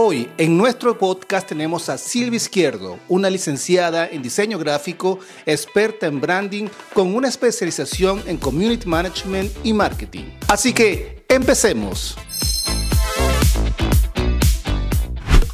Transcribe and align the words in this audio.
Hoy 0.00 0.30
en 0.38 0.56
nuestro 0.56 0.96
podcast 0.96 1.48
tenemos 1.48 1.88
a 1.88 1.98
Silvia 1.98 2.36
Izquierdo, 2.36 3.00
una 3.08 3.28
licenciada 3.28 4.06
en 4.06 4.22
diseño 4.22 4.56
gráfico, 4.56 5.18
experta 5.44 6.06
en 6.06 6.20
branding 6.20 6.68
con 6.94 7.16
una 7.16 7.26
especialización 7.26 8.22
en 8.28 8.36
community 8.36 8.88
management 8.88 9.50
y 9.64 9.72
marketing. 9.72 10.26
Así 10.46 10.72
que 10.72 11.24
empecemos. 11.28 12.16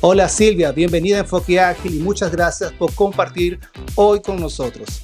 Hola 0.03 0.29
Silvia, 0.29 0.73
bienvenida 0.73 1.17
a 1.17 1.21
Enfoque 1.21 1.59
Ágil 1.59 1.95
y 1.95 2.01
muchas 2.01 2.31
gracias 2.31 2.71
por 2.73 2.95
compartir 2.95 3.59
hoy 3.95 4.21
con 4.21 4.39
nosotros. 4.39 5.04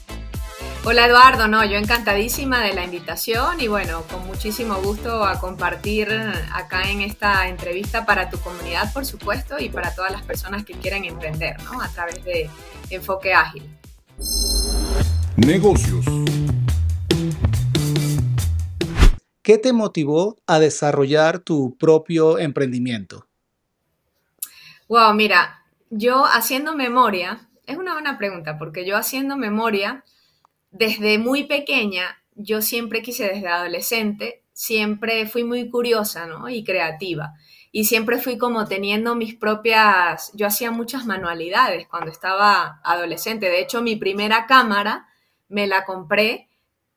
Hola 0.82 1.06
Eduardo, 1.06 1.46
no, 1.46 1.62
yo 1.62 1.76
encantadísima 1.76 2.62
de 2.62 2.72
la 2.72 2.82
invitación 2.82 3.60
y 3.60 3.68
bueno, 3.68 4.02
con 4.10 4.26
muchísimo 4.26 4.76
gusto 4.76 5.24
a 5.24 5.38
compartir 5.38 6.08
acá 6.54 6.90
en 6.90 7.02
esta 7.02 7.48
entrevista 7.48 8.06
para 8.06 8.30
tu 8.30 8.38
comunidad, 8.38 8.90
por 8.94 9.04
supuesto, 9.04 9.58
y 9.58 9.68
para 9.68 9.94
todas 9.94 10.10
las 10.10 10.22
personas 10.22 10.64
que 10.64 10.72
quieran 10.72 11.04
emprender, 11.04 11.62
¿no? 11.64 11.82
A 11.82 11.88
través 11.88 12.24
de 12.24 12.48
Enfoque 12.88 13.34
Ágil. 13.34 13.62
Negocios. 15.36 16.06
¿Qué 19.42 19.58
te 19.58 19.74
motivó 19.74 20.38
a 20.46 20.58
desarrollar 20.58 21.40
tu 21.40 21.76
propio 21.76 22.38
emprendimiento? 22.38 23.26
Wow, 24.88 25.12
mira, 25.12 25.62
yo 25.90 26.24
haciendo 26.24 26.74
memoria, 26.74 27.50
es 27.66 27.76
una 27.76 27.92
buena 27.92 28.16
pregunta, 28.16 28.56
porque 28.58 28.86
yo 28.86 28.96
haciendo 28.96 29.36
memoria, 29.36 30.04
desde 30.70 31.18
muy 31.18 31.44
pequeña, 31.44 32.22
yo 32.34 32.62
siempre 32.62 33.02
quise, 33.02 33.28
desde 33.28 33.48
adolescente, 33.48 34.42
siempre 34.52 35.26
fui 35.26 35.44
muy 35.44 35.68
curiosa, 35.68 36.26
¿no? 36.26 36.48
Y 36.48 36.64
creativa. 36.64 37.34
Y 37.72 37.84
siempre 37.84 38.18
fui 38.18 38.36
como 38.36 38.66
teniendo 38.66 39.14
mis 39.14 39.34
propias, 39.34 40.32
yo 40.34 40.46
hacía 40.46 40.70
muchas 40.70 41.06
manualidades 41.06 41.86
cuando 41.88 42.10
estaba 42.10 42.80
adolescente. 42.82 43.48
De 43.48 43.60
hecho, 43.60 43.80
mi 43.82 43.96
primera 43.96 44.46
cámara 44.46 45.06
me 45.48 45.66
la 45.66 45.84
compré 45.84 46.48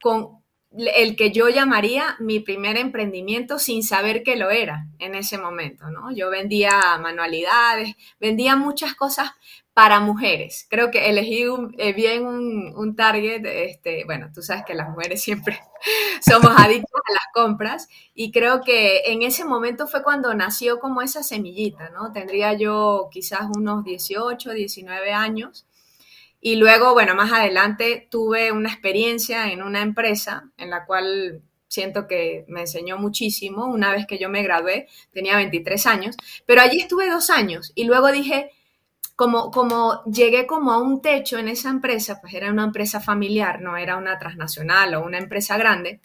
con 0.01 0.43
el 0.75 1.15
que 1.15 1.31
yo 1.31 1.49
llamaría 1.49 2.15
mi 2.19 2.39
primer 2.39 2.77
emprendimiento 2.77 3.59
sin 3.59 3.83
saber 3.83 4.23
que 4.23 4.35
lo 4.35 4.49
era 4.49 4.87
en 4.97 5.13
ese 5.13 5.37
momento, 5.37 5.91
¿no? 5.91 6.11
Yo 6.11 6.31
vendía 6.31 6.97
manualidades, 6.99 7.95
vendía 8.19 8.55
muchas 8.55 8.95
cosas 8.95 9.31
para 9.73 9.99
mujeres. 9.99 10.67
Creo 10.69 10.91
que 10.91 11.09
elegí 11.09 11.45
eh, 11.77 11.93
bien 11.93 12.25
un, 12.25 12.95
target, 12.95 13.43
este, 13.45 14.05
bueno, 14.05 14.29
tú 14.33 14.41
sabes 14.41 14.63
que 14.65 14.75
las 14.75 14.89
mujeres 14.89 15.21
siempre 15.21 15.59
somos 16.27 16.51
adictas 16.55 17.01
a 17.09 17.13
las 17.13 17.25
compras 17.33 17.89
y 18.13 18.31
creo 18.31 18.61
que 18.61 19.01
en 19.05 19.23
ese 19.23 19.45
momento 19.45 19.87
fue 19.87 20.03
cuando 20.03 20.33
nació 20.35 20.79
como 20.79 21.01
esa 21.01 21.23
semillita, 21.23 21.89
¿no? 21.89 22.11
Tendría 22.11 22.53
yo 22.53 23.09
quizás 23.11 23.47
unos 23.55 23.83
18, 23.83 24.51
19 24.51 25.11
años 25.11 25.65
y 26.39 26.57
luego, 26.57 26.93
bueno, 26.93 27.15
más 27.15 27.31
adelante 27.31 28.07
tuve 28.11 28.51
una 28.51 28.69
experiencia 28.69 29.51
en 29.51 29.63
una 29.63 29.81
empresa 29.81 30.51
en 30.57 30.69
la 30.69 30.85
cual 30.85 31.41
siento 31.67 32.05
que 32.05 32.45
me 32.47 32.61
enseñó 32.61 32.97
muchísimo. 32.97 33.65
Una 33.65 33.91
vez 33.91 34.05
que 34.05 34.19
yo 34.19 34.29
me 34.29 34.43
gradué, 34.43 34.87
tenía 35.11 35.37
23 35.37 35.87
años, 35.87 36.15
pero 36.45 36.61
allí 36.61 36.79
estuve 36.81 37.09
dos 37.09 37.29
años 37.29 37.71
y 37.75 37.85
luego 37.85 38.11
dije, 38.11 38.51
como, 39.15 39.51
como 39.51 40.03
llegué 40.05 40.47
como 40.47 40.71
a 40.71 40.77
un 40.79 41.01
techo 41.01 41.37
en 41.37 41.47
esa 41.47 41.69
empresa, 41.69 42.19
pues 42.21 42.33
era 42.33 42.51
una 42.51 42.63
empresa 42.63 42.99
familiar, 42.99 43.61
no 43.61 43.77
era 43.77 43.97
una 43.97 44.17
transnacional 44.17 44.95
o 44.95 45.05
una 45.05 45.17
empresa 45.17 45.57
grande, 45.57 46.01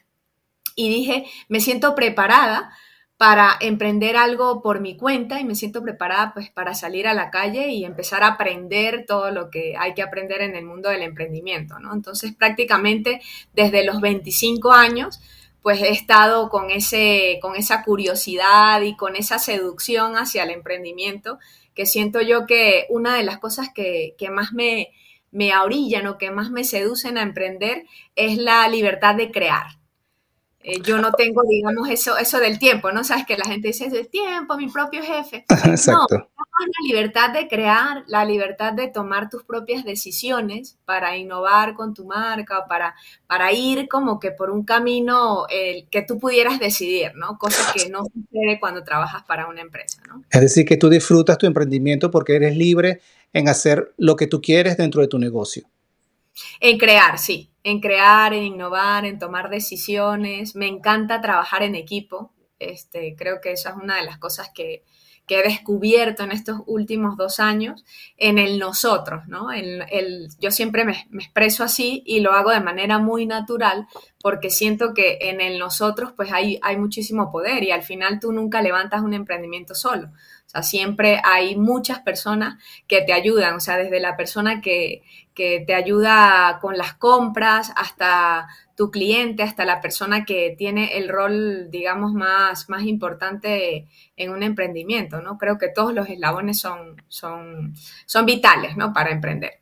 y 0.74 0.88
dije, 0.88 1.26
me 1.48 1.60
siento 1.60 1.94
preparada 1.94 2.70
para 3.18 3.56
emprender 3.60 4.16
algo 4.16 4.62
por 4.62 4.80
mi 4.80 4.96
cuenta 4.96 5.40
y 5.40 5.44
me 5.44 5.56
siento 5.56 5.82
preparada 5.82 6.32
pues 6.32 6.50
para 6.50 6.72
salir 6.72 7.08
a 7.08 7.14
la 7.14 7.30
calle 7.30 7.70
y 7.70 7.84
empezar 7.84 8.22
a 8.22 8.28
aprender 8.28 9.04
todo 9.06 9.32
lo 9.32 9.50
que 9.50 9.74
hay 9.76 9.92
que 9.94 10.02
aprender 10.02 10.40
en 10.40 10.54
el 10.54 10.64
mundo 10.64 10.88
del 10.88 11.02
emprendimiento, 11.02 11.80
¿no? 11.80 11.92
Entonces 11.92 12.32
prácticamente 12.32 13.20
desde 13.54 13.84
los 13.84 14.00
25 14.00 14.70
años 14.70 15.20
pues 15.62 15.82
he 15.82 15.90
estado 15.90 16.48
con, 16.48 16.70
ese, 16.70 17.40
con 17.42 17.56
esa 17.56 17.82
curiosidad 17.82 18.80
y 18.82 18.96
con 18.96 19.16
esa 19.16 19.40
seducción 19.40 20.16
hacia 20.16 20.44
el 20.44 20.50
emprendimiento 20.50 21.40
que 21.78 21.86
siento 21.86 22.20
yo 22.20 22.44
que 22.44 22.86
una 22.88 23.14
de 23.14 23.22
las 23.22 23.38
cosas 23.38 23.68
que, 23.72 24.16
que 24.18 24.30
más 24.30 24.52
me, 24.52 24.88
me 25.30 25.56
orillan 25.56 26.08
o 26.08 26.18
que 26.18 26.32
más 26.32 26.50
me 26.50 26.64
seducen 26.64 27.16
a 27.16 27.22
emprender 27.22 27.84
es 28.16 28.36
la 28.36 28.66
libertad 28.66 29.14
de 29.14 29.30
crear. 29.30 29.78
Eh, 30.58 30.82
yo 30.82 30.98
no 30.98 31.12
tengo, 31.12 31.42
digamos, 31.48 31.88
eso, 31.88 32.18
eso 32.18 32.40
del 32.40 32.58
tiempo, 32.58 32.90
¿no? 32.90 33.04
Sabes 33.04 33.26
que 33.26 33.36
la 33.36 33.44
gente 33.44 33.68
dice, 33.68 33.86
es 33.86 33.92
el 33.92 34.08
tiempo, 34.08 34.56
mi 34.56 34.68
propio 34.68 35.04
jefe. 35.04 35.44
Exacto. 35.66 36.16
No, 36.36 36.37
la 36.66 36.86
libertad 36.86 37.32
de 37.32 37.48
crear, 37.48 38.04
la 38.06 38.24
libertad 38.24 38.72
de 38.72 38.88
tomar 38.88 39.30
tus 39.30 39.44
propias 39.44 39.84
decisiones 39.84 40.78
para 40.84 41.16
innovar 41.16 41.74
con 41.74 41.94
tu 41.94 42.04
marca, 42.04 42.66
para, 42.68 42.94
para 43.26 43.52
ir 43.52 43.88
como 43.88 44.18
que 44.18 44.32
por 44.32 44.50
un 44.50 44.64
camino 44.64 45.46
que 45.48 46.02
tú 46.02 46.18
pudieras 46.18 46.58
decidir, 46.58 47.12
¿no? 47.14 47.38
Cosa 47.38 47.72
que 47.72 47.88
no 47.88 48.04
sucede 48.04 48.58
cuando 48.60 48.84
trabajas 48.84 49.22
para 49.24 49.46
una 49.46 49.60
empresa, 49.60 50.02
¿no? 50.08 50.22
Es 50.30 50.40
decir, 50.40 50.64
que 50.64 50.76
tú 50.76 50.88
disfrutas 50.88 51.38
tu 51.38 51.46
emprendimiento 51.46 52.10
porque 52.10 52.36
eres 52.36 52.56
libre 52.56 53.00
en 53.32 53.48
hacer 53.48 53.92
lo 53.96 54.16
que 54.16 54.26
tú 54.26 54.40
quieres 54.40 54.76
dentro 54.76 55.00
de 55.00 55.08
tu 55.08 55.18
negocio. 55.18 55.68
En 56.60 56.78
crear, 56.78 57.18
sí, 57.18 57.50
en 57.64 57.80
crear, 57.80 58.32
en 58.32 58.44
innovar, 58.44 59.04
en 59.04 59.18
tomar 59.18 59.50
decisiones. 59.50 60.54
Me 60.54 60.66
encanta 60.66 61.20
trabajar 61.20 61.62
en 61.62 61.74
equipo. 61.74 62.32
Este, 62.58 63.14
creo 63.16 63.40
que 63.40 63.52
esa 63.52 63.70
es 63.70 63.76
una 63.76 63.96
de 63.96 64.04
las 64.04 64.18
cosas 64.18 64.50
que, 64.54 64.84
he 65.28 65.42
descubierto 65.42 66.22
en 66.22 66.32
estos 66.32 66.60
últimos 66.66 67.16
dos 67.16 67.40
años 67.40 67.84
en 68.16 68.38
el 68.38 68.58
nosotros, 68.58 69.26
¿no? 69.26 69.50
El, 69.52 70.28
yo 70.40 70.50
siempre 70.50 70.84
me, 70.84 71.06
me, 71.10 71.22
expreso 71.22 71.64
así 71.64 72.02
y 72.06 72.20
lo 72.20 72.32
hago 72.32 72.50
de 72.50 72.60
manera 72.60 72.98
muy 72.98 73.26
natural 73.26 73.86
porque 74.20 74.50
siento 74.50 74.94
que 74.94 75.18
en 75.22 75.40
el 75.40 75.58
nosotros 75.58 76.12
pues 76.16 76.32
hay, 76.32 76.58
hay 76.62 76.76
muchísimo 76.76 77.30
poder 77.30 77.62
y 77.62 77.70
al 77.70 77.82
final 77.82 78.20
tú 78.20 78.32
nunca 78.32 78.62
levantas 78.62 79.02
un 79.02 79.14
emprendimiento 79.14 79.74
solo. 79.74 80.10
O 80.48 80.50
sea, 80.50 80.62
siempre 80.62 81.20
hay 81.24 81.56
muchas 81.56 82.00
personas 82.00 82.56
que 82.86 83.02
te 83.02 83.12
ayudan, 83.12 83.54
o 83.56 83.60
sea, 83.60 83.76
desde 83.76 84.00
la 84.00 84.16
persona 84.16 84.62
que, 84.62 85.02
te 85.34 85.72
ayuda 85.72 86.58
con 86.60 86.76
las 86.76 86.94
compras 86.94 87.72
hasta 87.76 88.48
tu 88.78 88.92
cliente, 88.92 89.42
hasta 89.42 89.64
la 89.64 89.80
persona 89.80 90.24
que 90.24 90.54
tiene 90.56 90.98
el 90.98 91.08
rol, 91.08 91.68
digamos, 91.68 92.12
más, 92.12 92.68
más 92.68 92.84
importante 92.84 93.88
en 94.16 94.30
un 94.30 94.44
emprendimiento, 94.44 95.20
¿no? 95.20 95.36
Creo 95.36 95.58
que 95.58 95.66
todos 95.66 95.92
los 95.92 96.08
eslabones 96.08 96.60
son, 96.60 96.94
son, 97.08 97.74
son 98.06 98.24
vitales, 98.24 98.76
¿no? 98.76 98.92
Para 98.92 99.10
emprender. 99.10 99.54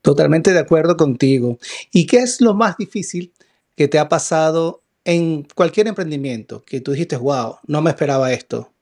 Totalmente 0.00 0.52
de 0.52 0.58
acuerdo 0.58 0.96
contigo. 0.96 1.60
¿Y 1.92 2.04
qué 2.08 2.16
es 2.16 2.40
lo 2.40 2.52
más 2.52 2.76
difícil 2.76 3.32
que 3.76 3.86
te 3.86 4.00
ha 4.00 4.08
pasado 4.08 4.82
en 5.04 5.46
cualquier 5.54 5.86
emprendimiento? 5.86 6.64
Que 6.64 6.80
tú 6.80 6.90
dijiste, 6.90 7.16
wow, 7.16 7.58
no 7.68 7.80
me 7.80 7.90
esperaba 7.90 8.32
esto. 8.32 8.72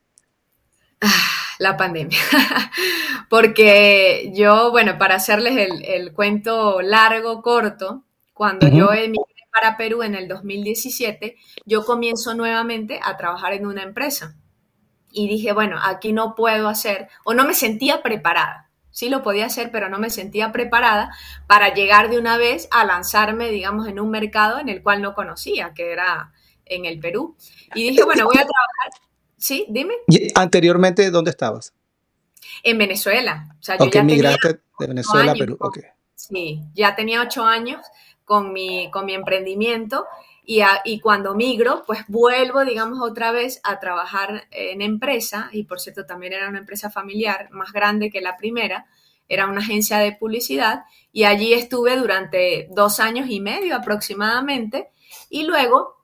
Ah, 1.01 1.29
la 1.59 1.77
pandemia. 1.77 2.17
Porque 3.29 4.31
yo, 4.33 4.71
bueno, 4.71 4.97
para 4.97 5.13
hacerles 5.13 5.69
el, 5.83 6.13
cuento 6.13 6.81
largo, 6.81 7.43
corto, 7.43 8.05
cuando 8.33 8.67
yo 8.67 8.91
emigré 8.91 9.30
para 9.51 9.77
Perú 9.77 10.03
en 10.03 10.15
el 10.15 10.27
2017, 10.27 11.35
yo 11.65 11.85
comienzo 11.85 12.33
nuevamente 12.33 12.99
a 13.03 13.17
trabajar 13.17 13.53
en 13.53 13.65
una 13.65 13.83
empresa. 13.83 14.35
Y 15.11 15.27
dije, 15.27 15.51
bueno, 15.51 15.77
aquí 15.83 16.13
no 16.13 16.35
puedo 16.35 16.67
hacer, 16.67 17.09
o 17.25 17.33
no 17.33 17.45
me 17.45 17.53
sentía 17.53 18.01
preparada. 18.01 18.69
Sí 18.91 19.09
lo 19.09 19.23
podía 19.23 19.45
hacer, 19.45 19.71
pero 19.71 19.89
no 19.89 19.99
me 19.99 20.09
sentía 20.09 20.51
preparada 20.51 21.11
para 21.47 21.73
llegar 21.73 22.09
de 22.09 22.17
una 22.17 22.37
vez 22.37 22.67
a 22.71 22.85
lanzarme, 22.85 23.49
digamos, 23.49 23.87
en 23.87 23.99
un 23.99 24.09
mercado 24.09 24.59
en 24.59 24.69
el 24.69 24.83
cual 24.83 25.01
no 25.01 25.13
conocía, 25.13 25.73
que 25.73 25.91
era 25.91 26.33
en 26.65 26.85
el 26.85 26.99
Perú. 26.99 27.37
Y 27.73 27.89
dije, 27.89 28.03
bueno, 28.03 28.25
voy 28.25 28.35
a 28.35 28.45
trabajar 28.45 29.01
Sí, 29.41 29.65
dime. 29.69 29.95
¿Y 30.07 30.27
anteriormente 30.35 31.09
dónde 31.09 31.31
estabas? 31.31 31.73
En 32.61 32.77
Venezuela. 32.77 33.47
O 33.59 33.63
sea, 33.63 33.77
yo 33.79 33.89
ya 33.89 34.03
migraste 34.03 34.61
de 34.79 34.87
Venezuela 34.87 35.31
a 35.31 35.35
Perú. 35.35 35.57
Okay. 35.59 35.83
Sí, 36.13 36.61
ya 36.75 36.95
tenía 36.95 37.23
ocho 37.23 37.43
años 37.43 37.81
con 38.25 38.53
mi, 38.53 38.89
con 38.91 39.05
mi 39.05 39.13
emprendimiento 39.13 40.05
y, 40.43 40.61
y, 40.85 40.99
cuando 40.99 41.35
migro, 41.35 41.83
pues 41.85 41.99
vuelvo, 42.07 42.65
digamos, 42.65 42.99
otra 43.01 43.31
vez 43.31 43.61
a 43.63 43.79
trabajar 43.79 44.47
en 44.51 44.81
empresa 44.81 45.49
y 45.51 45.63
por 45.63 45.79
cierto 45.79 46.05
también 46.05 46.33
era 46.33 46.49
una 46.49 46.59
empresa 46.59 46.89
familiar 46.89 47.49
más 47.51 47.71
grande 47.71 48.09
que 48.09 48.21
la 48.21 48.37
primera, 48.37 48.87
era 49.27 49.47
una 49.47 49.61
agencia 49.61 49.97
de 49.99 50.11
publicidad 50.11 50.83
y 51.13 51.23
allí 51.23 51.53
estuve 51.53 51.95
durante 51.95 52.67
dos 52.71 52.99
años 52.99 53.29
y 53.29 53.39
medio 53.39 53.75
aproximadamente 53.75 54.89
y 55.29 55.43
luego 55.43 56.01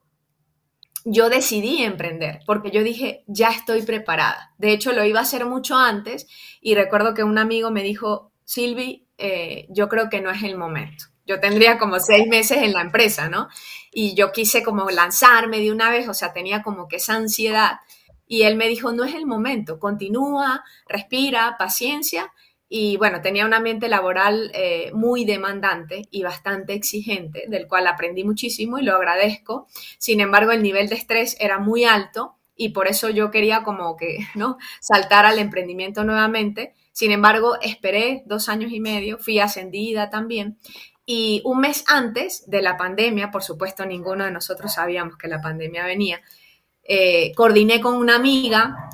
yo 1.04 1.30
decidí 1.30 1.84
emprender 1.84 2.40
porque 2.46 2.72
yo 2.72 2.84
dije, 2.84 3.24
ya 3.28 3.50
estoy 3.50 3.82
preparada. 3.82 4.54
De 4.58 4.72
hecho, 4.72 4.92
lo 4.92 5.06
iba 5.06 5.20
a 5.20 5.24
hacer 5.24 5.46
mucho 5.46 5.76
antes 5.76 6.28
y 6.62 6.76
recuerdo 6.76 7.14
que 7.14 7.24
un 7.24 7.38
amigo 7.38 7.72
me 7.72 7.84
dijo, 7.84 8.32
Silvi, 8.44 9.08
eh, 9.18 9.68
yo 9.70 9.90
creo 9.90 10.10
que 10.10 10.22
no 10.22 10.30
es 10.30 10.44
el 10.44 10.58
momento. 10.58 11.06
Yo 11.28 11.40
tendría 11.40 11.78
como 11.78 12.00
seis 12.00 12.26
meses 12.28 12.60
en 12.64 12.74
la 12.74 12.82
empresa, 12.82 13.30
¿no? 13.30 13.50
Y 13.92 14.16
yo 14.16 14.32
quise 14.32 14.64
como 14.64 14.90
lanzarme 14.90 15.60
de 15.60 15.72
una 15.72 15.92
vez, 15.92 16.08
o 16.08 16.14
sea, 16.14 16.34
tenía 16.34 16.64
como 16.64 16.88
que 16.88 16.96
esa 16.96 17.16
ansiedad. 17.16 17.80
Y 18.26 18.44
él 18.44 18.56
me 18.56 18.68
dijo, 18.68 18.92
no 18.94 19.04
es 19.04 19.14
el 19.14 19.26
momento, 19.26 19.80
continúa, 19.80 20.64
respira, 20.88 21.56
paciencia. 21.60 22.32
Y 22.70 22.98
bueno, 22.98 23.22
tenía 23.22 23.46
un 23.46 23.54
ambiente 23.54 23.88
laboral 23.88 24.52
eh, 24.54 24.92
muy 24.94 25.24
demandante 25.24 26.04
y 26.12 26.24
bastante 26.24 26.74
exigente, 26.74 27.46
del 27.48 27.68
cual 27.68 27.88
aprendí 27.88 28.24
muchísimo 28.24 28.78
y 28.80 28.84
lo 28.84 28.96
agradezco. 28.96 29.68
Sin 29.98 30.20
embargo, 30.20 30.52
el 30.52 30.64
nivel 30.64 30.90
de 30.90 30.96
estrés 30.96 31.38
era 31.40 31.60
muy 31.60 31.86
alto 31.86 32.36
y 32.58 32.70
por 32.70 32.88
eso 32.88 33.10
yo 33.10 33.32
quería 33.32 33.64
como 33.64 33.96
que, 33.96 34.20
¿no? 34.36 34.58
Saltar 34.82 35.26
al 35.26 35.40
emprendimiento 35.40 36.04
nuevamente. 36.04 36.74
Sin 36.92 37.12
embargo, 37.12 37.58
esperé 37.62 38.24
dos 38.26 38.50
años 38.50 38.72
y 38.72 38.80
medio, 38.80 39.18
fui 39.18 39.40
ascendida 39.40 40.10
también. 40.10 40.58
Y 41.10 41.42
un 41.46 41.62
mes 41.62 41.86
antes 41.88 42.44
de 42.48 42.62
la 42.62 42.76
pandemia, 42.76 43.32
por 43.32 43.42
supuesto, 43.42 43.86
ninguno 43.86 44.26
de 44.26 44.32
nosotros 44.32 44.74
sabíamos 44.74 45.16
que 45.16 45.30
la 45.30 45.40
pandemia 45.40 45.86
venía, 45.86 46.20
eh, 46.84 47.32
coordiné 47.34 47.80
con 47.80 47.96
una 47.96 48.18
amiga, 48.18 48.90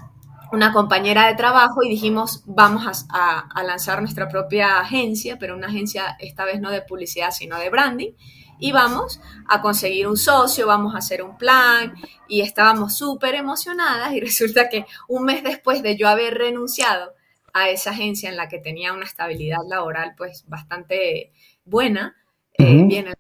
una 0.52 0.72
compañera 0.72 1.26
de 1.26 1.34
trabajo 1.34 1.82
y 1.82 1.90
dijimos, 1.90 2.44
vamos 2.46 3.08
a, 3.10 3.64
lanzar 3.64 4.00
nuestra 4.00 4.30
propia 4.30 4.80
agencia, 4.80 5.40
pero 5.40 5.56
una 5.56 5.66
agencia 5.66 6.16
esta 6.20 6.46
vez 6.46 6.62
no 6.62 6.70
de 6.70 6.84
publicidad, 6.84 7.32
sino 7.32 7.58
de 7.58 7.72
branding. 7.72 8.12
Y 8.60 8.72
vamos 8.72 9.20
a 9.48 9.60
conseguir 9.60 10.08
un 10.08 10.16
socio, 10.16 10.68
vamos 10.68 10.94
a 10.94 11.00
hacer 11.00 11.24
un 11.24 11.36
plan 11.36 11.96
y 12.28 12.42
estábamos 12.42 12.96
súper 12.96 13.34
emocionadas 13.34 14.14
y 14.14 14.20
resulta 14.22 14.70
que 14.70 14.86
un 15.08 15.24
mes 15.24 15.44
después 15.44 15.82
de 15.82 15.98
yo 15.98 16.08
haber 16.08 16.36
renunciado 16.36 17.16
a 17.54 17.70
esa 17.70 17.90
agencia 17.90 18.30
en 18.30 18.38
la 18.38 18.50
que 18.50 18.60
tenía 18.60 18.94
una 18.94 19.06
estabilidad 19.06 19.62
laboral 19.68 20.14
pues 20.16 20.46
bastante 20.48 21.32
buena, 21.66 22.16
eh, 22.58 22.84
viene 22.86 23.14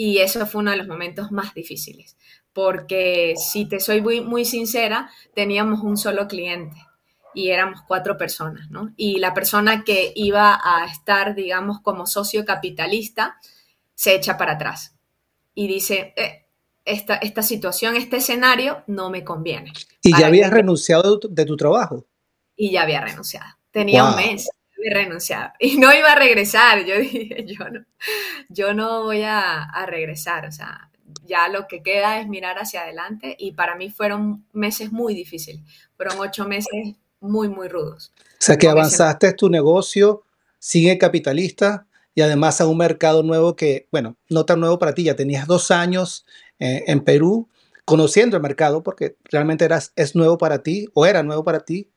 y 0.00 0.16
eso 0.16 0.46
fue 0.46 0.62
uno 0.62 0.70
de 0.70 0.78
los 0.78 0.88
momentos 0.88 1.30
más 1.30 1.52
difíciles, 1.52 2.16
porque 2.54 3.34
si 3.36 3.66
te 3.66 3.80
soy 3.80 4.00
muy, 4.00 4.22
muy 4.22 4.46
sincera, 4.46 5.10
teníamos 5.34 5.80
un 5.82 5.98
solo 5.98 6.26
cliente 6.26 6.78
y 7.34 7.50
éramos 7.50 7.82
cuatro 7.86 8.16
personas, 8.16 8.70
¿no? 8.70 8.94
Y 8.96 9.18
la 9.18 9.34
persona 9.34 9.84
que 9.84 10.10
iba 10.16 10.58
a 10.64 10.86
estar, 10.86 11.34
digamos, 11.34 11.80
como 11.82 12.06
socio 12.06 12.46
capitalista, 12.46 13.36
se 13.94 14.14
echa 14.14 14.38
para 14.38 14.52
atrás 14.52 14.96
y 15.54 15.68
dice, 15.68 16.14
eh, 16.16 16.46
esta, 16.86 17.16
esta, 17.16 17.42
situación, 17.42 17.94
este 17.94 18.16
escenario 18.16 18.82
no 18.86 19.10
me 19.10 19.22
conviene. 19.22 19.70
¿Y 20.02 20.18
ya 20.18 20.28
habías 20.28 20.50
renunciado 20.50 21.20
de 21.28 21.44
tu, 21.44 21.58
trabajo? 21.58 22.06
Y 22.56 22.70
ya 22.70 22.84
había 22.84 23.02
renunciado. 23.02 23.50
Tenía 23.70 24.08
un 24.08 24.16
mes 24.16 24.48
renunciado 24.88 25.52
y 25.58 25.76
no 25.76 25.92
iba 25.92 26.12
a 26.12 26.16
regresar. 26.16 26.84
Yo 26.84 26.96
dije, 26.98 27.44
yo 27.46 27.68
no, 27.68 27.84
yo 28.48 28.74
no 28.74 29.04
voy 29.04 29.22
a, 29.22 29.62
a 29.62 29.86
regresar. 29.86 30.46
O 30.46 30.52
sea, 30.52 30.90
ya 31.26 31.48
lo 31.48 31.66
que 31.66 31.82
queda 31.82 32.20
es 32.20 32.28
mirar 32.28 32.56
hacia 32.58 32.82
adelante 32.82 33.36
y 33.38 33.52
para 33.52 33.76
mí 33.76 33.90
fueron 33.90 34.44
meses 34.52 34.92
muy 34.92 35.14
difíciles, 35.14 35.62
fueron 35.96 36.18
ocho 36.18 36.46
meses 36.46 36.96
muy, 37.20 37.48
muy 37.48 37.68
rudos. 37.68 38.12
O 38.16 38.22
sea, 38.38 38.56
que 38.56 38.68
avanzaste 38.68 39.32
tu 39.34 39.48
negocio, 39.48 40.22
sigue 40.58 40.98
capitalista 40.98 41.86
y 42.14 42.22
además 42.22 42.60
a 42.60 42.66
un 42.66 42.78
mercado 42.78 43.22
nuevo 43.22 43.54
que, 43.54 43.86
bueno, 43.92 44.16
no 44.28 44.44
tan 44.44 44.60
nuevo 44.60 44.78
para 44.78 44.94
ti, 44.94 45.04
ya 45.04 45.16
tenías 45.16 45.46
dos 45.46 45.70
años 45.70 46.26
eh, 46.58 46.84
en 46.86 47.00
Perú 47.00 47.48
conociendo 47.84 48.36
el 48.36 48.42
mercado 48.42 48.82
porque 48.82 49.16
realmente 49.24 49.64
eras, 49.64 49.92
es 49.96 50.14
nuevo 50.14 50.38
para 50.38 50.62
ti 50.62 50.86
o 50.94 51.06
era 51.06 51.22
nuevo 51.22 51.44
para 51.44 51.60
ti, 51.60 51.90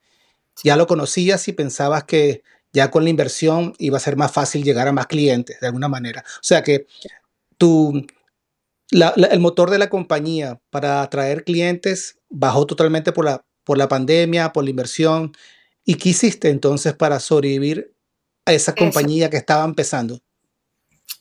ya 0.63 0.75
lo 0.75 0.88
conocías 0.88 1.47
y 1.47 1.53
pensabas 1.53 2.03
que 2.03 2.44
ya 2.73 2.89
con 2.91 3.03
la 3.03 3.11
inversión 3.11 3.73
iba 3.77 3.97
a 3.97 4.01
ser 4.01 4.17
más 4.17 4.31
fácil 4.31 4.63
llegar 4.63 4.87
a 4.87 4.91
más 4.91 5.07
clientes 5.07 5.59
de 5.59 5.67
alguna 5.67 5.87
manera. 5.87 6.23
O 6.27 6.43
sea 6.43 6.63
que 6.63 6.87
tu, 7.57 8.05
el 8.89 9.39
motor 9.39 9.69
de 9.69 9.77
la 9.77 9.89
compañía 9.89 10.59
para 10.71 11.01
atraer 11.01 11.43
clientes 11.43 12.19
bajó 12.29 12.65
totalmente 12.65 13.11
por 13.11 13.25
la, 13.25 13.45
por 13.63 13.77
la 13.77 13.87
pandemia, 13.87 14.51
por 14.51 14.63
la 14.63 14.71
inversión. 14.71 15.31
¿Y 15.85 15.95
qué 15.95 16.09
hiciste 16.09 16.49
entonces 16.49 16.93
para 16.93 17.19
sobrevivir 17.19 17.93
a 18.45 18.53
esa 18.53 18.73
compañía 18.73 19.29
que 19.29 19.37
estaba 19.37 19.63
empezando? 19.63 20.19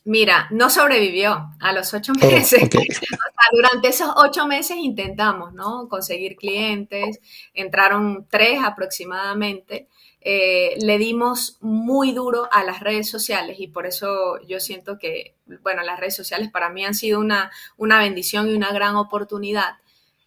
Mira, 0.05 0.47
no 0.51 0.69
sobrevivió 0.69 1.49
a 1.59 1.71
los 1.71 1.93
ocho 1.93 2.11
oh, 2.21 2.25
meses. 2.25 2.61
durante 3.53 3.87
esos 3.87 4.09
ocho 4.17 4.47
meses 4.47 4.77
intentamos, 4.77 5.53
¿no? 5.53 5.87
Conseguir 5.87 6.35
clientes, 6.35 7.19
entraron 7.53 8.27
tres 8.29 8.59
aproximadamente. 8.63 9.87
Eh, 10.25 10.77
le 10.79 10.97
dimos 10.97 11.57
muy 11.59 12.13
duro 12.13 12.47
a 12.49 12.63
las 12.63 12.79
redes 12.79 13.09
sociales 13.09 13.57
y 13.59 13.67
por 13.67 13.85
eso 13.85 14.39
yo 14.47 14.61
siento 14.61 14.97
que, 14.97 15.35
bueno, 15.61 15.83
las 15.83 15.99
redes 15.99 16.15
sociales 16.15 16.49
para 16.49 16.69
mí 16.69 16.85
han 16.85 16.95
sido 16.95 17.19
una, 17.19 17.51
una 17.75 17.99
bendición 17.99 18.49
y 18.49 18.53
una 18.53 18.71
gran 18.71 18.95
oportunidad, 18.95 19.75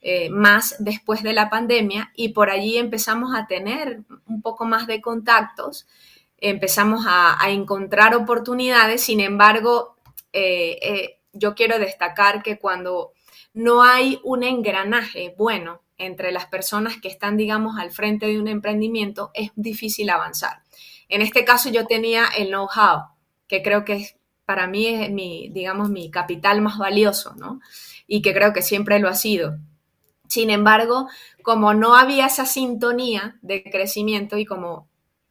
eh, 0.03 0.29
más 0.29 0.77
después 0.81 1.23
de 1.23 1.33
la 1.33 1.49
pandemia 1.49 2.13
y 2.15 2.29
por 2.29 2.51
allí 2.51 2.77
empezamos 2.77 3.35
a 3.35 3.47
tener 3.47 4.03
un 4.27 4.43
poco 4.43 4.67
más 4.67 4.87
de 4.87 5.01
contactos, 5.01 5.89
empezamos 6.37 7.07
a, 7.09 7.39
encontrar 7.49 8.15
oportunidades, 8.15 9.03
sin 9.03 9.21
embargo, 9.21 9.97
eh, 10.35 11.21
yo 11.33 11.55
quiero 11.55 11.79
destacar 11.79 12.43
que 12.43 12.59
cuando 12.59 13.13
no 13.57 13.83
hay 13.83 14.21
un 14.23 14.45
engranaje 14.45 15.35
bueno, 15.39 15.81
entre 15.97 16.31
las 16.31 16.45
personas 16.45 17.01
que 17.01 17.09
están, 17.09 17.39
digamos, 17.39 17.79
al 17.79 17.91
frente 17.91 18.27
de 18.27 18.39
un 18.39 18.49
emprendimiento, 18.49 19.31
es 19.33 19.51
difícil 19.57 20.11
avanzar. 20.11 20.59
En 21.09 21.23
este 21.23 21.47
caso 21.47 21.71
yo 21.71 21.87
tenía 21.87 22.27
el 22.37 22.49
know-how, 22.49 23.05
que 23.49 23.63
creo 23.63 23.83
que 23.87 24.19
para 24.45 24.67
mí 24.67 24.87
es 24.89 25.11
mi, 25.11 25.49
digamos, 25.49 25.89
mi 25.89 26.11
capital 26.11 26.61
más 26.61 26.77
valioso, 26.77 27.35
¿no? 27.37 27.61
Y 28.07 28.21
que 28.21 28.35
creo 28.35 28.53
que 28.53 28.61
siempre 28.61 28.99
lo 28.99 29.09
ha 29.09 29.15
sido. 29.15 29.57
Sin 30.29 30.51
embargo, 30.51 31.09
como 31.43 31.73
no 31.73 31.97
había 31.97 32.27
esa 32.27 32.45
sintonía 32.45 33.39
de 33.41 33.63
crecimiento 33.63 34.37
y 34.37 34.45
como 34.45 34.87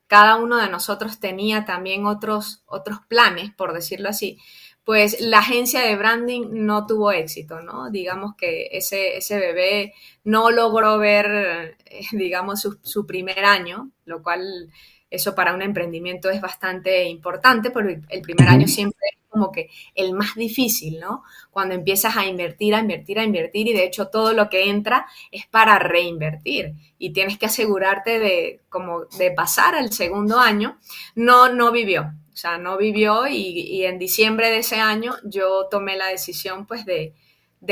cada 0.08 0.38
uno 0.38 0.58
de 0.58 0.70
nosotros 0.70 1.20
tenía 1.20 1.64
también 1.64 2.08
otros, 2.08 2.64
otros 2.66 3.02
planes, 3.08 3.54
por 3.54 3.74
decirlo 3.74 4.10
así, 4.10 4.40
pues 4.86 5.20
la 5.20 5.40
agencia 5.40 5.82
de 5.82 5.96
branding 5.96 6.48
no 6.52 6.86
tuvo 6.86 7.12
éxito, 7.12 7.60
¿no? 7.62 7.90
Digamos 7.90 8.36
que 8.36 8.70
ese, 8.72 9.18
ese 9.18 9.40
bebé 9.40 9.94
no 10.24 10.52
logró 10.52 11.00
ver, 11.00 11.76
eh, 11.86 12.06
digamos, 12.12 12.68
su, 12.84 13.06
primer 13.08 13.44
año, 13.46 13.90
lo 14.06 14.22
cual 14.22 14.72
eso 15.10 15.34
para 15.34 15.56
un 15.56 15.64
emprendimiento 15.64 16.30
es 16.30 16.40
bastante 16.40 17.06
importante, 17.06 17.72
porque 17.72 18.02
el 18.10 18.22
primer 18.22 18.48
año 18.48 18.68
siempre 18.68 19.00
es 19.12 19.18
como 19.28 19.52
que 19.52 19.70
el 19.96 20.14
más 20.14 20.36
difícil, 20.36 21.00
¿no? 21.00 21.24
Cuando 21.50 21.74
empiezas 21.74 22.16
a 22.16 22.28
invertir, 22.28 22.76
a 22.76 22.80
invertir, 22.80 23.18
a 23.20 23.24
invertir 23.24 23.68
y 23.68 23.74
de 23.74 23.86
hecho 23.86 24.10
todo 24.10 24.34
lo 24.34 24.50
que 24.50 24.70
entra 24.70 25.08
es 25.32 25.48
para 25.48 25.80
reinvertir 25.80 26.74
y 27.00 27.12
tienes 27.12 27.40
que 27.40 27.48
asegurarte 27.48 28.20
de 28.20 28.62
como 28.70 29.06
de 29.18 29.32
pasar 29.32 29.76
al 29.76 29.92
segundo 29.92 30.40
año. 30.40 30.78
No, 31.16 31.50
no 31.50 31.72
vivió, 31.72 32.14
o 32.36 32.38
sea, 32.38 32.58
no 32.58 32.78
vivió 32.78 33.28
y, 33.28 33.86
en 33.86 33.98
diciembre 33.98 34.52
de 34.52 34.58
ese 34.58 34.76
año 34.76 35.14
yo 35.24 35.68
tomé 35.72 35.96
la 35.96 36.08
decisión 36.08 36.66
pues 36.68 36.86
de, 36.86 37.14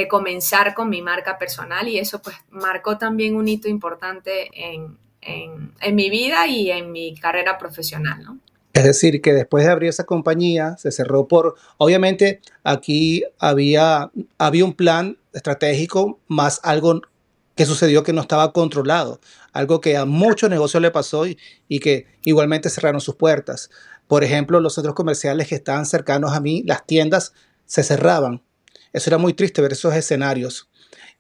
comenzar 0.10 0.74
con 0.74 0.90
mi 0.90 1.02
marca 1.02 1.38
personal 1.38 1.88
y 1.90 2.00
eso 2.00 2.22
pues 2.22 2.38
marcó 2.50 2.98
también 2.98 3.36
un 3.36 3.48
hito 3.48 3.68
importante 3.68 4.50
en, 4.54 4.98
mi 5.94 6.10
vida 6.10 6.48
y 6.48 6.72
en 6.72 6.94
mi 6.94 7.14
carrera 7.14 7.58
profesional, 7.58 8.24
¿no? 8.24 8.40
Es 8.72 8.86
decir, 8.86 9.22
que 9.22 9.34
después 9.34 9.66
de 9.66 9.72
abrir 9.72 9.90
esa 9.90 10.06
compañía, 10.06 10.78
se 10.78 10.92
cerró 10.92 11.28
por, 11.28 11.56
obviamente 11.78 12.40
aquí 12.64 13.24
había, 13.40 14.12
había 14.38 14.66
un 14.66 14.74
plan 14.74 15.18
estratégico 15.34 16.20
más 16.28 16.62
algo 16.64 17.02
que 17.56 17.66
sucedió 17.66 18.04
que 18.04 18.14
no 18.14 18.22
estaba 18.22 18.52
controlado, 18.52 19.20
algo 19.52 19.82
que 19.82 19.98
a 19.98 20.06
muchos 20.06 20.50
negocios 20.50 20.82
le 20.82 20.90
pasó 20.90 21.28
y, 21.28 21.38
y 21.68 21.80
que 21.80 22.08
igualmente 22.24 22.70
cerraron 22.70 23.02
sus 23.02 23.16
puertas. 23.16 23.70
Por 24.14 24.24
ejemplo, 24.24 24.60
los 24.60 24.76
centros 24.76 24.94
comerciales 24.94 25.48
que 25.48 25.56
estaban 25.56 25.88
cercanos 25.88 26.34
a 26.34 26.40
mí, 26.40 26.62
las 26.68 26.86
tiendas 26.86 27.34
se 27.66 27.82
cerraban. 27.82 28.44
Eso 28.92 29.10
era 29.10 29.18
muy 29.18 29.34
triste 29.34 29.60
ver 29.60 29.72
esos 29.72 29.96
escenarios 29.96 30.70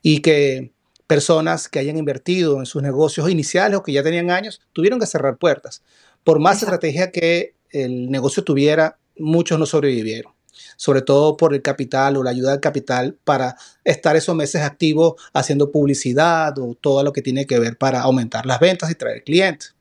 y 0.03 0.19
que 0.19 0.75
personas 1.07 1.67
que 1.67 1.79
hayan 1.79 1.97
invertido 1.97 2.59
en 2.59 2.67
sus 2.67 2.83
negocios 2.83 3.31
iniciales 3.31 3.79
o 3.79 3.81
que 3.81 3.93
ya 3.93 4.03
tenían 4.03 4.29
años 4.29 4.61
tuvieron 4.73 4.99
que 4.99 5.07
cerrar 5.07 5.39
puertas. 5.39 5.81
Por 6.23 6.37
más 6.37 6.61
estrategia 6.61 7.09
que 7.09 7.55
el 7.71 8.11
negocio 8.11 8.43
tuviera, 8.43 8.99
muchos 9.17 9.57
no 9.57 9.65
sobrevivieron, 9.65 10.31
sobre 10.77 11.01
todo 11.01 11.35
por 11.35 11.55
el 11.55 11.63
capital 11.63 12.15
o 12.17 12.21
la 12.21 12.29
ayuda 12.29 12.51
del 12.51 12.59
capital 12.59 13.17
para 13.23 13.57
estar 13.83 14.15
esos 14.15 14.35
meses 14.35 14.61
activos 14.61 15.15
haciendo 15.33 15.71
publicidad 15.71 16.59
o 16.59 16.77
todo 16.79 17.01
lo 17.01 17.11
que 17.11 17.23
tiene 17.23 17.47
que 17.47 17.57
ver 17.57 17.75
para 17.75 18.01
aumentar 18.01 18.45
las 18.45 18.59
ventas 18.59 18.91
y 18.91 18.93
traer 18.93 19.23
clientes. 19.23 19.73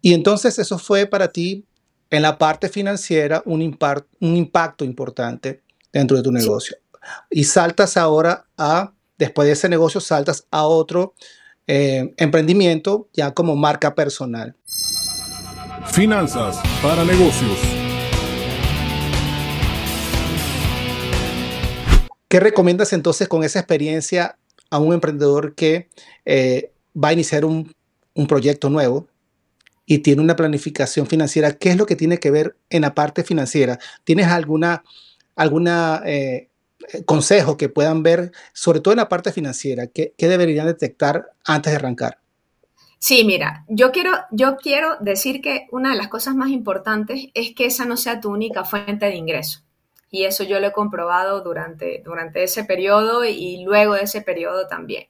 Y 0.00 0.14
entonces 0.14 0.60
eso 0.60 0.78
fue 0.78 1.06
para 1.06 1.32
ti 1.32 1.66
en 2.10 2.22
la 2.22 2.38
parte 2.38 2.68
financiera 2.68 3.42
un, 3.46 3.76
un 4.20 4.36
impacto 4.36 4.84
importante 4.84 5.62
dentro 5.92 6.16
de 6.16 6.22
tu 6.22 6.32
negocio. 6.32 6.76
Y 7.30 7.44
saltas 7.44 7.96
ahora 7.96 8.46
a, 8.58 8.92
después 9.16 9.46
de 9.46 9.52
ese 9.52 9.68
negocio, 9.68 10.00
saltas 10.00 10.46
a 10.50 10.66
otro 10.66 11.14
eh, 11.66 12.12
emprendimiento 12.16 13.08
ya 13.12 13.32
como 13.32 13.54
marca 13.54 13.94
personal. 13.94 14.56
Finanzas 15.86 16.60
para 16.82 17.04
negocios. 17.04 17.58
¿Qué 22.28 22.38
recomiendas 22.38 22.92
entonces 22.92 23.28
con 23.28 23.42
esa 23.44 23.60
experiencia 23.60 24.36
a 24.70 24.78
un 24.78 24.94
emprendedor 24.94 25.54
que 25.54 25.88
eh, 26.24 26.72
va 26.92 27.08
a 27.08 27.12
iniciar 27.12 27.44
un, 27.44 27.74
un 28.14 28.26
proyecto 28.26 28.70
nuevo 28.70 29.09
y 29.90 29.98
tiene 29.98 30.22
una 30.22 30.36
planificación 30.36 31.08
financiera, 31.08 31.54
¿qué 31.54 31.70
es 31.70 31.76
lo 31.76 31.84
que 31.84 31.96
tiene 31.96 32.18
que 32.18 32.30
ver 32.30 32.56
en 32.70 32.82
la 32.82 32.94
parte 32.94 33.24
financiera? 33.24 33.80
¿Tienes 34.04 34.28
alguna, 34.28 34.84
alguna 35.34 36.00
eh, 36.06 36.48
consejo 37.06 37.56
que 37.56 37.68
puedan 37.68 38.04
ver, 38.04 38.30
sobre 38.52 38.78
todo 38.78 38.92
en 38.92 38.98
la 38.98 39.08
parte 39.08 39.32
financiera, 39.32 39.88
¿qué, 39.88 40.14
qué 40.16 40.28
deberían 40.28 40.68
detectar 40.68 41.32
antes 41.44 41.72
de 41.72 41.76
arrancar? 41.78 42.18
Sí, 43.00 43.24
mira, 43.24 43.64
yo 43.68 43.90
quiero, 43.90 44.12
yo 44.30 44.58
quiero 44.58 44.96
decir 45.00 45.40
que 45.40 45.66
una 45.72 45.90
de 45.90 45.96
las 45.96 46.06
cosas 46.06 46.36
más 46.36 46.50
importantes 46.50 47.26
es 47.34 47.52
que 47.56 47.64
esa 47.66 47.84
no 47.84 47.96
sea 47.96 48.20
tu 48.20 48.30
única 48.30 48.62
fuente 48.62 49.06
de 49.06 49.16
ingreso. 49.16 49.62
Y 50.08 50.22
eso 50.22 50.44
yo 50.44 50.60
lo 50.60 50.68
he 50.68 50.72
comprobado 50.72 51.40
durante, 51.40 52.00
durante 52.04 52.44
ese 52.44 52.62
periodo 52.62 53.24
y 53.24 53.64
luego 53.64 53.94
de 53.94 54.02
ese 54.02 54.22
periodo 54.22 54.68
también. 54.68 55.08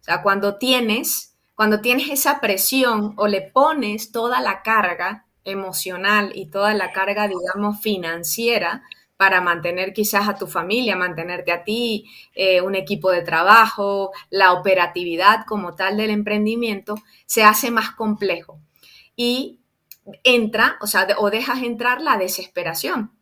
O 0.00 0.04
sea, 0.04 0.22
cuando 0.22 0.56
tienes, 0.56 1.29
cuando 1.60 1.82
tienes 1.82 2.08
esa 2.08 2.40
presión 2.40 3.12
o 3.18 3.28
le 3.28 3.42
pones 3.42 4.12
toda 4.12 4.40
la 4.40 4.62
carga 4.62 5.26
emocional 5.44 6.32
y 6.34 6.46
toda 6.46 6.72
la 6.72 6.90
carga, 6.90 7.28
digamos, 7.28 7.82
financiera 7.82 8.82
para 9.18 9.42
mantener 9.42 9.92
quizás 9.92 10.26
a 10.26 10.36
tu 10.36 10.46
familia, 10.46 10.96
mantenerte 10.96 11.52
a 11.52 11.62
ti, 11.62 12.10
eh, 12.34 12.62
un 12.62 12.76
equipo 12.76 13.10
de 13.10 13.20
trabajo, 13.20 14.10
la 14.30 14.54
operatividad 14.54 15.44
como 15.46 15.74
tal 15.74 15.98
del 15.98 16.08
emprendimiento, 16.08 16.94
se 17.26 17.44
hace 17.44 17.70
más 17.70 17.90
complejo. 17.90 18.58
Y 19.14 19.60
entra, 20.24 20.78
o 20.80 20.86
sea, 20.86 21.08
o 21.18 21.28
dejas 21.28 21.62
entrar 21.62 22.00
la 22.00 22.16
desesperación. 22.16 23.12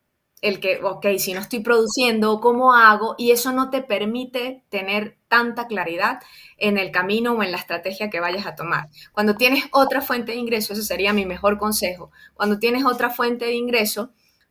El 0.40 0.61
que, 0.61 0.80
ok, 0.80 1.07
si 1.18 1.35
no 1.35 1.40
estoy 1.40 1.59
produciendo, 1.59 2.40
¿cómo 2.40 2.73
hago? 2.73 3.16
Y 3.18 3.33
eso 3.33 3.50
no 3.50 3.68
te 3.68 3.83
permite 3.83 4.62
tener 4.68 5.17
tanta 5.28 5.66
claridad 5.66 6.20
en 6.56 6.78
el 6.78 6.90
camino 6.90 7.32
o 7.32 7.42
en 7.42 7.52
la 7.52 7.58
estrategia 7.58 8.11
que 8.11 8.20
vayas 8.20 8.47
a 8.47 8.54
tomar. 8.54 8.88
Cuando 9.12 9.37
tienes 9.37 9.64
otra 9.73 10.00
fuente 10.00 10.32
de 10.32 10.38
ingreso, 10.38 10.73
ese 10.73 10.82
sería 10.82 11.12
mi 11.12 11.26
mejor 11.26 11.58
consejo, 11.58 12.11
cuando 12.35 12.58
tienes 12.58 12.85
otra 12.85 13.11
fuente 13.11 13.44
de 13.44 13.54
ingreso, 13.54 14.11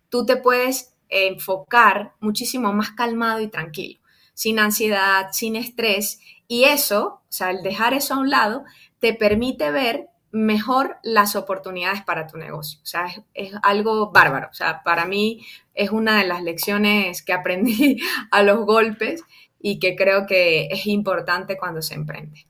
tú 0.10 0.26
te 0.26 0.38
puedes 0.38 0.94
enfocar 1.10 2.14
muchísimo 2.20 2.74
más 2.74 2.92
calmado 2.92 3.42
y 3.42 3.48
tranquilo, 3.48 4.00
sin 4.34 4.60
ansiedad, 4.60 5.28
sin 5.32 5.56
estrés. 5.56 6.20
Y 6.48 6.66
eso, 6.66 7.22
o 7.24 7.32
sea, 7.32 7.52
el 7.52 7.64
dejar 7.64 7.94
eso 7.94 8.14
a 8.14 8.20
un 8.20 8.30
lado, 8.30 8.64
te 9.00 9.14
permite 9.14 9.72
ver 9.72 10.10
mejor 10.32 10.98
las 11.04 11.36
oportunidades 11.36 12.04
para 12.04 12.28
tu 12.28 12.38
negocio. 12.38 12.80
O 12.84 12.86
sea, 12.86 13.08
es, 13.34 13.54
algo 13.64 14.12
bárbaro. 14.12 14.50
O 14.52 14.54
sea, 14.54 14.84
para 14.84 15.06
mí 15.06 15.46
es 15.74 15.92
una 15.92 16.20
de 16.20 16.28
las 16.28 16.44
lecciones 16.44 17.22
que 17.22 17.34
aprendí 17.34 18.02
a 18.32 18.44
los 18.44 18.66
golpes 18.66 19.24
y 19.60 19.80
que 19.80 19.96
creo 19.96 20.26
que 20.26 20.68
es 20.68 20.86
importante 20.88 21.58
cuando 21.58 21.82
se 21.82 21.96
emprende. 21.96 22.48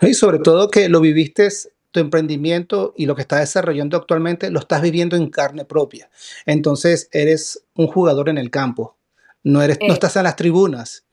Y 0.00 0.14
sobre 0.14 0.38
todo 0.38 0.70
que 0.70 0.88
lo 0.88 1.00
viviste 1.00 1.48
tu 1.92 2.00
emprendimiento 2.00 2.94
y 2.96 3.06
lo 3.06 3.14
que 3.14 3.22
estás 3.22 3.40
desarrollando 3.40 3.96
actualmente 3.96 4.50
lo 4.50 4.58
estás 4.58 4.82
viviendo 4.82 5.14
en 5.14 5.28
carne 5.30 5.64
propia. 5.64 6.10
Entonces 6.46 7.08
eres 7.12 7.64
un 7.74 7.86
jugador 7.86 8.28
en 8.28 8.38
el 8.38 8.50
campo, 8.50 8.98
no, 9.44 9.62
eres, 9.62 9.78
no 9.80 9.88
eh. 9.88 9.92
estás 9.92 10.16
en 10.16 10.24
las 10.24 10.36
tribunas 10.36 11.04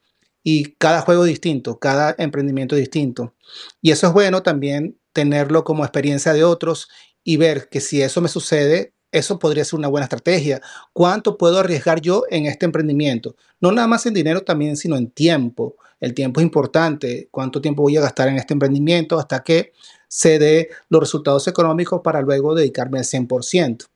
y 0.41 0.73
cada 0.75 1.01
juego 1.01 1.25
distinto, 1.25 1.79
cada 1.79 2.15
emprendimiento 2.17 2.75
distinto. 2.75 3.35
Y 3.81 3.91
eso 3.91 4.07
es 4.07 4.13
bueno 4.13 4.41
también 4.41 4.97
tenerlo 5.11 5.63
como 5.63 5.83
experiencia 5.83 6.33
de 6.33 6.43
otros 6.43 6.87
y 7.23 7.37
ver 7.37 7.67
que 7.69 7.81
si 7.81 8.01
eso 8.01 8.21
me 8.21 8.29
sucede, 8.29 8.93
eso 9.11 9.39
podría 9.39 9.65
ser 9.65 9.79
una 9.79 9.87
buena 9.87 10.05
estrategia. 10.05 10.61
¿Cuánto 10.93 11.37
puedo 11.37 11.59
arriesgar 11.59 12.01
yo 12.01 12.23
en 12.29 12.45
este 12.45 12.65
emprendimiento? 12.65 13.35
No 13.59 13.71
nada 13.71 13.87
más 13.87 14.05
en 14.05 14.13
dinero 14.13 14.41
también, 14.41 14.77
sino 14.77 14.95
en 14.95 15.09
tiempo. 15.09 15.75
El 15.99 16.13
tiempo 16.13 16.39
es 16.39 16.45
importante. 16.45 17.27
¿Cuánto 17.31 17.61
tiempo 17.61 17.81
voy 17.83 17.97
a 17.97 18.01
gastar 18.01 18.27
en 18.27 18.37
este 18.37 18.53
emprendimiento 18.53 19.19
hasta 19.19 19.43
que 19.43 19.73
se 20.07 20.39
dé 20.39 20.69
los 20.89 21.01
resultados 21.01 21.47
económicos 21.47 22.01
para 22.03 22.21
luego 22.21 22.55
dedicarme 22.55 22.99
al 22.99 23.05
100%? 23.05 23.87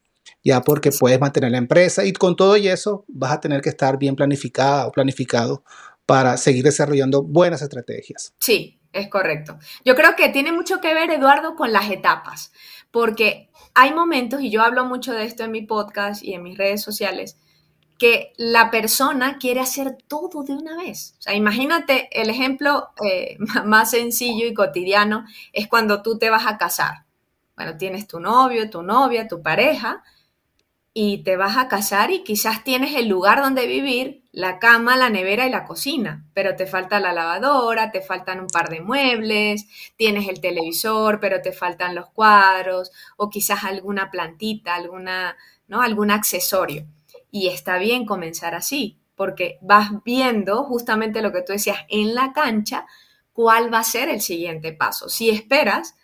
Ya 0.43 0.61
porque 0.61 0.91
puedes 0.91 1.19
mantener 1.19 1.51
la 1.51 1.57
empresa 1.57 2.03
y 2.03 2.11
con 2.11 2.35
todo 2.35 2.57
y 2.57 2.67
eso 2.67 3.05
vas 3.07 3.31
a 3.31 3.39
tener 3.39 3.61
que 3.61 3.69
estar 3.69 3.97
bien 3.97 4.15
planificada 4.15 4.87
o 4.87 4.91
planificado 4.91 5.63
para 6.05 6.37
seguir 6.37 6.63
desarrollando 6.63 7.23
buenas 7.23 7.61
estrategias. 7.61 8.33
Sí, 8.39 8.79
es 8.91 9.09
correcto. 9.09 9.57
Yo 9.85 9.95
creo 9.95 10.15
que 10.15 10.29
tiene 10.29 10.51
mucho 10.51 10.81
que 10.81 10.93
ver, 10.93 11.09
Eduardo, 11.09 11.55
con 11.55 11.71
las 11.71 11.89
etapas, 11.89 12.51
porque 12.91 13.49
hay 13.73 13.93
momentos, 13.93 14.41
y 14.41 14.49
yo 14.49 14.61
hablo 14.61 14.85
mucho 14.85 15.13
de 15.13 15.25
esto 15.25 15.43
en 15.43 15.51
mi 15.51 15.63
podcast 15.63 16.23
y 16.23 16.33
en 16.33 16.43
mis 16.43 16.57
redes 16.57 16.81
sociales, 16.81 17.37
que 17.97 18.33
la 18.37 18.69
persona 18.71 19.37
quiere 19.37 19.61
hacer 19.61 19.97
todo 20.07 20.43
de 20.43 20.53
una 20.53 20.75
vez. 20.77 21.15
O 21.19 21.21
sea, 21.21 21.35
imagínate 21.35 22.09
el 22.11 22.29
ejemplo 22.29 22.89
eh, 23.03 23.37
más 23.65 23.91
sencillo 23.91 24.45
y 24.45 24.53
cotidiano 24.53 25.25
es 25.53 25.67
cuando 25.67 26.01
tú 26.01 26.17
te 26.17 26.29
vas 26.29 26.45
a 26.45 26.57
casar. 26.57 27.05
Bueno, 27.55 27.77
tienes 27.77 28.07
tu 28.07 28.19
novio, 28.19 28.69
tu 28.69 28.81
novia, 28.81 29.27
tu 29.27 29.41
pareja, 29.41 30.03
y 30.93 31.23
te 31.23 31.37
vas 31.37 31.57
a 31.57 31.67
casar 31.67 32.11
y 32.11 32.23
quizás 32.23 32.63
tienes 32.63 32.95
el 32.95 33.07
lugar 33.07 33.41
donde 33.41 33.67
vivir, 33.67 34.22
la 34.33 34.59
cama, 34.59 34.97
la 34.97 35.09
nevera 35.09 35.47
y 35.47 35.49
la 35.49 35.63
cocina, 35.63 36.25
pero 36.33 36.55
te 36.55 36.65
falta 36.65 36.99
la 36.99 37.13
lavadora, 37.13 37.91
te 37.91 38.01
faltan 38.01 38.41
un 38.41 38.47
par 38.47 38.69
de 38.69 38.81
muebles, 38.81 39.67
tienes 39.95 40.27
el 40.27 40.41
televisor, 40.41 41.19
pero 41.19 41.41
te 41.41 41.53
faltan 41.53 41.95
los 41.95 42.09
cuadros 42.09 42.91
o 43.15 43.29
quizás 43.29 43.63
alguna 43.63 44.11
plantita, 44.11 44.75
alguna, 44.75 45.37
¿no? 45.67 45.81
algún 45.81 46.11
accesorio. 46.11 46.85
Y 47.31 47.47
está 47.47 47.77
bien 47.77 48.05
comenzar 48.05 48.55
así, 48.55 48.99
porque 49.15 49.59
vas 49.61 49.91
viendo 50.03 50.63
justamente 50.63 51.21
lo 51.21 51.31
que 51.31 51.43
tú 51.43 51.53
decías 51.53 51.85
en 51.87 52.15
la 52.15 52.33
cancha, 52.33 52.87
cuál 53.33 53.73
va 53.73 53.79
a 53.79 53.83
ser 53.83 54.09
el 54.09 54.21
siguiente 54.21 54.73
paso. 54.73 55.09
Si 55.09 55.29
esperas, 55.29 55.95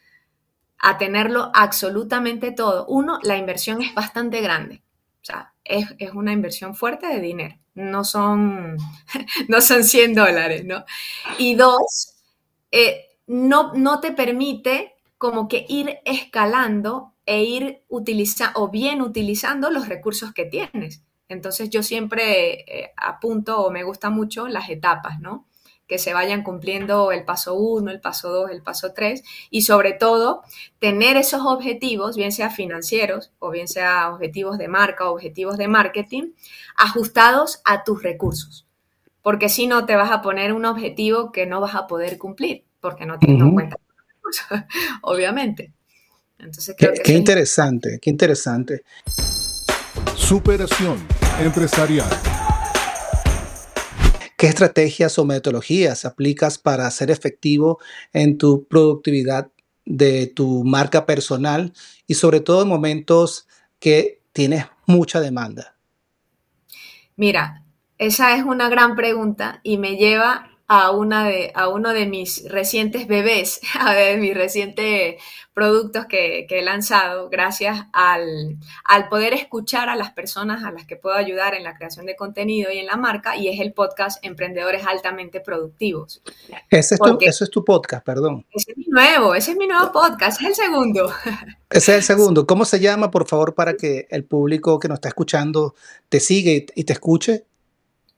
a 0.79 0.97
tenerlo 0.97 1.51
absolutamente 1.53 2.51
todo. 2.51 2.85
Uno, 2.87 3.19
la 3.21 3.37
inversión 3.37 3.81
es 3.81 3.93
bastante 3.93 4.41
grande. 4.41 4.81
O 5.21 5.25
sea, 5.25 5.53
es, 5.63 5.85
una 6.13 6.31
inversión 6.31 6.75
fuerte 6.75 7.07
de 7.07 7.19
dinero. 7.19 7.55
No 7.79 8.03
son, 8.03 8.77
no 9.47 9.61
son 9.61 9.83
100 9.83 10.13
dólares, 10.15 10.65
¿no? 10.65 10.85
Y 11.37 11.55
dos, 11.55 12.15
eh, 12.71 13.07
no, 13.27 13.73
no 13.75 13.99
te 14.01 14.11
permite 14.13 14.93
como 15.17 15.47
que 15.47 15.65
ir 15.69 15.99
escalando 16.05 17.13
e 17.25 17.43
ir 17.43 17.83
utilizando 17.89 18.61
o 18.61 18.69
bien 18.69 19.01
utilizando 19.01 19.69
los 19.71 19.89
recursos 19.89 20.33
que 20.33 20.45
tienes. 20.45 21.03
Entonces 21.29 21.69
yo 21.69 21.83
siempre 21.83 22.61
eh, 22.67 22.91
apunto 22.97 23.61
o 23.63 23.71
me 23.71 23.83
gusta 23.83 24.09
mucho 24.09 24.47
las 24.47 24.69
etapas, 24.69 25.19
¿no? 25.21 25.47
Que 25.89 25.97
se 25.97 26.13
vayan 26.13 26.43
cumpliendo 26.43 27.11
el 27.11 27.25
paso 27.25 27.55
1, 27.55 27.89
el 27.89 27.99
paso 27.99 28.29
2, 28.29 28.51
el 28.51 28.61
paso 28.61 28.93
3 28.93 29.23
y 29.49 29.63
sobre 29.63 29.93
todo 29.93 30.43
tener 30.77 31.17
esos 31.17 31.41
objetivos, 31.43 32.15
bien 32.15 32.31
sea 32.31 32.51
financieros 32.51 33.31
o 33.39 33.49
bien 33.49 33.67
sea 33.67 34.13
objetivos 34.13 34.59
de 34.59 34.67
marca 34.67 35.09
o 35.09 35.13
objetivos 35.13 35.57
de 35.57 35.67
marketing, 35.67 36.33
ajustados 36.77 37.61
a 37.65 37.83
tus 37.83 38.03
recursos. 38.03 38.67
Porque 39.23 39.49
si 39.49 39.65
no, 39.65 39.87
te 39.87 39.95
vas 39.95 40.11
a 40.11 40.21
poner 40.21 40.53
un 40.53 40.65
objetivo 40.65 41.31
que 41.31 41.47
no 41.47 41.59
vas 41.59 41.73
a 41.73 41.87
poder 41.87 42.19
cumplir 42.19 42.63
porque 42.79 43.07
no 43.07 43.17
tienes 43.17 43.41
en 43.41 43.53
cuenta 43.53 43.77
los 43.87 44.07
recursos, 44.07 44.47
obviamente. 45.01 45.73
Entonces, 46.37 46.75
creo 46.77 46.93
qué, 46.93 47.01
qué 47.01 47.13
interesante, 47.13 47.99
qué 47.99 48.11
interesante. 48.11 48.83
Superación 50.15 50.99
empresarial. 51.41 52.07
¿Qué 54.39 54.47
estrategias 54.47 55.19
o 55.19 55.25
metodologías 55.25 56.05
aplicas 56.05 56.57
para 56.57 56.89
ser 56.91 57.11
efectivo 57.11 57.77
en 58.13 58.37
tu 58.37 58.65
productividad 58.69 59.51
de 59.83 60.27
tu 60.27 60.63
marca 60.63 61.05
personal 61.05 61.73
y 62.07 62.13
sobre 62.13 62.39
todo 62.39 62.61
en 62.61 62.69
momentos 62.69 63.49
que 63.79 64.21
tienes 64.31 64.65
mucha 64.85 65.19
demanda? 65.19 65.75
Mira, 67.17 67.65
esa 67.97 68.33
es 68.33 68.45
una 68.45 68.69
gran 68.69 68.95
pregunta 68.95 69.59
y 69.61 69.77
me 69.77 69.97
lleva 69.97 70.48
a, 70.69 70.91
una 70.91 71.27
de, 71.27 71.51
a 71.55 71.67
uno 71.67 71.93
de 71.93 72.05
mis 72.05 72.47
recientes 72.47 73.07
bebés, 73.07 73.59
a 73.79 73.93
ver, 73.93 74.19
mis 74.19 74.35
recientes 74.35 75.15
productos 75.53 76.05
que, 76.05 76.45
he 76.47 76.61
lanzado, 76.61 77.27
gracias 77.29 77.87
al, 77.91 78.59
poder 79.09 79.33
escuchar 79.33 79.89
a 79.89 79.95
las 79.95 80.11
personas 80.11 80.63
a 80.63 80.71
las 80.71 80.85
que 80.85 80.95
puedo 80.95 81.15
ayudar 81.15 81.55
en 81.55 81.63
la 81.63 81.75
creación 81.75 82.05
de 82.05 82.15
contenido 82.15 82.71
y 82.71 82.77
en 82.77 82.85
la 82.85 82.95
marca, 82.95 83.35
y 83.35 83.49
es 83.49 83.59
el 83.59 83.73
podcast 83.73 84.23
Emprendedores 84.23 84.85
Altamente 84.85 85.41
Productivos. 85.41 86.21
Ese 86.69 86.95
es, 86.95 87.01
tu, 87.01 87.17
es 87.19 87.49
tu 87.49 87.65
podcast, 87.65 88.05
perdón. 88.05 88.45
Ese 88.51 88.71
es 88.71 88.77
mi 88.77 88.85
nuevo, 88.87 89.33
ese 89.33 89.51
es 89.51 89.57
mi 89.57 89.67
nuevo 89.67 89.91
podcast, 89.91 90.39
es 90.39 90.47
el 90.47 90.55
segundo. 90.55 91.11
Ese 91.69 91.91
es 91.91 91.97
el 91.97 92.03
segundo. 92.03 92.45
¿Cómo 92.47 92.63
se 92.63 92.79
llama, 92.79 93.09
por 93.09 93.27
favor, 93.27 93.55
para 93.55 93.73
que 93.73 94.07
el 94.11 94.23
público 94.23 94.79
que 94.79 94.87
nos 94.87 94.97
está 94.97 95.09
escuchando 95.09 95.73
te 96.09 96.19
siga 96.19 96.51
y 96.73 96.83
te 96.83 96.93
escuche? 96.93 97.48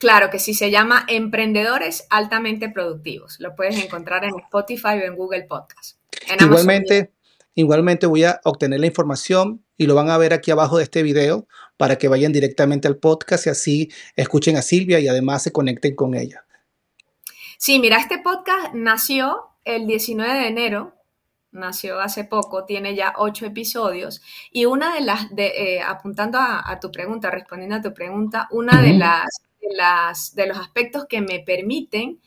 Claro 0.02 0.32
que 0.32 0.40
sí, 0.40 0.56
se 0.56 0.72
llama 0.72 1.06
Emprendedores 1.08 2.08
Altamente 2.10 2.70
Productivos. 2.70 3.40
Lo 3.40 3.56
puedes 3.56 3.78
encontrar 3.78 4.24
en 4.24 4.32
Spotify 4.46 4.98
o 5.00 5.06
en 5.06 5.16
Google 5.16 5.44
Podcast. 5.44 6.00
igualmente, 6.40 7.12
igualmente 7.54 8.08
voy 8.08 8.24
a 8.24 8.42
obtener 8.44 8.80
la 8.80 8.88
información 8.88 9.64
y 9.78 9.86
lo 9.86 9.94
van 9.94 10.10
a 10.10 10.18
ver 10.18 10.34
aquí 10.34 10.50
abajo 10.50 10.80
de 10.80 10.86
este 10.86 11.04
video 11.04 11.46
para 11.78 12.00
que 12.00 12.08
vayan 12.08 12.32
directamente 12.32 12.88
al 12.88 12.98
podcast 12.98 13.46
y 13.46 13.50
así 13.52 13.92
escuchen 14.16 14.58
a 14.58 14.64
Silvia 14.64 15.00
y 15.00 15.08
además 15.08 15.44
se 15.44 15.52
conecten 15.52 15.96
con 15.96 16.16
ella. 16.16 16.46
Sí, 17.60 17.78
mira, 17.78 18.00
este 18.00 18.18
podcast 18.18 18.74
nació 18.74 19.50
el 19.66 19.86
19 19.86 20.34
de 20.34 20.48
enero, 20.48 20.96
nació 21.52 22.00
hace 22.00 22.24
poco, 22.24 22.66
tiene 22.66 22.96
ya 22.96 23.14
ocho 23.18 23.46
episodios 23.46 24.24
y 24.52 24.66
una 24.66 24.96
de 24.96 25.02
las, 25.02 25.30
de, 25.30 25.76
eh, 25.76 25.82
apuntando 25.84 26.40
a, 26.42 26.80
tu 26.82 26.92
pregunta, 26.92 27.30
respondiendo 27.30 27.76
a 27.76 27.82
tu 27.84 27.94
pregunta, 27.94 28.48
una 28.50 28.82
de, 28.82 28.94
las, 28.94 29.44
de, 29.62 29.76
las, 29.76 30.36
de 30.36 30.48
los 30.48 30.58
aspectos 30.58 31.06
que 31.08 31.22
me 31.22 31.40
permiten 31.40 32.20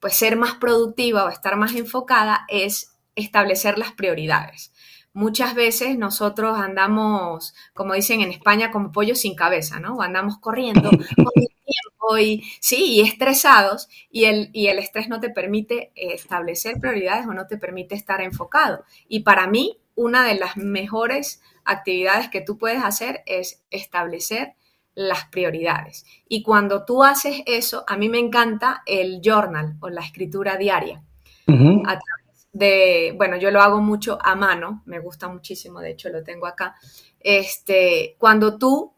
pues 0.00 0.14
ser 0.14 0.36
más 0.36 0.54
productiva 0.54 1.24
o 1.24 1.28
estar 1.28 1.56
más 1.56 1.74
enfocada 1.74 2.44
es 2.48 2.96
establecer 3.16 3.78
las 3.78 3.92
prioridades. 3.92 4.72
Muchas 5.12 5.54
veces 5.54 5.98
nosotros 5.98 6.58
andamos, 6.58 7.54
como 7.74 7.94
dicen 7.94 8.20
en 8.20 8.30
España, 8.30 8.70
como 8.70 8.92
pollos 8.92 9.20
sin 9.20 9.34
cabeza, 9.34 9.80
¿no? 9.80 10.00
andamos 10.00 10.38
corriendo 10.38 10.90
con 11.16 11.32
el 11.34 11.48
tiempo 11.48 12.18
y 12.18 12.44
sí, 12.60 12.84
y 12.84 13.00
estresados, 13.00 13.88
y 14.10 14.26
el, 14.26 14.50
y 14.52 14.68
el 14.68 14.78
estrés 14.78 15.08
no 15.08 15.18
te 15.18 15.30
permite 15.30 15.90
establecer 15.96 16.78
prioridades 16.78 17.26
o 17.26 17.34
no 17.34 17.46
te 17.46 17.58
permite 17.58 17.96
estar 17.96 18.20
enfocado. 18.20 18.84
Y 19.08 19.20
para 19.20 19.48
mí, 19.48 19.78
una 19.96 20.24
de 20.24 20.34
las 20.36 20.56
mejores 20.56 21.42
actividades 21.64 22.28
que 22.28 22.40
tú 22.40 22.56
puedes 22.56 22.84
hacer 22.84 23.22
es 23.26 23.64
establecer 23.70 24.54
las 24.98 25.26
prioridades. 25.26 26.04
Y 26.28 26.42
cuando 26.42 26.84
tú 26.84 27.04
haces 27.04 27.42
eso, 27.46 27.84
a 27.86 27.96
mí 27.96 28.08
me 28.08 28.18
encanta 28.18 28.82
el 28.84 29.20
journal 29.22 29.76
o 29.78 29.90
la 29.90 30.00
escritura 30.00 30.56
diaria. 30.56 31.04
A 31.46 31.98
través 31.98 32.48
de, 32.52 33.14
bueno, 33.16 33.36
yo 33.36 33.50
lo 33.50 33.62
hago 33.62 33.80
mucho 33.80 34.18
a 34.20 34.34
mano, 34.34 34.82
me 34.86 34.98
gusta 34.98 35.28
muchísimo, 35.28 35.80
de 35.80 35.92
hecho 35.92 36.08
lo 36.10 36.24
tengo 36.24 36.46
acá. 36.46 36.74
Este, 37.20 38.16
cuando 38.18 38.58
tú 38.58 38.92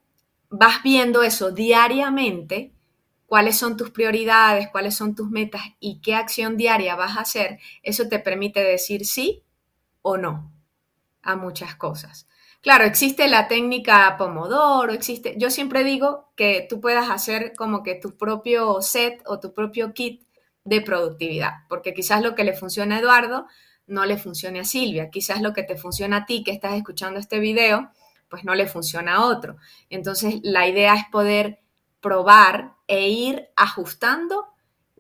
vas 0.49 0.83
viendo 0.83 1.23
eso 1.23 1.53
diariamente, 1.53 2.73
cuáles 3.27 3.59
son 3.59 3.77
tus 3.77 3.91
prioridades, 3.91 4.69
cuáles 4.73 4.97
son 4.97 5.15
tus 5.15 5.31
metas 5.31 5.63
y 5.81 6.01
qué 6.01 6.15
acción 6.15 6.57
diaria 6.57 6.97
vas 6.97 7.19
a 7.19 7.21
hacer, 7.21 7.59
eso 7.83 8.09
te 8.09 8.19
permite 8.19 8.65
decir 8.65 9.05
sí 9.05 9.45
o 10.01 10.17
no 10.17 10.51
a 11.23 11.37
muchas 11.37 11.75
cosas. 11.75 12.27
Claro, 12.63 12.85
existe 12.85 13.27
la 13.29 13.49
técnica 13.49 14.17
Pomodoro, 14.19 14.93
existe, 14.93 15.35
yo 15.39 15.49
siempre 15.49 15.83
digo 15.83 16.31
que 16.37 16.67
tú 16.69 16.79
puedas 16.79 17.09
hacer 17.09 17.55
como 17.57 17.83
que 17.83 17.95
tu 17.95 18.19
propio 18.19 18.83
set 18.83 19.23
o 19.25 19.41
tu 19.41 19.55
propio 19.55 19.95
kit 19.95 20.27
de 20.65 20.83
productividad, 20.83 21.67
porque 21.71 21.95
quizás 21.95 22.23
lo 22.23 22.35
que 22.35 22.45
le 22.45 22.53
funciona 22.53 22.97
a 22.97 22.99
Eduardo 22.99 23.47
no 23.87 24.05
le 24.05 24.19
funcione 24.19 24.61
a 24.61 24.65
Silvia, 24.65 25.09
quizás 25.09 25.41
lo 25.41 25.55
que 25.55 25.63
te 25.63 25.77
funciona 25.77 26.19
a 26.19 26.27
ti 26.27 26.45
que 26.45 26.51
estás 26.51 26.75
escuchando 26.75 27.19
este 27.19 27.39
video, 27.41 27.93
pues 28.29 28.45
no 28.45 28.55
le 28.55 28.67
funciona 28.67 29.17
a 29.17 29.27
otro. 29.27 29.57
Entonces, 29.89 30.41
la 30.43 30.69
idea 30.69 30.95
es 30.95 31.05
poder 31.11 31.61
probar 32.01 32.75
e 32.87 33.09
ir 33.09 33.49
ajustando 33.57 34.49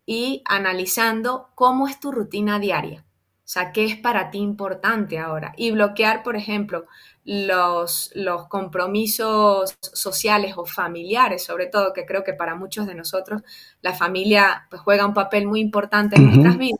y 0.06 0.42
analizando 0.46 1.50
cómo 1.54 1.88
es 1.88 2.00
tu 2.00 2.10
rutina 2.10 2.58
diaria. 2.58 3.04
O 3.50 3.52
sea, 3.52 3.72
¿qué 3.72 3.84
es 3.84 3.96
para 3.96 4.30
ti 4.30 4.38
importante 4.38 5.18
ahora? 5.18 5.54
Y 5.56 5.72
bloquear, 5.72 6.22
por 6.22 6.36
ejemplo, 6.36 6.86
los, 7.24 8.12
los 8.14 8.46
compromisos 8.46 9.76
sociales 9.80 10.54
o 10.56 10.64
familiares, 10.64 11.42
sobre 11.42 11.66
todo, 11.66 11.92
que 11.92 12.06
creo 12.06 12.22
que 12.22 12.32
para 12.32 12.54
muchos 12.54 12.86
de 12.86 12.94
nosotros 12.94 13.42
la 13.82 13.92
familia 13.92 14.68
pues, 14.70 14.80
juega 14.82 15.04
un 15.04 15.14
papel 15.14 15.48
muy 15.48 15.58
importante 15.58 16.14
en 16.14 16.26
nuestras 16.26 16.58
vidas. 16.58 16.78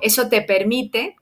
Eso 0.00 0.30
te 0.30 0.40
permite 0.40 1.16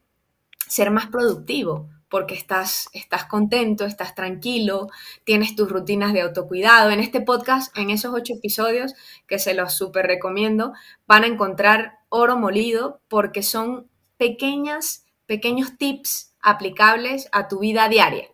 ser 0.69 0.93
más 0.93 1.09
productivo 1.09 1.89
porque 2.09 2.35
estás, 2.35 2.89
estás 2.93 3.25
contento, 3.25 3.87
estás 3.87 4.15
tranquilo, 4.15 4.87
tienes 5.25 5.57
tus 5.57 5.69
rutinas 5.69 6.13
de 6.13 6.21
autocuidado. 6.21 6.91
En 6.91 7.01
este 7.01 7.21
podcast, 7.21 7.77
en 7.77 7.91
esos 7.91 8.15
ocho 8.15 8.35
episodios, 8.35 8.95
que 9.27 9.41
se 9.41 9.55
los 9.55 9.75
súper 9.75 10.07
recomiendo, 10.07 10.73
van 11.09 11.25
a 11.25 11.27
encontrar 11.27 11.99
oro 12.11 12.37
molido 12.37 13.01
porque 13.09 13.43
son 13.43 13.91
pequeñas, 14.16 15.04
pequeños 15.26 15.76
tips 15.78 16.35
aplicables 16.40 17.28
a 17.33 17.49
tu 17.49 17.61
vida 17.61 17.88
diaria. 17.88 18.28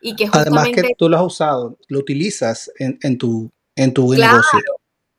Y 0.00 0.14
que 0.14 0.28
Además 0.30 0.68
que 0.68 0.94
tú 0.96 1.08
lo 1.08 1.16
has 1.16 1.24
usado, 1.24 1.78
lo 1.88 1.98
utilizas 1.98 2.70
en, 2.78 3.18
tu, 3.18 3.50
en 3.74 3.94
tu 3.94 4.12
negocio. 4.12 4.60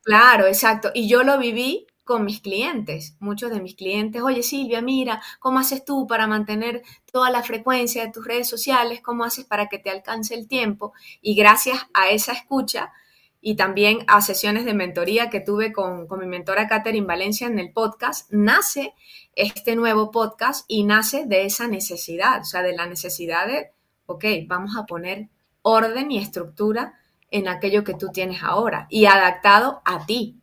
Claro, 0.04 0.46
exacto. 0.46 0.92
Y 0.94 1.10
yo 1.10 1.24
lo 1.24 1.38
viví 1.38 1.88
con 2.08 2.24
mis 2.24 2.40
clientes, 2.40 3.18
muchos 3.20 3.52
de 3.52 3.60
mis 3.60 3.76
clientes, 3.76 4.22
oye 4.22 4.42
Silvia, 4.42 4.82
mira, 4.82 5.22
¿cómo 5.40 5.60
haces 5.60 5.84
tú 5.84 6.08
para 6.08 6.26
mantener 6.26 6.82
toda 7.12 7.30
la 7.30 7.44
frecuencia 7.44 8.06
de 8.06 8.12
tus 8.14 8.26
redes 8.26 8.48
sociales? 8.48 9.02
¿Cómo 9.02 9.26
haces 9.26 9.44
para 9.44 9.68
que 9.68 9.78
te 9.78 9.90
alcance 9.90 10.34
el 10.34 10.48
tiempo? 10.48 10.94
Y 11.22 11.36
gracias 11.36 11.78
a 11.94 12.10
esa 12.10 12.32
escucha 12.32 12.94
y 13.42 13.56
también 13.56 14.00
a 14.08 14.22
sesiones 14.22 14.66
de 14.66 14.74
mentoría 14.74 15.30
que 15.30 15.40
tuve 15.40 15.72
con, 15.72 16.08
con 16.08 16.20
mi 16.20 16.26
mentora 16.26 16.68
Catherine 16.68 17.06
Valencia 17.06 17.48
en 17.48 17.60
el 17.60 17.72
podcast, 17.72 18.32
nace 18.32 18.94
este 19.36 19.76
nuevo 19.76 20.12
podcast 20.12 20.66
y 20.68 20.84
nace 20.84 21.26
de 21.26 21.46
esa 21.46 21.68
necesidad, 21.68 22.42
o 22.42 22.46
sea, 22.46 22.64
de 22.64 22.76
la 22.76 22.88
necesidad 22.88 23.48
de 23.48 23.72
ok, 24.08 24.26
vamos 24.48 24.76
a 24.76 24.86
poner 24.86 25.30
orden 25.62 26.12
y 26.12 26.18
estructura 26.18 26.94
en 27.30 27.48
aquello 27.48 27.84
que 27.84 27.94
tú 27.94 28.10
tienes 28.12 28.42
ahora 28.42 28.88
y 28.90 29.06
adaptado 29.06 29.82
a 29.86 30.06
ti, 30.06 30.40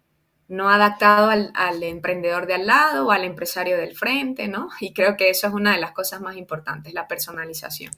no 0.48 0.68
adaptado 0.68 1.30
al, 1.30 1.82
emprendedor 1.82 2.46
de 2.46 2.54
al 2.54 2.66
lado 2.66 3.06
o 3.06 3.10
al 3.10 3.24
empresario 3.24 3.76
del 3.76 3.96
frente, 3.96 4.48
¿no? 4.48 4.68
Y 4.80 4.92
creo 4.92 5.16
que 5.16 5.30
eso 5.30 5.46
es 5.46 5.54
una 5.54 5.72
de 5.72 5.80
las 5.80 5.92
cosas 5.92 6.20
más 6.20 6.36
importantes, 6.36 6.92
la 6.92 7.08
personalización. 7.08 7.90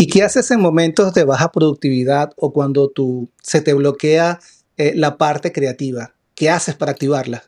¿Y 0.00 0.06
qué 0.06 0.22
haces 0.22 0.48
en 0.52 0.60
momentos 0.60 1.12
de 1.12 1.24
baja 1.24 1.50
productividad 1.50 2.30
o 2.36 2.52
cuando 2.52 2.88
tú, 2.88 3.28
se 3.42 3.60
te 3.60 3.74
bloquea 3.74 4.38
eh, 4.76 4.92
la 4.94 5.18
parte 5.18 5.50
creativa? 5.50 6.14
¿Qué 6.36 6.50
haces 6.50 6.76
para 6.76 6.92
activarla? 6.92 7.42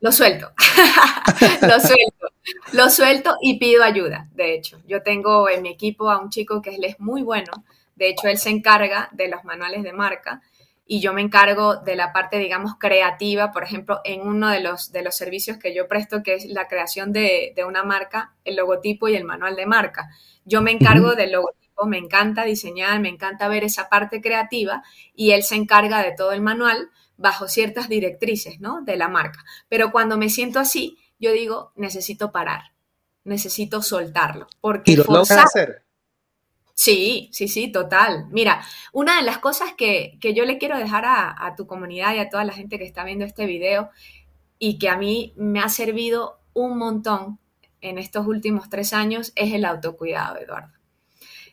Lo 0.00 0.12
suelto, 0.12 0.52
lo 1.62 1.80
suelto. 1.80 2.26
Lo 2.72 2.90
suelto 2.90 3.36
y 3.40 3.58
pido 3.58 3.82
ayuda, 3.82 4.28
de 4.34 4.54
hecho. 4.54 4.78
Yo 4.86 5.02
tengo 5.02 5.48
en 5.48 5.62
mi 5.62 5.70
equipo 5.70 6.10
a 6.10 6.20
un 6.20 6.28
chico 6.28 6.60
que 6.60 6.74
él 6.74 6.84
es 6.84 7.00
muy 7.00 7.22
bueno, 7.22 7.64
de 7.96 8.10
hecho 8.10 8.28
él 8.28 8.36
se 8.36 8.50
encarga 8.50 9.08
de 9.12 9.28
los 9.28 9.44
manuales 9.44 9.82
de 9.82 9.94
marca 9.94 10.42
y 10.86 11.00
yo 11.00 11.14
me 11.14 11.22
encargo 11.22 11.76
de 11.76 11.96
la 11.96 12.12
parte, 12.12 12.38
digamos, 12.38 12.74
creativa, 12.78 13.50
por 13.50 13.62
ejemplo, 13.62 14.02
en 14.04 14.20
uno 14.20 14.50
de 14.50 14.60
los, 14.60 14.92
de 14.92 15.02
los 15.02 15.16
servicios 15.16 15.56
que 15.56 15.74
yo 15.74 15.88
presto, 15.88 16.22
que 16.22 16.34
es 16.34 16.44
la 16.44 16.68
creación 16.68 17.12
de, 17.12 17.54
una 17.66 17.82
marca, 17.82 18.34
el 18.44 18.56
logotipo 18.56 19.08
y 19.08 19.16
el 19.16 19.24
manual 19.24 19.56
de 19.56 19.64
marca. 19.64 20.10
Yo 20.44 20.60
me 20.60 20.70
encargo 20.70 21.14
del 21.14 21.32
logotipo, 21.32 21.67
me 21.86 21.98
encanta 21.98 22.44
diseñar, 22.44 23.00
me 23.00 23.08
encanta 23.08 23.48
ver 23.48 23.64
esa 23.64 23.88
parte 23.88 24.20
creativa 24.20 24.82
y 25.14 25.32
él 25.32 25.42
se 25.42 25.54
encarga 25.54 26.02
de 26.02 26.12
todo 26.12 26.32
el 26.32 26.40
manual 26.40 26.90
bajo 27.16 27.48
ciertas 27.48 27.88
directrices, 27.88 28.60
¿no? 28.60 28.82
De 28.82 28.96
la 28.96 29.08
marca. 29.08 29.44
Pero 29.68 29.90
cuando 29.90 30.16
me 30.16 30.30
siento 30.30 30.60
así, 30.60 30.98
yo 31.18 31.32
digo, 31.32 31.72
necesito 31.76 32.32
parar, 32.32 32.72
necesito 33.24 33.82
soltarlo. 33.82 34.46
Porque 34.60 34.92
¿Y 34.92 34.96
lo 34.96 35.04
forzar... 35.04 35.40
hacer? 35.40 35.84
Sí, 36.78 37.28
sí, 37.32 37.48
sí, 37.48 37.72
total. 37.72 38.28
Mira, 38.30 38.62
una 38.92 39.16
de 39.16 39.24
las 39.24 39.38
cosas 39.38 39.74
que, 39.76 40.16
yo 40.22 40.44
le 40.44 40.58
quiero 40.58 40.78
dejar 40.78 41.04
a, 41.06 41.54
tu 41.56 41.66
comunidad 41.66 42.14
y 42.14 42.20
a 42.20 42.28
toda 42.28 42.44
la 42.44 42.52
gente 42.52 42.78
que 42.78 42.84
está 42.84 43.02
viendo 43.02 43.24
este 43.24 43.46
video 43.46 43.90
y 44.60 44.78
que 44.78 44.88
a 44.88 44.96
mí 44.96 45.34
me 45.36 45.58
ha 45.58 45.68
servido 45.70 46.38
un 46.54 46.78
montón 46.78 47.40
en 47.80 47.98
estos 47.98 48.28
últimos 48.28 48.70
tres 48.70 48.92
años 48.92 49.32
es 49.34 49.52
el 49.52 49.64
autocuidado, 49.64 50.38
Eduardo. 50.38 50.77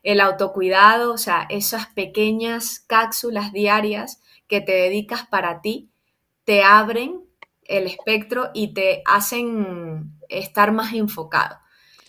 El 0.06 0.22
autocuidado, 0.22 1.12
o 1.12 1.18
sea, 1.18 1.48
esas 1.50 1.88
pequeñas 1.88 2.80
cápsulas 2.80 3.52
diarias 3.52 4.22
que 4.48 4.62
te 4.62 4.72
dedicas 4.72 5.26
para 5.26 5.62
ti, 5.62 5.90
te 6.44 6.64
abren 6.64 7.26
el 7.64 7.88
espectro 7.88 8.52
y 8.54 8.76
te 8.76 9.02
hacen 9.06 10.12
estar 10.30 10.72
más 10.72 10.94
enfocado. 10.94 11.58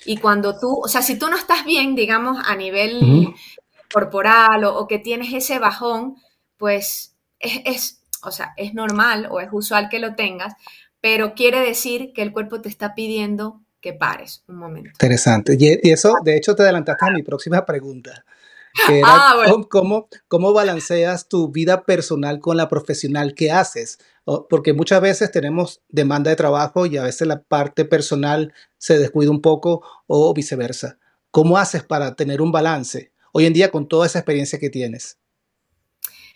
Y 0.05 0.19
cuando 0.19 0.59
tú, 0.59 0.79
o 0.85 0.89
sea, 0.89 1.01
si 1.01 1.19
tú 1.19 1.29
no 1.29 1.37
estás 1.37 1.65
bien, 1.65 1.95
digamos, 1.95 2.39
a 2.47 2.55
nivel 2.55 3.35
corporal 3.93 4.65
o, 4.65 4.87
que 4.87 4.99
tienes 4.99 5.33
ese 5.33 5.59
bajón, 5.59 6.17
pues 6.59 7.17
es, 7.39 8.03
o 8.23 8.31
sea, 8.31 8.53
es 8.59 8.75
normal 8.75 9.27
o 9.31 9.41
es 9.41 9.49
usual 9.51 9.89
que 9.89 9.99
lo 9.99 10.15
tengas, 10.15 10.53
pero 11.01 11.35
quiere 11.35 11.61
decir 11.61 12.13
que 12.13 12.23
el 12.23 12.33
cuerpo 12.33 12.61
te 12.61 12.69
está 12.69 12.95
pidiendo 12.95 13.63
que 13.87 13.93
pares 13.93 14.43
un 14.49 14.57
momento. 14.57 14.91
Interesante. 14.91 15.57
Y 15.57 15.91
eso, 15.91 16.17
de 16.25 16.37
hecho, 16.37 16.57
te 16.57 16.65
adelantaste 16.65 17.07
a 17.07 17.11
mi 17.11 17.23
próxima 17.23 17.65
pregunta. 17.65 18.25
ah, 19.05 19.45
¿cómo, 19.71 20.09
¿Cómo 20.27 20.53
balanceas 20.53 21.29
tu 21.29 21.53
vida 21.53 21.85
personal 21.85 22.41
con 22.41 22.57
la 22.57 22.69
profesional 22.69 23.35
que 23.35 23.53
haces? 23.53 23.99
porque 24.51 24.73
muchas 24.73 25.01
veces 25.01 25.31
tenemos 25.31 25.83
demanda 25.89 26.31
de 26.31 26.37
trabajo 26.37 26.85
y 26.85 26.97
a 26.97 27.05
veces 27.05 27.29
la 27.29 27.45
parte 27.45 27.85
personal 27.85 28.53
se 28.77 28.99
descuida 28.99 29.31
un 29.31 29.41
poco 29.41 29.87
o 30.09 30.35
viceversa. 30.35 30.99
¿Cómo 31.31 31.59
haces 31.59 31.85
para 31.85 32.17
tener 32.17 32.43
un 32.43 32.51
balance 32.51 33.13
hoy 33.31 33.47
en 33.47 33.53
día 33.53 33.71
con 33.71 33.87
toda 33.87 34.07
esa 34.07 34.19
experiencia 34.19 34.59
que 34.59 34.69
tienes? 34.69 35.17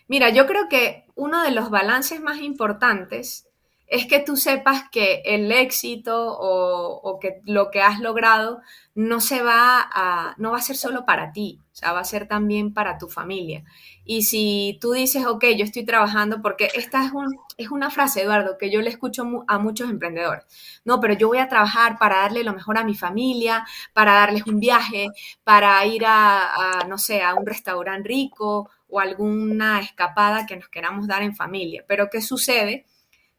Mira, 0.06 0.30
yo 0.30 0.46
creo 0.46 0.68
que 0.68 1.04
uno 1.16 1.42
de 1.42 1.50
los 1.50 1.68
balances 1.68 2.20
más 2.20 2.38
importantes 2.38 3.48
es 3.90 4.06
que 4.06 4.20
tú 4.20 4.36
sepas 4.36 4.84
que 4.90 5.20
el 5.24 5.50
éxito 5.50 6.36
o, 6.38 7.18
que 7.20 7.40
lo 7.44 7.72
que 7.72 7.82
has 7.82 7.98
logrado 7.98 8.60
no 8.94 9.20
se 9.20 9.42
va 9.42 9.80
a, 9.92 10.34
no 10.38 10.52
va 10.52 10.58
a 10.58 10.62
ser 10.62 10.76
solo 10.76 11.04
para 11.04 11.32
ti, 11.32 11.58
o 11.72 11.76
sea, 11.76 11.92
va 11.92 12.00
a 12.00 12.04
ser 12.04 12.28
también 12.28 12.72
para 12.72 12.98
tu 12.98 13.08
familia. 13.08 13.64
Y 14.04 14.22
si 14.22 14.78
tú 14.80 14.92
dices, 14.92 15.26
ok, 15.26 15.44
yo 15.56 15.64
estoy 15.64 15.84
trabajando, 15.84 16.40
porque 16.40 16.68
esta 16.74 17.04
es, 17.04 17.12
es 17.56 17.70
una 17.70 17.90
frase, 17.90 18.22
Eduardo, 18.22 18.58
que 18.58 18.70
yo 18.70 18.80
le 18.80 18.90
escucho 18.90 19.24
a 19.48 19.58
muchos 19.58 19.90
emprendedores. 19.90 20.44
No, 20.84 21.00
pero 21.00 21.14
yo 21.14 21.26
voy 21.26 21.38
a 21.38 21.48
trabajar 21.48 21.98
para 21.98 22.18
darle 22.18 22.44
lo 22.44 22.54
mejor 22.54 22.78
a 22.78 22.84
mi 22.84 22.94
familia, 22.94 23.66
para 23.92 24.12
darles 24.14 24.46
un 24.46 24.60
viaje, 24.60 25.08
para 25.42 25.84
ir 25.84 26.04
a, 26.06 26.80
a 26.80 26.84
no 26.86 26.96
sé, 26.96 27.22
a 27.22 27.34
un 27.34 27.44
restaurante 27.44 28.08
rico 28.08 28.70
o 28.88 29.00
alguna 29.00 29.80
escapada 29.80 30.46
que 30.46 30.56
nos 30.56 30.68
queramos 30.68 31.08
dar 31.08 31.22
en 31.22 31.34
familia. 31.34 31.84
Pero 31.88 32.08
¿qué 32.08 32.20
sucede? 32.20 32.86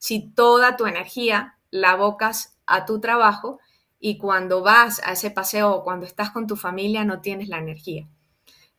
Si 0.01 0.31
toda 0.31 0.77
tu 0.77 0.87
energía 0.87 1.57
la 1.69 1.91
abocas 1.91 2.57
a 2.65 2.85
tu 2.85 2.99
trabajo 2.99 3.59
y 3.99 4.17
cuando 4.17 4.63
vas 4.63 4.99
a 5.05 5.11
ese 5.11 5.29
paseo 5.29 5.69
o 5.69 5.83
cuando 5.83 6.07
estás 6.07 6.31
con 6.31 6.47
tu 6.47 6.55
familia 6.55 7.05
no 7.05 7.21
tienes 7.21 7.49
la 7.49 7.59
energía. 7.59 8.07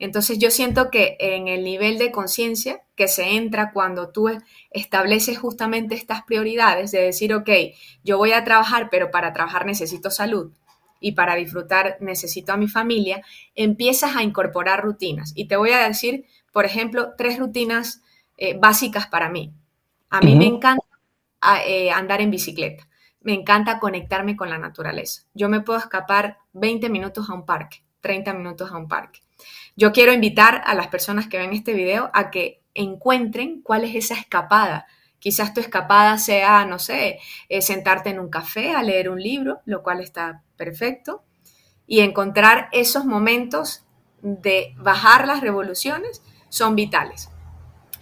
Entonces 0.00 0.40
yo 0.40 0.50
siento 0.50 0.90
que 0.90 1.16
en 1.20 1.46
el 1.46 1.62
nivel 1.62 1.96
de 1.98 2.10
conciencia 2.10 2.82
que 2.96 3.06
se 3.06 3.36
entra 3.36 3.70
cuando 3.70 4.08
tú 4.08 4.30
estableces 4.72 5.38
justamente 5.38 5.94
estas 5.94 6.24
prioridades 6.24 6.90
de 6.90 7.02
decir, 7.02 7.32
ok, 7.34 7.50
yo 8.02 8.18
voy 8.18 8.32
a 8.32 8.42
trabajar, 8.42 8.88
pero 8.90 9.12
para 9.12 9.32
trabajar 9.32 9.64
necesito 9.64 10.10
salud 10.10 10.50
y 10.98 11.12
para 11.12 11.36
disfrutar 11.36 11.98
necesito 12.00 12.52
a 12.52 12.56
mi 12.56 12.66
familia, 12.66 13.22
empiezas 13.54 14.16
a 14.16 14.24
incorporar 14.24 14.82
rutinas. 14.82 15.32
Y 15.36 15.46
te 15.46 15.54
voy 15.54 15.70
a 15.70 15.86
decir, 15.86 16.24
por 16.50 16.64
ejemplo, 16.64 17.12
tres 17.16 17.38
rutinas 17.38 18.02
eh, 18.38 18.58
básicas 18.58 19.06
para 19.06 19.28
mí. 19.28 19.52
A 20.10 20.20
mí 20.20 20.34
me 20.34 20.46
encanta 20.46 20.91
eh, 21.66 21.90
andar 21.90 22.20
en 22.20 22.30
bicicleta. 22.30 22.88
Me 23.20 23.34
encanta 23.34 23.78
conectarme 23.78 24.36
con 24.36 24.50
la 24.50 24.58
naturaleza. 24.58 25.22
Yo 25.34 25.48
me 25.48 25.60
puedo 25.60 25.78
escapar 25.78 26.38
20 26.52 26.88
minutos 26.88 27.30
a 27.30 27.34
un 27.34 27.46
parque, 27.46 27.84
30 28.00 28.34
minutos 28.34 28.70
a 28.72 28.76
un 28.76 28.88
parque. 28.88 29.20
Yo 29.76 29.92
quiero 29.92 30.12
invitar 30.12 30.62
a 30.64 30.74
las 30.74 30.88
personas 30.88 31.28
que 31.28 31.38
ven 31.38 31.52
este 31.52 31.72
video 31.72 32.10
a 32.14 32.30
que 32.30 32.62
encuentren 32.74 33.62
cuál 33.62 33.84
es 33.84 33.94
esa 33.94 34.14
escapada. 34.14 34.86
Quizás 35.18 35.54
tu 35.54 35.60
escapada 35.60 36.18
sea, 36.18 36.64
no 36.64 36.78
sé, 36.78 37.20
eh, 37.48 37.62
sentarte 37.62 38.10
en 38.10 38.18
un 38.18 38.28
café 38.28 38.72
a 38.72 38.82
leer 38.82 39.08
un 39.08 39.22
libro, 39.22 39.60
lo 39.64 39.82
cual 39.82 40.00
está 40.00 40.42
perfecto, 40.56 41.22
y 41.86 42.00
encontrar 42.00 42.68
esos 42.72 43.04
momentos 43.04 43.84
de 44.20 44.74
bajar 44.76 45.26
las 45.26 45.40
revoluciones 45.40 46.22
son 46.48 46.76
vitales. 46.76 47.31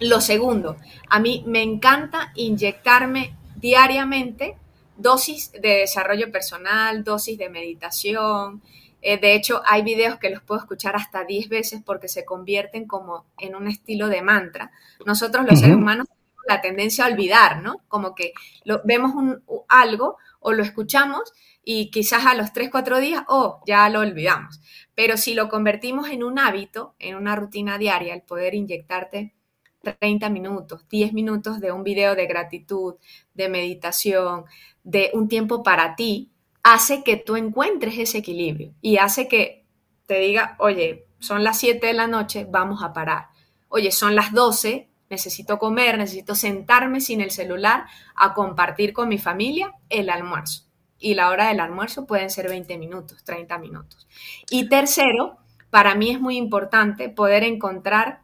Lo 0.01 0.19
segundo, 0.19 0.77
a 1.09 1.19
mí 1.19 1.43
me 1.45 1.61
encanta 1.61 2.31
inyectarme 2.33 3.35
diariamente 3.55 4.57
dosis 4.97 5.51
de 5.51 5.77
desarrollo 5.77 6.31
personal, 6.31 7.03
dosis 7.03 7.37
de 7.37 7.49
meditación. 7.49 8.63
Eh, 9.03 9.19
de 9.19 9.35
hecho, 9.35 9.61
hay 9.63 9.83
videos 9.83 10.17
que 10.17 10.31
los 10.31 10.41
puedo 10.41 10.59
escuchar 10.59 10.95
hasta 10.95 11.23
10 11.23 11.49
veces 11.49 11.81
porque 11.85 12.07
se 12.07 12.25
convierten 12.25 12.87
como 12.87 13.25
en 13.37 13.53
un 13.53 13.67
estilo 13.67 14.07
de 14.07 14.23
mantra. 14.23 14.71
Nosotros 15.05 15.45
los 15.47 15.59
seres 15.59 15.75
humanos 15.75 16.07
tenemos 16.07 16.45
la 16.47 16.61
tendencia 16.61 17.05
a 17.05 17.09
olvidar, 17.09 17.61
¿no? 17.61 17.83
Como 17.87 18.15
que 18.15 18.33
lo, 18.63 18.81
vemos 18.83 19.13
un, 19.13 19.43
algo 19.67 20.17
o 20.39 20.51
lo 20.51 20.63
escuchamos 20.63 21.31
y 21.63 21.91
quizás 21.91 22.25
a 22.25 22.33
los 22.33 22.53
3, 22.53 22.71
4 22.71 22.99
días, 22.99 23.23
oh, 23.27 23.61
ya 23.67 23.87
lo 23.89 23.99
olvidamos. 23.99 24.61
Pero 24.95 25.15
si 25.15 25.35
lo 25.35 25.47
convertimos 25.47 26.09
en 26.09 26.23
un 26.23 26.39
hábito, 26.39 26.95
en 26.97 27.15
una 27.15 27.35
rutina 27.35 27.77
diaria, 27.77 28.15
el 28.15 28.23
poder 28.23 28.55
inyectarte 28.55 29.35
30 29.81 30.29
minutos, 30.29 30.87
10 30.89 31.13
minutos 31.13 31.59
de 31.59 31.71
un 31.71 31.83
video 31.83 32.15
de 32.15 32.27
gratitud, 32.27 32.95
de 33.33 33.49
meditación, 33.49 34.45
de 34.83 35.11
un 35.13 35.27
tiempo 35.27 35.63
para 35.63 35.95
ti, 35.95 36.31
hace 36.63 37.03
que 37.03 37.17
tú 37.17 37.35
encuentres 37.35 37.97
ese 37.97 38.19
equilibrio 38.19 38.73
y 38.81 38.97
hace 38.97 39.27
que 39.27 39.65
te 40.05 40.19
diga, 40.19 40.55
oye, 40.59 41.05
son 41.19 41.43
las 41.43 41.59
7 41.59 41.85
de 41.85 41.93
la 41.93 42.07
noche, 42.07 42.47
vamos 42.49 42.83
a 42.83 42.93
parar. 42.93 43.29
Oye, 43.69 43.91
son 43.91 44.15
las 44.15 44.33
12, 44.33 44.89
necesito 45.09 45.59
comer, 45.59 45.97
necesito 45.97 46.35
sentarme 46.35 47.01
sin 47.01 47.21
el 47.21 47.31
celular 47.31 47.85
a 48.15 48.33
compartir 48.33 48.93
con 48.93 49.09
mi 49.09 49.17
familia 49.17 49.73
el 49.89 50.09
almuerzo. 50.09 50.63
Y 50.97 51.15
la 51.15 51.29
hora 51.29 51.47
del 51.47 51.59
almuerzo 51.59 52.05
pueden 52.05 52.29
ser 52.29 52.47
20 52.47 52.77
minutos, 52.77 53.23
30 53.23 53.57
minutos. 53.57 54.07
Y 54.49 54.69
tercero, 54.69 55.37
para 55.69 55.95
mí 55.95 56.11
es 56.11 56.19
muy 56.19 56.37
importante 56.37 57.09
poder 57.09 57.43
encontrar 57.43 58.20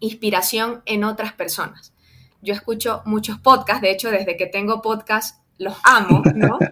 inspiración 0.00 0.82
en 0.86 1.04
otras 1.04 1.32
personas. 1.32 1.92
Yo 2.42 2.54
escucho 2.54 3.02
muchos 3.04 3.38
podcasts, 3.38 3.82
de 3.82 3.90
hecho 3.90 4.10
desde 4.10 4.36
que 4.36 4.46
tengo 4.46 4.82
podcast 4.82 5.40
los 5.58 5.76
amo, 5.82 6.22
¿no? 6.34 6.58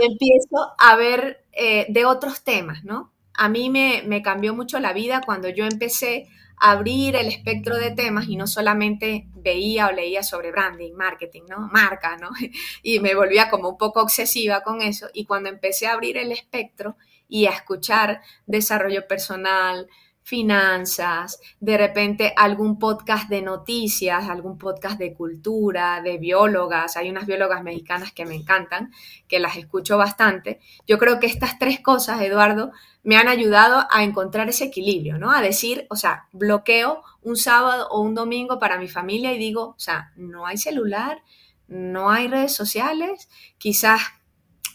Y 0.00 0.06
empiezo 0.06 0.72
a 0.78 0.94
ver 0.94 1.44
eh, 1.52 1.86
de 1.88 2.04
otros 2.04 2.44
temas, 2.44 2.84
¿no? 2.84 3.10
A 3.32 3.48
mí 3.48 3.70
me, 3.70 4.02
me 4.06 4.22
cambió 4.22 4.54
mucho 4.54 4.78
la 4.78 4.92
vida 4.92 5.20
cuando 5.24 5.48
yo 5.48 5.64
empecé 5.64 6.28
a 6.58 6.72
abrir 6.72 7.16
el 7.16 7.26
espectro 7.26 7.76
de 7.76 7.90
temas 7.90 8.28
y 8.28 8.36
no 8.36 8.46
solamente 8.46 9.26
veía 9.34 9.88
o 9.88 9.92
leía 9.92 10.22
sobre 10.22 10.52
branding, 10.52 10.92
marketing, 10.94 11.42
¿no? 11.48 11.68
Marca, 11.72 12.16
¿no? 12.16 12.30
Y 12.82 13.00
me 13.00 13.14
volvía 13.14 13.50
como 13.50 13.70
un 13.70 13.78
poco 13.78 14.00
obsesiva 14.00 14.62
con 14.62 14.82
eso. 14.82 15.08
Y 15.12 15.24
cuando 15.24 15.48
empecé 15.48 15.86
a 15.86 15.92
abrir 15.94 16.16
el 16.16 16.30
espectro 16.30 16.96
y 17.28 17.46
a 17.46 17.50
escuchar 17.50 18.22
desarrollo 18.46 19.08
personal, 19.08 19.88
finanzas, 20.24 21.38
de 21.60 21.76
repente 21.76 22.32
algún 22.34 22.78
podcast 22.78 23.28
de 23.28 23.42
noticias, 23.42 24.26
algún 24.30 24.56
podcast 24.56 24.98
de 24.98 25.12
cultura, 25.12 26.00
de 26.00 26.16
biólogas. 26.16 26.96
Hay 26.96 27.10
unas 27.10 27.26
biólogas 27.26 27.62
mexicanas 27.62 28.10
que 28.10 28.24
me 28.24 28.34
encantan, 28.34 28.90
que 29.28 29.38
las 29.38 29.58
escucho 29.58 29.98
bastante. 29.98 30.60
Yo 30.86 30.98
creo 30.98 31.20
que 31.20 31.26
estas 31.26 31.58
tres 31.58 31.80
cosas, 31.80 32.22
Eduardo, 32.22 32.72
me 33.02 33.18
han 33.18 33.28
ayudado 33.28 33.86
a 33.90 34.02
encontrar 34.02 34.48
ese 34.48 34.64
equilibrio, 34.64 35.18
¿no? 35.18 35.30
A 35.30 35.42
decir, 35.42 35.86
o 35.90 35.96
sea, 35.96 36.26
bloqueo 36.32 37.02
un 37.22 37.36
sábado 37.36 37.86
o 37.90 38.00
un 38.00 38.14
domingo 38.14 38.58
para 38.58 38.78
mi 38.78 38.88
familia 38.88 39.34
y 39.34 39.38
digo, 39.38 39.74
o 39.76 39.78
sea, 39.78 40.10
no 40.16 40.46
hay 40.46 40.56
celular, 40.56 41.22
no 41.68 42.08
hay 42.08 42.28
redes 42.28 42.54
sociales, 42.54 43.28
quizás 43.58 44.00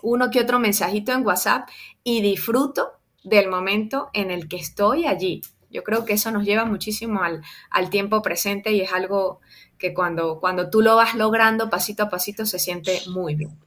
uno 0.04 0.30
que 0.30 0.42
otro 0.42 0.60
mensajito 0.60 1.12
en 1.12 1.26
WhatsApp 1.26 1.68
y 2.04 2.22
disfruto 2.22 2.99
del 3.24 3.50
momento 3.50 4.10
en 4.14 4.32
el 4.32 4.48
que 4.48 4.58
estoy 4.58 5.06
allí. 5.06 5.42
Yo 5.70 5.84
creo 5.84 6.06
que 6.06 6.14
eso 6.14 6.32
nos 6.32 6.46
lleva 6.46 6.66
muchísimo 6.66 7.22
al, 7.22 7.90
tiempo 7.90 8.22
presente 8.22 8.72
y 8.72 8.82
es 8.82 8.92
algo 8.92 9.40
que 9.78 9.94
cuando, 9.94 10.40
cuando 10.40 10.70
tú 10.70 10.82
lo 10.82 10.96
vas 10.96 11.16
logrando 11.16 11.70
pasito 11.70 12.04
a 12.04 12.10
pasito 12.10 12.46
se 12.46 12.60
siente 12.60 13.02
muy 13.08 13.36
bien. 13.36 13.58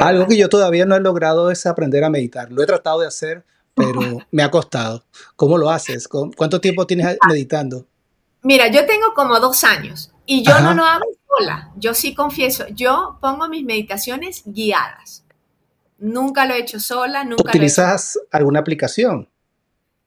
Algo 0.00 0.26
que 0.26 0.36
yo 0.36 0.48
todavía 0.48 0.86
no 0.86 0.96
he 0.96 1.00
logrado 1.00 1.50
es 1.50 1.66
aprender 1.66 2.04
a 2.04 2.10
meditar. 2.10 2.50
Lo 2.50 2.62
he 2.62 2.66
tratado 2.66 3.00
de 3.00 3.06
hacer, 3.06 3.44
pero 3.74 4.00
me 4.30 4.42
ha 4.42 4.50
costado. 4.50 5.04
¿Cómo 5.36 5.58
lo 5.58 5.70
haces? 5.70 6.08
¿Cuánto 6.08 6.60
tiempo 6.60 6.86
tienes 6.86 7.18
meditando? 7.28 7.86
Mira, 8.42 8.68
yo 8.68 8.86
tengo 8.86 9.12
como 9.14 9.38
dos 9.40 9.64
años 9.64 10.12
y 10.26 10.42
yo 10.42 10.58
no 10.60 10.74
lo 10.74 10.84
hago 10.84 11.04
sola. 11.28 11.72
Yo 11.76 11.94
sí 11.94 12.14
confieso, 12.14 12.66
yo 12.68 13.18
pongo 13.20 13.48
mis 13.48 13.64
meditaciones 13.64 14.42
guiadas. 14.46 15.23
Nunca 15.98 16.46
lo 16.46 16.54
he 16.54 16.60
hecho 16.60 16.80
sola, 16.80 17.24
nunca 17.24 17.48
¿Utilizas 17.48 18.18
alguna 18.30 18.60
aplicación? 18.60 19.28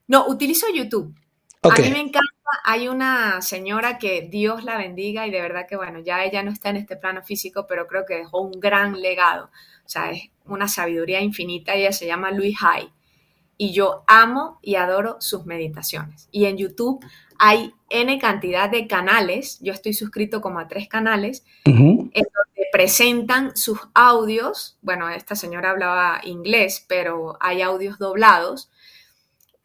No, 0.08 0.28
utilizo 0.28 0.67
YouTube. 0.73 1.15
A 1.63 1.82
mí 1.82 1.89
me 1.89 2.00
encanta, 2.00 2.21
hay 2.63 2.88
una 2.88 3.41
señora 3.41 3.97
que 3.97 4.28
Dios 4.30 4.63
la 4.63 4.78
bendiga 4.78 5.28
y 5.28 5.32
de 5.32 5.41
verdad 5.41 5.65
que 5.67 5.76
bueno, 5.76 6.00
ya 6.00 6.23
ella 6.23 6.43
no 6.43 6.52
está 6.52 6.69
en 6.69 6.78
este 6.78 6.95
plano 6.95 7.23
físico, 7.23 7.65
pero 7.67 7.88
creo 7.88 8.06
que 8.06 8.15
dejó 8.15 8.41
un 8.41 8.60
gran 8.60 9.02
legado. 9.02 9.45
O 9.86 9.89
sea, 9.89 10.12
es 10.12 10.30
una 10.45 10.67
sabiduría 10.67 11.21
infinita, 11.21 11.73
ella 11.73 11.91
se 11.91 12.06
llama 12.06 12.32
Louis 12.32 12.58
Hay. 12.62 12.89
Y 13.58 13.73
yo 13.73 14.04
amo 14.08 14.60
y 14.62 14.76
adoro 14.76 15.17
sus 15.19 15.45
meditaciones. 15.45 16.30
Y 16.32 16.45
en 16.45 16.58
YouTube 16.58 17.04
hay 17.39 17.73
N 17.89 18.19
cantidad 18.19 18.69
de 18.69 18.88
canales, 18.88 19.60
yo 19.62 19.73
estoy 19.73 19.93
suscrito 19.93 20.41
como 20.41 20.60
a 20.60 20.67
tres 20.67 20.88
canales, 20.88 21.43
presentan 22.78 23.58
sus 23.58 23.80
audios. 23.96 24.78
Bueno, 24.84 25.10
esta 25.10 25.36
señora 25.36 25.72
hablaba 25.72 26.22
inglés, 26.24 26.86
pero 26.88 27.36
hay 27.40 27.63
audios 27.63 27.98
doblados. 27.98 28.70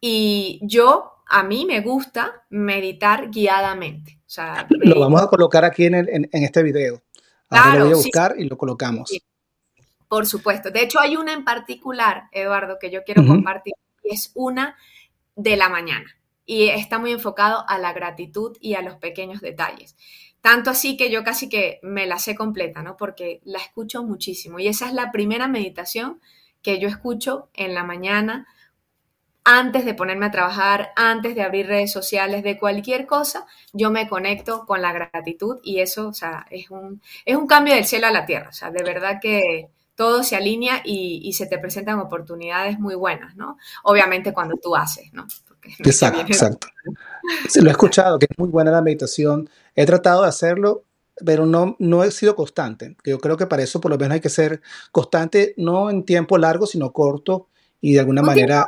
Y 0.01 0.59
yo, 0.63 1.11
a 1.27 1.43
mí 1.43 1.63
me 1.67 1.81
gusta 1.81 2.43
meditar 2.49 3.29
guiadamente. 3.29 4.19
lo 4.69 4.99
vamos 4.99 5.21
a 5.21 5.27
colocar 5.27 5.63
aquí 5.63 5.85
en, 5.85 6.27
este 6.31 6.63
video. 6.63 7.03
Ahora 7.51 7.75
lo 7.75 7.85
voy 7.85 7.93
a 7.93 7.97
buscar 7.97 8.33
y 8.35 8.45
lo 8.45 8.57
colocamos. 8.57 9.11
Por 10.07 10.25
supuesto. 10.25 10.71
De 10.71 10.81
hecho, 10.81 10.99
hay 10.99 11.15
una 11.15 11.33
en 11.33 11.45
particular, 11.45 12.23
Eduardo, 12.31 12.79
que 12.81 12.89
yo 12.89 13.03
quiero 13.03 13.23
compartir. 13.27 13.75
Y 14.03 14.15
es 14.15 14.31
una 14.33 14.75
de 15.35 15.55
la 15.55 15.69
mañana. 15.69 16.17
Y 16.45 16.69
está 16.69 16.99
muy 16.99 17.11
enfocado 17.11 17.63
a 17.67 17.77
la 17.77 17.93
gratitud 17.93 18.57
y 18.59 18.75
a 18.75 18.81
los 18.81 18.95
pequeños 18.95 19.41
detalles. 19.41 19.95
Tanto 20.41 20.69
así 20.69 20.97
que 20.97 21.09
yo 21.09 21.23
casi 21.23 21.47
que 21.47 21.79
me 21.83 22.05
la 22.05 22.19
sé 22.19 22.35
completa, 22.35 22.81
¿no? 22.81 22.97
Porque 22.97 23.39
la 23.45 23.59
escucho 23.59 24.03
muchísimo. 24.03 24.59
Y 24.59 24.67
esa 24.67 24.87
es 24.87 24.93
la 24.93 25.11
primera 25.11 25.47
meditación 25.47 26.19
que 26.61 26.79
yo 26.79 26.87
escucho 26.89 27.49
en 27.53 27.73
la 27.73 27.83
mañana 27.83 28.47
antes 29.45 29.85
de 29.85 29.93
ponerme 29.93 30.27
a 30.27 30.31
trabajar, 30.31 30.93
antes 30.95 31.35
de 31.35 31.43
abrir 31.43 31.67
redes 31.67 31.91
sociales, 31.91 32.43
de 32.43 32.57
cualquier 32.57 33.05
cosa, 33.05 33.45
yo 33.73 33.91
me 33.91 34.07
conecto 34.07 34.65
con 34.65 34.81
la 34.81 34.93
gratitud 34.93 35.59
y 35.63 35.79
eso, 35.79 36.07
o 36.07 36.13
sea, 36.13 36.45
es 36.49 36.69
un, 36.71 37.01
es 37.25 37.35
un 37.35 37.47
cambio 37.47 37.75
del 37.75 37.85
cielo 37.85 38.07
a 38.07 38.11
la 38.11 38.25
tierra. 38.25 38.49
O 38.49 38.53
sea, 38.53 38.71
de 38.71 38.83
verdad 38.83 39.19
que 39.21 39.69
todo 39.95 40.23
se 40.23 40.35
alinea 40.35 40.81
y, 40.83 41.31
se 41.33 41.45
te 41.45 41.59
presentan 41.59 41.99
oportunidades 41.99 42.79
muy 42.79 42.95
buenas, 42.95 43.35
¿no? 43.35 43.57
Obviamente 43.83 44.33
cuando 44.33 44.57
tú 44.57 44.75
haces, 44.75 45.13
¿no? 45.13 45.27
Exacto, 45.79 46.21
exacto. 46.21 46.67
lo 47.55 47.67
he 47.67 47.71
escuchado, 47.71 48.19
que 48.19 48.27
es 48.29 48.37
muy 48.37 48.49
buena 48.49 48.71
la 48.71 48.81
meditación. 48.81 49.49
He 49.75 49.85
tratado 49.85 50.23
de 50.23 50.29
hacerlo, 50.29 50.83
pero 51.25 51.45
no, 51.45 51.75
no 51.79 52.03
he 52.03 52.11
sido 52.11 52.35
constante. 52.35 52.95
Yo 53.03 53.19
creo 53.19 53.37
que 53.37 53.47
para 53.47 53.63
eso 53.63 53.79
por 53.79 53.91
lo 53.91 53.97
menos 53.97 54.15
hay 54.15 54.21
que 54.21 54.29
ser 54.29 54.61
constante, 54.91 55.53
no 55.57 55.89
en 55.89 56.03
tiempo 56.03 56.37
largo, 56.37 56.65
sino 56.65 56.91
corto 56.91 57.47
y 57.81 57.93
de 57.93 57.99
alguna 57.99 58.21
manera 58.21 58.65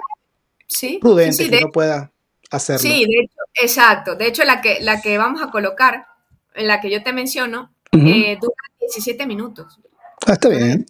prudente 1.02 1.50
que 1.50 1.58
uno 1.58 1.72
pueda 1.72 2.12
hacerlo. 2.52 2.82
Sí, 2.82 3.06
de 3.06 3.24
hecho, 3.24 3.38
exacto. 3.62 4.16
De 4.16 4.28
hecho, 4.28 4.44
la 4.44 4.62
que, 4.62 4.80
la 4.82 5.02
que 5.02 5.18
vamos 5.18 5.42
a 5.42 5.52
colocar, 5.52 6.06
en 6.54 6.68
la 6.68 6.82
que 6.82 6.90
yo 6.92 7.04
te 7.04 7.14
menciono, 7.14 7.74
eh, 7.92 8.38
dura 8.42 8.56
17 8.80 9.26
minutos. 9.26 9.80
Ah, 10.26 10.34
está 10.34 10.50
bien. 10.50 10.86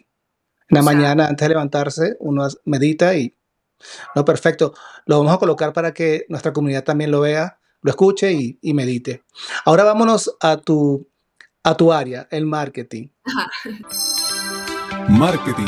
En 0.70 0.76
la 0.76 0.82
mañana, 0.82 1.28
antes 1.28 1.46
de 1.46 1.50
levantarse, 1.50 2.18
uno 2.20 2.48
medita 2.66 3.16
y... 3.16 3.34
No, 4.16 4.26
perfecto. 4.26 4.74
Lo 5.06 5.18
vamos 5.18 5.34
a 5.34 5.38
colocar 5.38 5.74
para 5.74 5.94
que 5.94 6.26
nuestra 6.30 6.54
comunidad 6.54 6.84
también 6.84 7.12
lo 7.12 7.22
vea, 7.22 7.60
lo 7.82 7.90
escuche 7.90 8.34
y, 8.62 8.74
medite. 8.74 9.24
Ahora 9.66 9.84
vámonos 9.84 10.36
a 10.40 10.58
tu, 10.58 11.08
a 11.64 11.76
tu 11.76 11.92
área, 11.92 12.28
el 12.32 12.46
marketing. 12.46 13.10
Marketing. 15.10 15.66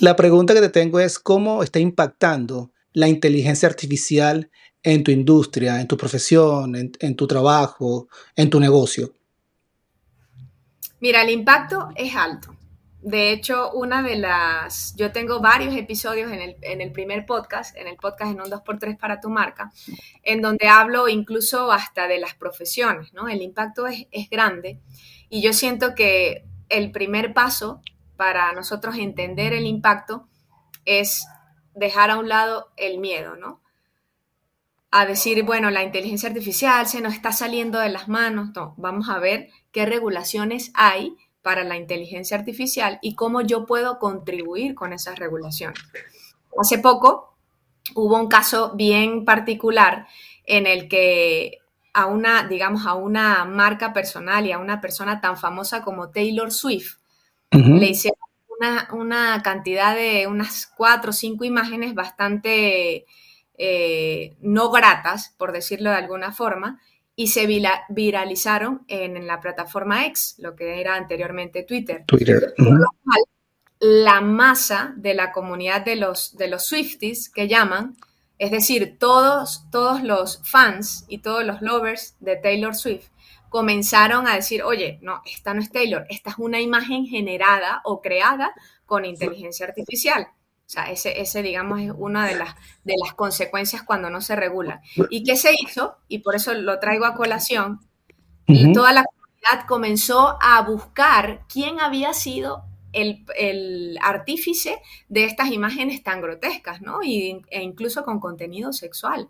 La 0.00 0.16
pregunta 0.16 0.54
que 0.54 0.60
te 0.60 0.68
tengo 0.68 1.00
es 1.00 1.18
cómo 1.18 1.62
está 1.62 1.78
impactando 1.78 2.72
la 2.92 3.08
inteligencia 3.08 3.68
artificial 3.68 4.50
en 4.82 5.04
tu 5.04 5.10
industria, 5.10 5.80
en 5.80 5.86
tu 5.86 5.96
profesión, 5.96 6.74
en 6.76 7.16
tu 7.16 7.26
trabajo, 7.26 8.08
en 8.34 8.50
tu 8.50 8.60
negocio. 8.60 9.12
Mira, 11.00 11.22
el 11.22 11.30
impacto 11.30 11.90
es 11.94 12.14
alto. 12.14 12.55
De 13.06 13.30
hecho, 13.30 13.70
una 13.70 14.02
de 14.02 14.16
las, 14.16 14.96
yo 14.96 15.12
tengo 15.12 15.38
varios 15.38 15.76
episodios 15.76 16.32
en 16.32 16.80
el, 16.80 16.90
primer 16.90 17.24
podcast, 17.24 17.76
en 17.76 17.86
el 17.86 17.94
podcast 17.94 18.32
en 18.32 18.40
un 18.40 18.50
2x3 18.50 18.98
para 18.98 19.20
tu 19.20 19.30
marca, 19.30 19.70
en 20.24 20.42
donde 20.42 20.66
hablo 20.66 21.06
incluso 21.06 21.70
hasta 21.70 22.08
de 22.08 22.18
las 22.18 22.34
profesiones, 22.34 23.14
¿no? 23.14 23.28
El 23.28 23.42
impacto 23.42 23.86
es, 23.86 24.08
es 24.10 24.28
grande 24.28 24.80
y 25.28 25.40
yo 25.40 25.52
siento 25.52 25.94
que 25.94 26.46
el 26.68 26.90
primer 26.90 27.32
paso 27.32 27.80
para 28.16 28.52
nosotros 28.54 28.96
entender 28.96 29.52
el 29.52 29.66
impacto 29.66 30.26
es 30.84 31.28
dejar 31.76 32.10
a 32.10 32.18
un 32.18 32.28
lado 32.28 32.72
el 32.76 32.98
miedo, 32.98 33.36
¿no? 33.36 33.62
A 34.90 35.06
decir, 35.06 35.44
bueno, 35.44 35.70
la 35.70 35.84
inteligencia 35.84 36.28
artificial 36.28 36.88
se 36.88 37.00
nos 37.00 37.14
está 37.14 37.30
saliendo 37.30 37.78
de 37.78 37.90
las 37.90 38.08
manos. 38.08 38.48
No, 38.52 38.74
vamos 38.78 39.08
a 39.08 39.20
ver 39.20 39.48
qué 39.70 39.86
regulaciones 39.86 40.72
hay 40.74 41.16
para 41.46 41.62
la 41.62 41.76
inteligencia 41.76 42.36
artificial 42.36 42.98
y 43.02 43.14
cómo 43.14 43.40
yo 43.40 43.66
puedo 43.66 44.00
contribuir 44.00 44.74
con 44.74 44.92
esas 44.92 45.16
regulaciones. 45.16 45.78
Hace 46.60 46.78
poco 46.78 47.36
hubo 47.94 48.16
un 48.16 48.26
caso 48.26 48.72
bien 48.74 49.24
particular 49.24 50.08
en 50.44 50.66
el 50.66 50.88
que 50.88 51.58
a 51.94 52.06
una, 52.06 52.48
digamos, 52.48 52.84
a 52.84 52.94
una 52.94 53.44
marca 53.44 53.92
personal 53.92 54.44
y 54.44 54.50
a 54.50 54.58
una 54.58 54.80
persona 54.80 55.20
tan 55.20 55.36
famosa 55.36 55.84
como 55.84 56.10
Taylor 56.10 56.50
Swift 56.50 56.96
le 57.52 57.90
hicieron 57.90 58.18
una, 58.90 59.40
cantidad 59.44 59.94
de 59.94 60.26
unas 60.26 60.66
cuatro 60.66 61.10
o 61.10 61.14
cinco 61.14 61.44
imágenes 61.44 61.94
bastante 61.94 63.06
eh, 63.56 64.34
no 64.40 64.72
gratas, 64.72 65.32
por 65.38 65.52
decirlo 65.52 65.90
de 65.90 65.96
alguna 65.96 66.32
forma, 66.32 66.80
y 67.16 67.28
se 67.28 67.46
viralizaron 67.88 68.84
en, 68.88 69.26
la 69.26 69.40
plataforma 69.40 70.04
X, 70.06 70.36
lo 70.38 70.54
que 70.54 70.80
era 70.80 70.96
anteriormente 70.96 71.62
Twitter. 71.62 72.04
Twitter. 72.06 72.54
la 73.80 74.20
masa 74.20 74.92
de 74.96 75.14
la 75.14 75.32
comunidad 75.32 75.82
de 75.82 75.96
los, 75.96 76.36
de 76.36 76.48
los 76.48 76.66
Swifties 76.66 77.30
que 77.30 77.48
llaman, 77.48 77.96
es 78.38 78.50
decir, 78.50 78.98
todos, 78.98 79.64
todos 79.70 80.02
los 80.02 80.42
fans 80.44 81.06
y 81.08 81.18
todos 81.18 81.44
los 81.44 81.62
lovers 81.62 82.16
de 82.20 82.36
Taylor 82.36 82.74
Swift, 82.74 83.08
comenzaron 83.48 84.26
a 84.28 84.34
decir, 84.34 84.62
oye, 84.62 84.98
no, 85.00 85.22
esta 85.24 85.54
no 85.54 85.62
es 85.62 85.72
Taylor, 85.72 86.04
esta 86.10 86.30
es 86.30 86.36
una 86.38 86.60
imagen 86.60 87.06
generada 87.06 87.80
o 87.84 88.02
creada 88.02 88.52
con 88.84 89.06
inteligencia 89.06 89.66
artificial. 89.66 90.28
O 90.66 90.68
sea, 90.68 90.90
ese, 90.90 91.20
ese, 91.20 91.44
digamos, 91.44 91.80
es 91.80 91.92
una 91.96 92.26
de 92.26 92.34
las, 92.34 92.56
de 92.82 92.94
las 93.00 93.14
consecuencias 93.14 93.84
cuando 93.84 94.10
no 94.10 94.20
se 94.20 94.34
regula. 94.34 94.80
¿Y 95.10 95.22
qué 95.22 95.36
se 95.36 95.52
hizo? 95.62 95.98
Y 96.08 96.18
por 96.18 96.34
eso 96.34 96.54
lo 96.54 96.80
traigo 96.80 97.04
a 97.04 97.14
colación. 97.14 97.80
y 98.48 98.72
Toda 98.72 98.92
la 98.92 99.04
comunidad 99.04 99.68
comenzó 99.68 100.36
a 100.40 100.60
buscar 100.62 101.44
quién 101.48 101.78
había 101.78 102.12
sido 102.14 102.64
el, 102.92 103.24
el, 103.36 103.96
artífice 104.02 104.80
de 105.08 105.24
estas 105.24 105.52
imágenes 105.52 106.02
tan 106.02 106.20
grotescas, 106.20 106.82
¿no? 106.82 107.00
Y, 107.00 107.42
e 107.50 107.62
incluso 107.62 108.02
con 108.02 108.18
contenido 108.18 108.72
sexual. 108.72 109.28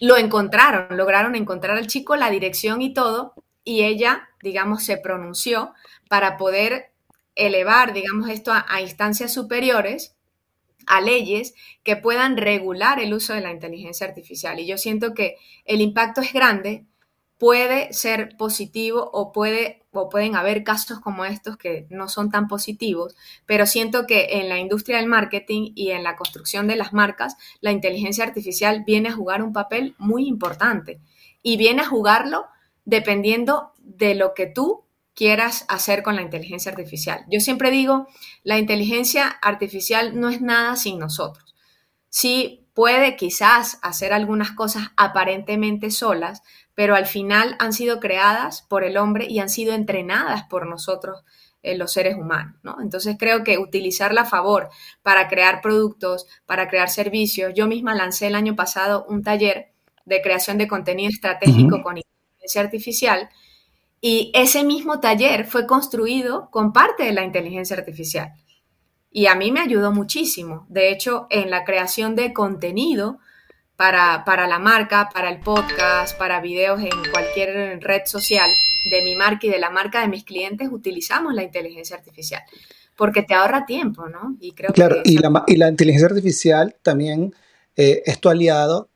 Lo 0.00 0.18
encontraron, 0.18 0.98
lograron 0.98 1.34
encontrar 1.34 1.78
al 1.78 1.86
chico, 1.86 2.14
la 2.14 2.28
dirección 2.28 2.82
y 2.82 2.92
todo, 2.92 3.32
y 3.64 3.84
ella, 3.84 4.28
digamos, 4.42 4.84
se 4.84 4.98
pronunció 4.98 5.72
para 6.10 6.36
poder 6.36 6.92
elevar, 7.36 7.94
digamos, 7.94 8.28
esto 8.28 8.52
a 8.52 8.80
instancias 8.82 9.32
superiores 9.32 10.14
a 10.92 11.00
leyes 11.00 11.54
que 11.82 11.96
puedan 11.96 12.36
regular 12.36 13.00
el 13.00 13.14
uso 13.14 13.32
de 13.32 13.40
la 13.40 13.50
inteligencia 13.50 14.06
artificial. 14.06 14.60
Y 14.60 14.66
yo 14.66 14.76
siento 14.76 15.14
que 15.14 15.36
el 15.64 15.80
impacto 15.80 16.20
es 16.20 16.34
grande, 16.34 16.84
puede 17.38 17.94
ser 17.94 18.36
positivo 18.36 19.08
o, 19.10 19.32
puede, 19.32 19.86
o 19.90 20.10
pueden 20.10 20.36
haber 20.36 20.64
casos 20.64 21.00
como 21.00 21.24
estos 21.24 21.56
que 21.56 21.86
no 21.88 22.10
son 22.10 22.30
tan 22.30 22.46
positivos, 22.46 23.16
pero 23.46 23.64
siento 23.64 24.06
que 24.06 24.38
en 24.38 24.50
la 24.50 24.58
industria 24.58 24.98
del 24.98 25.06
marketing 25.06 25.72
y 25.74 25.92
en 25.92 26.04
la 26.04 26.14
construcción 26.14 26.68
de 26.68 26.76
las 26.76 26.92
marcas, 26.92 27.36
la 27.62 27.72
inteligencia 27.72 28.24
artificial 28.24 28.84
viene 28.86 29.08
a 29.08 29.14
jugar 29.14 29.42
un 29.42 29.54
papel 29.54 29.94
muy 29.96 30.28
importante 30.28 31.00
y 31.42 31.56
viene 31.56 31.80
a 31.80 31.86
jugarlo 31.86 32.44
dependiendo 32.84 33.72
de 33.78 34.14
lo 34.14 34.34
que 34.34 34.46
tú 34.46 34.84
quieras 35.14 35.64
hacer 35.68 36.02
con 36.02 36.16
la 36.16 36.22
inteligencia 36.22 36.70
artificial. 36.70 37.24
Yo 37.30 37.40
siempre 37.40 37.70
digo, 37.70 38.06
la 38.44 38.58
inteligencia 38.58 39.28
artificial 39.28 40.18
no 40.18 40.28
es 40.28 40.40
nada 40.40 40.76
sin 40.76 40.98
nosotros. 40.98 41.54
Sí 42.08 42.66
puede 42.74 43.16
quizás 43.16 43.78
hacer 43.82 44.12
algunas 44.12 44.52
cosas 44.52 44.88
aparentemente 44.96 45.90
solas, 45.90 46.42
pero 46.74 46.94
al 46.94 47.06
final 47.06 47.56
han 47.58 47.72
sido 47.72 48.00
creadas 48.00 48.62
por 48.62 48.84
el 48.84 48.96
hombre 48.96 49.26
y 49.28 49.40
han 49.40 49.50
sido 49.50 49.74
entrenadas 49.74 50.44
por 50.44 50.66
nosotros 50.66 51.22
eh, 51.62 51.76
los 51.76 51.92
seres 51.92 52.16
humanos, 52.16 52.56
¿no? 52.62 52.78
Entonces 52.80 53.16
creo 53.18 53.44
que 53.44 53.58
utilizarla 53.58 54.22
a 54.22 54.26
favor 54.26 54.70
para 55.02 55.28
crear 55.28 55.60
productos, 55.60 56.26
para 56.46 56.68
crear 56.68 56.88
servicios. 56.88 57.52
Yo 57.54 57.68
misma 57.68 57.94
lancé 57.94 58.26
el 58.28 58.34
año 58.34 58.56
pasado 58.56 59.04
un 59.08 59.22
taller 59.22 59.72
de 60.04 60.22
creación 60.22 60.58
de 60.58 60.66
contenido 60.66 61.10
estratégico 61.10 61.82
con 61.82 61.98
inteligencia 61.98 62.62
artificial 62.62 63.28
y 64.04 64.32
ese 64.34 64.64
mismo 64.64 64.98
taller 64.98 65.46
fue 65.46 65.64
construido 65.64 66.50
con 66.50 66.72
parte 66.72 67.04
de 67.04 67.12
la 67.12 67.22
inteligencia 67.22 67.76
artificial. 67.76 68.32
Y 69.12 69.26
a 69.26 69.36
mí 69.36 69.52
me 69.52 69.60
ayudó 69.60 69.92
muchísimo. 69.92 70.66
De 70.68 70.90
hecho, 70.90 71.28
en 71.30 71.50
la 71.50 71.64
creación 71.64 72.16
de 72.16 72.32
contenido 72.32 73.20
para, 73.76 74.24
para 74.24 74.48
la 74.48 74.58
marca, 74.58 75.08
para 75.14 75.30
el 75.30 75.38
podcast, 75.38 76.18
para 76.18 76.40
videos 76.40 76.80
en 76.80 77.12
cualquier 77.12 77.80
red 77.80 78.02
social 78.04 78.50
de 78.90 79.02
mi 79.02 79.14
marca 79.14 79.46
y 79.46 79.50
de 79.50 79.60
la 79.60 79.70
marca 79.70 80.00
de 80.00 80.08
mis 80.08 80.24
clientes, 80.24 80.68
utilizamos 80.72 81.32
la 81.32 81.44
inteligencia 81.44 81.94
artificial. 81.94 82.42
Porque 82.96 83.22
te 83.22 83.34
ahorra 83.34 83.66
tiempo, 83.66 84.08
¿no? 84.08 84.36
Y 84.40 84.50
creo 84.50 84.72
claro, 84.72 84.96
y, 85.04 85.18
la, 85.18 85.44
y 85.46 85.54
la 85.54 85.68
inteligencia 85.68 86.08
artificial 86.08 86.74
también 86.82 87.32
eh, 87.76 88.02
es 88.04 88.18
tu 88.18 88.28
aliado 88.28 88.90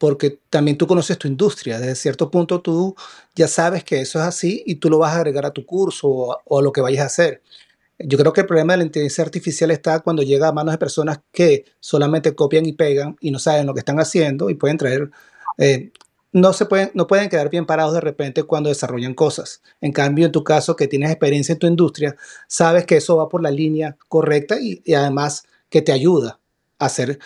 porque 0.00 0.40
también 0.48 0.78
tú 0.78 0.86
conoces 0.86 1.18
tu 1.18 1.28
industria. 1.28 1.78
Desde 1.78 1.94
cierto 1.94 2.30
punto 2.30 2.62
tú 2.62 2.96
ya 3.34 3.46
sabes 3.46 3.84
que 3.84 4.00
eso 4.00 4.18
es 4.18 4.24
así 4.24 4.62
y 4.64 4.76
tú 4.76 4.88
lo 4.88 4.96
vas 4.98 5.12
a 5.12 5.16
agregar 5.16 5.44
a 5.44 5.52
tu 5.52 5.66
curso 5.66 6.08
o 6.08 6.58
a, 6.58 6.62
lo 6.62 6.72
que 6.72 6.80
vayas 6.80 7.02
a 7.02 7.06
hacer. 7.06 7.42
Yo 7.98 8.16
creo 8.16 8.32
que 8.32 8.40
el 8.40 8.46
problema 8.46 8.72
de 8.72 8.78
la 8.78 8.84
inteligencia 8.84 9.22
artificial 9.24 9.70
está 9.70 10.00
cuando 10.00 10.22
llega 10.22 10.48
a 10.48 10.52
manos 10.52 10.72
de 10.72 10.78
personas 10.78 11.20
que 11.32 11.66
solamente 11.80 12.34
copian 12.34 12.64
y 12.64 12.72
pegan 12.72 13.16
y 13.20 13.30
no 13.30 13.38
saben 13.38 13.66
lo 13.66 13.74
que 13.74 13.80
están 13.80 14.00
haciendo 14.00 14.48
y 14.48 14.54
pueden 14.54 14.78
traer, 14.78 15.10
eh, 15.58 15.92
no, 16.32 16.54
se 16.54 16.64
pueden, 16.64 16.90
no 16.94 17.06
pueden 17.06 17.28
quedar 17.28 17.50
bien 17.50 17.66
parados 17.66 17.92
de 17.92 18.00
repente 18.00 18.44
cuando 18.44 18.70
desarrollan 18.70 19.12
cosas. 19.12 19.60
En 19.82 19.92
cambio, 19.92 20.24
en 20.24 20.32
tu 20.32 20.42
caso, 20.44 20.76
que 20.76 20.88
tienes 20.88 21.10
experiencia 21.10 21.52
en 21.52 21.58
tu 21.58 21.66
industria, 21.66 22.16
sabes 22.48 22.86
que 22.86 22.96
eso 22.96 23.18
va 23.18 23.28
por 23.28 23.42
la 23.42 23.50
línea 23.50 23.98
correcta 24.08 24.56
y, 24.58 24.82
además 24.94 25.44
que 25.68 25.82
te 25.82 25.92
ayuda 25.92 26.40
a 26.78 26.86
hacer 26.86 27.18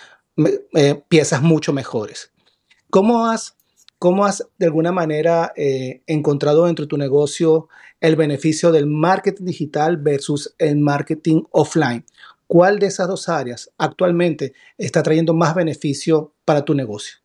eh, 0.74 1.00
piezas 1.08 1.40
mucho 1.40 1.72
mejores. 1.72 2.33
¿Cómo 2.94 3.26
has, 3.26 3.56
cómo 3.98 4.24
has 4.24 4.46
de 4.56 4.66
alguna 4.66 4.92
manera 4.92 5.52
eh, 5.56 6.02
encontrado 6.06 6.66
dentro 6.66 6.84
de 6.84 6.88
tu 6.88 6.96
negocio 6.96 7.68
el 8.00 8.14
beneficio 8.14 8.70
del 8.70 8.86
marketing 8.86 9.46
digital 9.46 9.96
versus 9.96 10.54
el 10.58 10.76
marketing 10.76 11.42
offline? 11.50 12.04
¿cuál 12.46 12.78
de 12.78 12.86
esas 12.86 13.08
dos 13.08 13.28
áreas 13.28 13.72
actualmente 13.78 14.52
está 14.78 15.02
trayendo 15.02 15.34
más 15.34 15.56
beneficio 15.56 16.34
para 16.44 16.64
tu 16.64 16.72
negocio? 16.72 17.18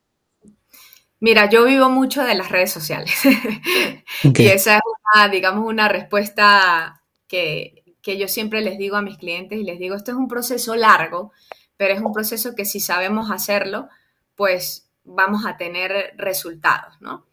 Mira, 1.19 1.47
yo 1.47 1.65
vivo 1.65 1.88
mucho 1.89 2.23
de 2.23 2.34
las 2.34 2.49
redes 2.49 2.71
sociales. 2.71 3.13
y 4.23 4.47
esa 4.47 4.77
es 4.77 4.82
una, 5.13 5.29
digamos, 5.29 5.67
una 5.67 5.88
respuesta 5.88 7.03
que, 7.27 7.84
que 8.01 8.17
yo 8.17 8.27
siempre 8.27 8.62
les 8.62 8.79
digo 8.79 8.95
a 8.95 9.03
mis 9.03 9.19
clientes 9.19 9.60
y 9.60 9.63
les 9.63 9.77
digo, 9.77 9.95
esto 9.95 10.10
es 10.10 10.17
un 10.17 10.27
proceso 10.27 10.75
largo, 10.75 11.32
pero 11.77 11.93
es 11.93 12.01
un 12.01 12.12
proceso 12.12 12.55
que 12.55 12.65
si 12.65 12.79
sabemos 12.79 13.29
hacerlo, 13.29 13.88
pues 14.34 14.88
vamos 15.09 15.45
a 15.45 15.57
tener 15.57 16.13
resultados, 16.17 16.99
¿no? 17.01 17.25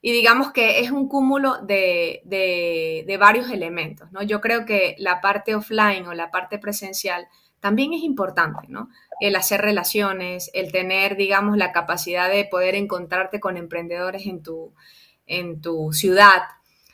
Y 0.00 0.12
digamos 0.12 0.52
que 0.52 0.80
es 0.80 0.90
un 0.90 1.08
cúmulo 1.08 1.62
de, 1.62 2.20
de, 2.26 3.16
varios 3.16 3.50
elementos, 3.50 4.12
¿no? 4.12 4.22
Yo 4.22 4.40
creo 4.42 4.66
que 4.66 4.96
la 4.98 5.22
parte 5.22 5.54
offline 5.54 6.06
o 6.06 6.12
la 6.12 6.30
parte 6.30 6.58
presencial 6.58 7.26
también 7.58 7.94
es 7.94 8.02
importante, 8.02 8.66
¿no? 8.68 8.90
El 9.18 9.34
hacer 9.34 9.62
relaciones, 9.62 10.50
el 10.52 10.72
tener, 10.72 11.16
digamos, 11.16 11.56
la 11.56 11.72
capacidad 11.72 12.28
de 12.28 12.44
poder 12.44 12.74
encontrarte 12.74 13.40
con 13.40 13.56
emprendedores 13.56 14.26
en 14.26 14.42
tu, 14.42 14.74
en 15.26 15.62
tu 15.62 15.92
ciudad. 15.94 16.42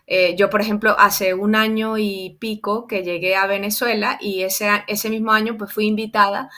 Eh, 0.07 0.37
yo, 0.37 0.49
por 0.49 0.61
ejemplo, 0.61 0.95
hace 0.97 1.35
un 1.35 1.57
año 1.57 1.99
y 1.99 2.37
pico 2.39 2.87
que 2.87 3.03
llegué 3.03 3.35
a 3.35 3.47
Venezuela 3.47 4.19
y 4.21 4.43
ese, 4.43 4.69
ese 4.87 5.11
mismo 5.11 5.33
año 5.33 5.57
pues 5.57 5.73
fui 5.73 5.87
invitada 5.87 6.49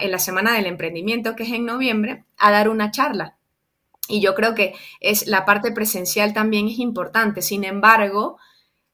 en 0.00 0.10
la 0.10 0.18
Semana 0.18 0.54
del 0.54 0.66
Emprendimiento, 0.66 1.36
que 1.36 1.44
es 1.44 1.50
en 1.50 1.64
noviembre, 1.64 2.24
a 2.38 2.50
dar 2.50 2.68
una 2.68 2.90
charla. 2.90 3.36
Y 4.08 4.20
yo 4.20 4.34
creo 4.34 4.54
que 4.54 4.74
es, 5.00 5.26
la 5.26 5.44
parte 5.44 5.72
presencial 5.72 6.34
también 6.34 6.68
es 6.68 6.78
importante. 6.78 7.40
Sin 7.40 7.64
embargo, 7.64 8.38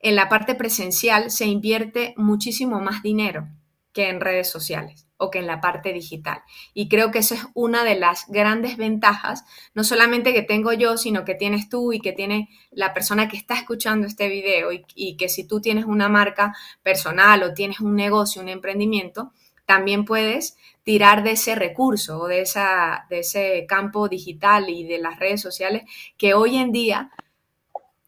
en 0.00 0.16
la 0.16 0.28
parte 0.28 0.54
presencial 0.54 1.30
se 1.30 1.46
invierte 1.46 2.14
muchísimo 2.16 2.80
más 2.80 3.02
dinero 3.02 3.48
que 3.92 4.08
en 4.10 4.20
redes 4.20 4.50
sociales 4.50 5.06
o 5.16 5.30
que 5.30 5.40
en 5.40 5.46
la 5.46 5.60
parte 5.60 5.92
digital. 5.92 6.42
Y 6.72 6.88
creo 6.88 7.10
que 7.10 7.18
eso 7.18 7.34
es 7.34 7.44
una 7.54 7.82
de 7.82 7.96
las 7.96 8.26
grandes 8.28 8.76
ventajas, 8.76 9.44
no 9.74 9.82
solamente 9.82 10.32
que 10.32 10.42
tengo 10.42 10.72
yo, 10.72 10.96
sino 10.96 11.24
que 11.24 11.34
tienes 11.34 11.68
tú 11.68 11.92
y 11.92 11.98
que 11.98 12.12
tiene 12.12 12.48
la 12.70 12.94
persona 12.94 13.28
que 13.28 13.36
está 13.36 13.54
escuchando 13.54 14.06
este 14.06 14.28
video 14.28 14.70
y, 14.72 14.84
y 14.94 15.16
que 15.16 15.28
si 15.28 15.44
tú 15.44 15.60
tienes 15.60 15.86
una 15.86 16.08
marca 16.08 16.54
personal 16.82 17.42
o 17.42 17.54
tienes 17.54 17.80
un 17.80 17.96
negocio, 17.96 18.40
un 18.40 18.48
emprendimiento, 18.48 19.32
también 19.68 20.06
puedes 20.06 20.56
tirar 20.82 21.22
de 21.22 21.32
ese 21.32 21.54
recurso 21.54 22.20
o 22.20 22.26
de, 22.26 22.40
esa, 22.40 23.04
de 23.10 23.18
ese 23.18 23.66
campo 23.68 24.08
digital 24.08 24.70
y 24.70 24.84
de 24.84 24.96
las 24.96 25.18
redes 25.18 25.42
sociales 25.42 25.82
que 26.16 26.32
hoy 26.32 26.56
en 26.56 26.72
día, 26.72 27.10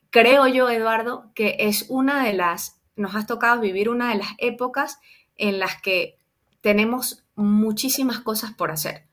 creo 0.08 0.46
yo, 0.46 0.70
Eduardo, 0.70 1.30
que 1.34 1.56
es 1.58 1.84
una 1.90 2.24
de 2.24 2.32
las, 2.32 2.80
nos 2.96 3.14
has 3.14 3.26
tocado 3.26 3.60
vivir 3.60 3.90
una 3.90 4.08
de 4.08 4.14
las 4.14 4.30
épocas 4.38 5.00
en 5.36 5.58
las 5.58 5.82
que 5.82 6.16
tenemos 6.62 7.24
muchísimas 7.34 8.20
cosas 8.20 8.52
por 8.52 8.70
hacer 8.70 9.04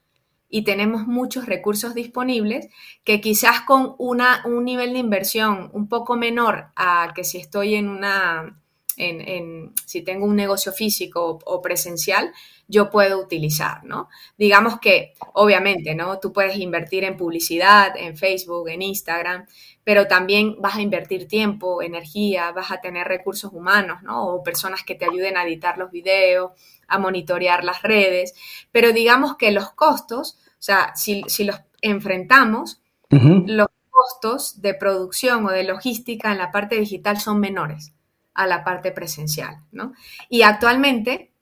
y 0.47 0.61
tenemos 0.61 1.05
muchos 1.05 1.47
recursos 1.47 1.93
disponibles 1.93 2.69
que 3.03 3.19
quizás 3.19 3.59
con 3.59 3.93
una, 3.97 4.41
un 4.45 4.63
nivel 4.63 4.93
de 4.93 4.99
inversión 4.99 5.69
un 5.73 5.89
poco 5.89 6.15
menor 6.15 6.67
a 6.77 7.11
que 7.13 7.25
si 7.25 7.39
estoy 7.39 7.75
en 7.75 7.89
una 7.89 8.57
en, 8.97 9.73
si 9.85 10.01
tengo 10.01 10.25
un 10.25 10.35
negocio 10.35 10.71
físico 10.71 11.39
o, 11.45 11.61
presencial, 11.61 12.33
yo 12.67 12.89
puedo 12.89 13.19
utilizar, 13.19 13.83
¿no? 13.83 14.09
Digamos 14.37 14.79
que, 14.79 15.13
obviamente, 15.33 15.95
¿no? 15.95 16.19
Tú 16.19 16.33
puedes 16.33 16.57
invertir 16.57 17.03
en 17.03 17.15
publicidad, 17.15 17.95
en 17.95 18.17
Facebook, 18.17 18.67
en 18.69 18.81
Instagram, 18.81 19.45
pero 19.83 20.07
también 20.07 20.55
vas 20.59 20.75
a 20.75 20.81
invertir 20.81 21.27
tiempo, 21.27 21.81
energía, 21.81 22.51
vas 22.51 22.71
a 22.71 22.81
tener 22.81 23.07
recursos 23.07 23.53
humanos, 23.53 24.01
¿no? 24.03 24.27
O 24.27 24.43
personas 24.43 24.83
que 24.83 24.95
te 24.95 25.05
ayuden 25.05 25.37
a 25.37 25.43
editar 25.43 25.77
los 25.77 25.91
videos, 25.91 26.51
a 26.87 26.99
monitorear 26.99 27.63
las 27.63 27.83
redes, 27.83 28.33
pero 28.71 28.91
digamos 28.91 29.37
que 29.37 29.51
los 29.51 29.71
costos, 29.71 30.37
o 30.51 30.61
sea, 30.61 30.93
si, 30.95 31.23
los 31.43 31.61
enfrentamos, 31.81 32.81
los 33.09 33.67
costos 33.89 34.61
de 34.61 34.73
producción 34.73 35.45
o 35.45 35.49
de 35.49 35.63
logística 35.63 36.31
en 36.31 36.37
la 36.37 36.51
parte 36.51 36.75
digital 36.75 37.19
son 37.19 37.39
menores 37.39 37.93
a 38.37 38.47
la 38.47 38.63
parte 38.63 38.91
presencial, 38.91 39.57
¿no? 39.71 39.93
Y 40.29 40.43
actualmente 40.43 41.33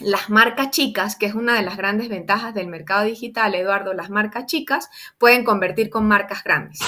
las 0.00 0.30
marcas 0.30 0.70
chicas, 0.70 1.16
que 1.16 1.26
es 1.26 1.34
una 1.34 1.54
de 1.54 1.62
las 1.62 1.76
grandes 1.76 2.08
ventajas 2.08 2.54
del 2.54 2.68
mercado 2.68 3.04
digital, 3.04 3.54
Eduardo, 3.54 3.94
las 3.94 4.10
marcas 4.10 4.46
chicas 4.46 4.90
pueden 5.18 5.44
convertir 5.44 5.90
con 5.90 6.06
marcas 6.06 6.42
grandes. 6.42 6.80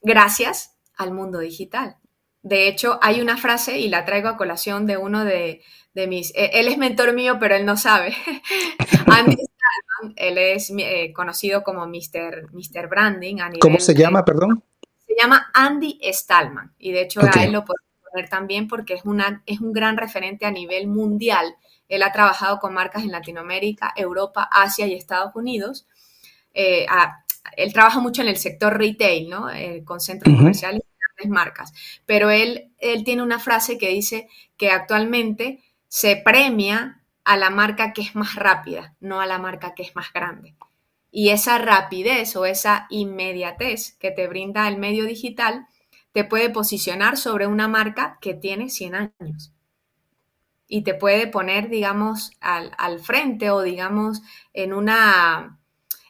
Gracias 0.00 0.76
al 0.96 1.12
mundo 1.12 1.38
digital. 1.38 1.96
De 2.42 2.68
hecho, 2.68 2.98
hay 3.02 3.20
una 3.20 3.36
frase, 3.36 3.78
y 3.78 3.88
la 3.88 4.04
traigo 4.04 4.28
a 4.28 4.36
colación 4.36 4.86
de 4.86 4.96
uno 4.98 5.24
de, 5.24 5.62
mis, 5.94 6.30
eh, 6.34 6.50
él 6.54 6.68
es 6.68 6.78
mentor 6.78 7.14
mío, 7.14 7.38
pero 7.40 7.56
él 7.56 7.64
no 7.64 7.76
sabe. 7.76 8.14
Andy 9.06 9.36
Stallman, 9.36 10.14
él 10.16 10.38
es 10.38 10.70
eh, 10.76 11.12
conocido 11.12 11.62
como 11.62 11.86
Mr. 11.86 12.52
Mr. 12.52 12.88
Branding. 12.88 13.38
¿Cómo 13.60 13.80
se 13.80 13.94
llama, 13.94 14.24
perdón? 14.24 14.62
Se 15.06 15.14
llama 15.18 15.50
Andy 15.54 15.98
Stallman, 16.12 16.74
y 16.78 16.92
de 16.92 17.02
hecho 17.02 17.20
a 17.20 17.42
él 17.42 17.52
lo 17.52 17.64
podemos 17.64 17.83
también 18.28 18.68
porque 18.68 18.94
es, 18.94 19.04
una, 19.04 19.42
es 19.46 19.60
un 19.60 19.72
gran 19.72 19.96
referente 19.96 20.46
a 20.46 20.50
nivel 20.50 20.86
mundial. 20.86 21.56
Él 21.88 22.02
ha 22.02 22.12
trabajado 22.12 22.58
con 22.58 22.74
marcas 22.74 23.02
en 23.04 23.12
Latinoamérica, 23.12 23.92
Europa, 23.96 24.48
Asia 24.50 24.86
y 24.86 24.94
Estados 24.94 25.34
Unidos. 25.34 25.86
Eh, 26.54 26.86
él 27.56 27.72
trabaja 27.72 28.00
mucho 28.00 28.22
en 28.22 28.28
el 28.28 28.36
sector 28.36 28.78
retail, 28.78 29.28
¿no? 29.28 29.50
Eh, 29.50 29.82
con 29.84 30.00
centros 30.00 30.34
comerciales 30.34 30.82
y 30.82 30.98
grandes 30.98 31.34
marcas. 31.34 31.72
Pero 32.06 32.30
él, 32.30 32.72
él 32.78 33.04
tiene 33.04 33.22
una 33.22 33.38
frase 33.38 33.78
que 33.78 33.88
dice 33.88 34.28
que 34.56 34.70
actualmente 34.70 35.62
se 35.88 36.16
premia 36.16 37.02
a 37.24 37.36
la 37.36 37.50
marca 37.50 37.92
que 37.92 38.02
es 38.02 38.14
más 38.14 38.34
rápida, 38.34 38.94
no 39.00 39.20
a 39.20 39.26
la 39.26 39.38
marca 39.38 39.74
que 39.74 39.82
es 39.82 39.94
más 39.96 40.12
grande. 40.12 40.54
Y 41.10 41.30
esa 41.30 41.58
rapidez 41.58 42.34
o 42.36 42.44
esa 42.44 42.86
inmediatez 42.90 43.96
que 43.98 44.10
te 44.10 44.26
brinda 44.26 44.66
el 44.68 44.78
medio 44.78 45.04
digital 45.04 45.66
te 46.14 46.24
puede 46.24 46.48
posicionar 46.48 47.16
sobre 47.16 47.48
una 47.48 47.66
marca 47.66 48.18
que 48.20 48.34
tiene 48.34 48.70
100 48.70 48.94
años 48.94 49.52
y 50.68 50.82
te 50.84 50.94
puede 50.94 51.26
poner, 51.26 51.68
digamos, 51.68 52.30
al, 52.40 53.00
frente 53.00 53.50
o, 53.50 53.62
digamos, 53.62 54.22
en 54.52 54.72
una, 54.72 55.58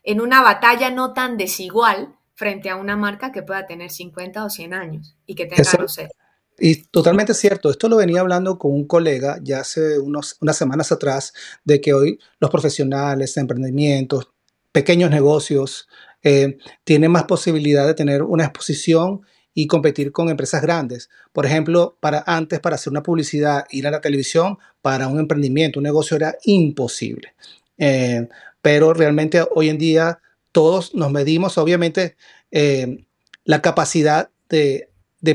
en 0.02 0.20
una 0.20 0.42
batalla 0.42 0.90
no 0.90 1.14
tan 1.14 1.38
desigual 1.38 2.14
frente 2.34 2.68
a 2.68 2.76
una 2.76 2.96
marca 2.96 3.32
que 3.32 3.42
pueda 3.42 3.66
tener 3.66 3.90
50 3.90 4.44
o 4.44 4.50
100 4.50 4.74
años 4.74 5.16
y 5.24 5.34
que 5.34 5.46
tenga, 5.46 5.72
no 5.80 5.88
sé. 5.88 6.10
Y 6.58 6.82
totalmente 6.84 7.32
cierto, 7.32 7.70
esto 7.70 7.88
lo 7.88 7.96
venía 7.96 8.20
hablando 8.20 8.58
con 8.58 8.72
un 8.72 8.86
colega 8.86 9.38
ya 9.42 9.60
hace 9.60 9.98
unos, 9.98 10.36
unas 10.40 10.56
semanas 10.56 10.92
atrás, 10.92 11.32
de 11.64 11.80
que 11.80 11.94
hoy 11.94 12.20
los 12.40 12.50
profesionales, 12.50 13.38
emprendimientos, 13.38 14.28
pequeños 14.70 15.10
negocios, 15.10 15.88
eh, 16.22 16.58
tienen 16.84 17.10
más 17.10 17.24
posibilidad 17.24 17.86
de 17.86 17.94
tener 17.94 18.22
una 18.22 18.44
exposición 18.44 19.22
y 19.54 19.66
competir 19.68 20.10
con 20.10 20.28
empresas 20.28 20.60
grandes. 20.60 21.08
Por 21.32 21.46
ejemplo, 21.46 21.96
para 22.00 22.24
antes, 22.26 22.60
para 22.60 22.74
hacer 22.74 22.90
una 22.90 23.02
publicidad, 23.02 23.64
ir 23.70 23.86
a 23.86 23.90
la 23.90 24.00
televisión, 24.00 24.58
para 24.82 25.06
un 25.06 25.20
emprendimiento, 25.20 25.78
un 25.78 25.84
negocio 25.84 26.16
era 26.16 26.36
imposible. 26.44 27.34
Eh, 27.78 28.28
pero 28.60 28.92
realmente 28.92 29.44
hoy 29.54 29.68
en 29.68 29.78
día 29.78 30.20
todos 30.50 30.94
nos 30.94 31.10
medimos, 31.10 31.58
obviamente, 31.58 32.16
eh, 32.50 33.04
la 33.44 33.60
capacidad 33.62 34.30
de, 34.48 34.88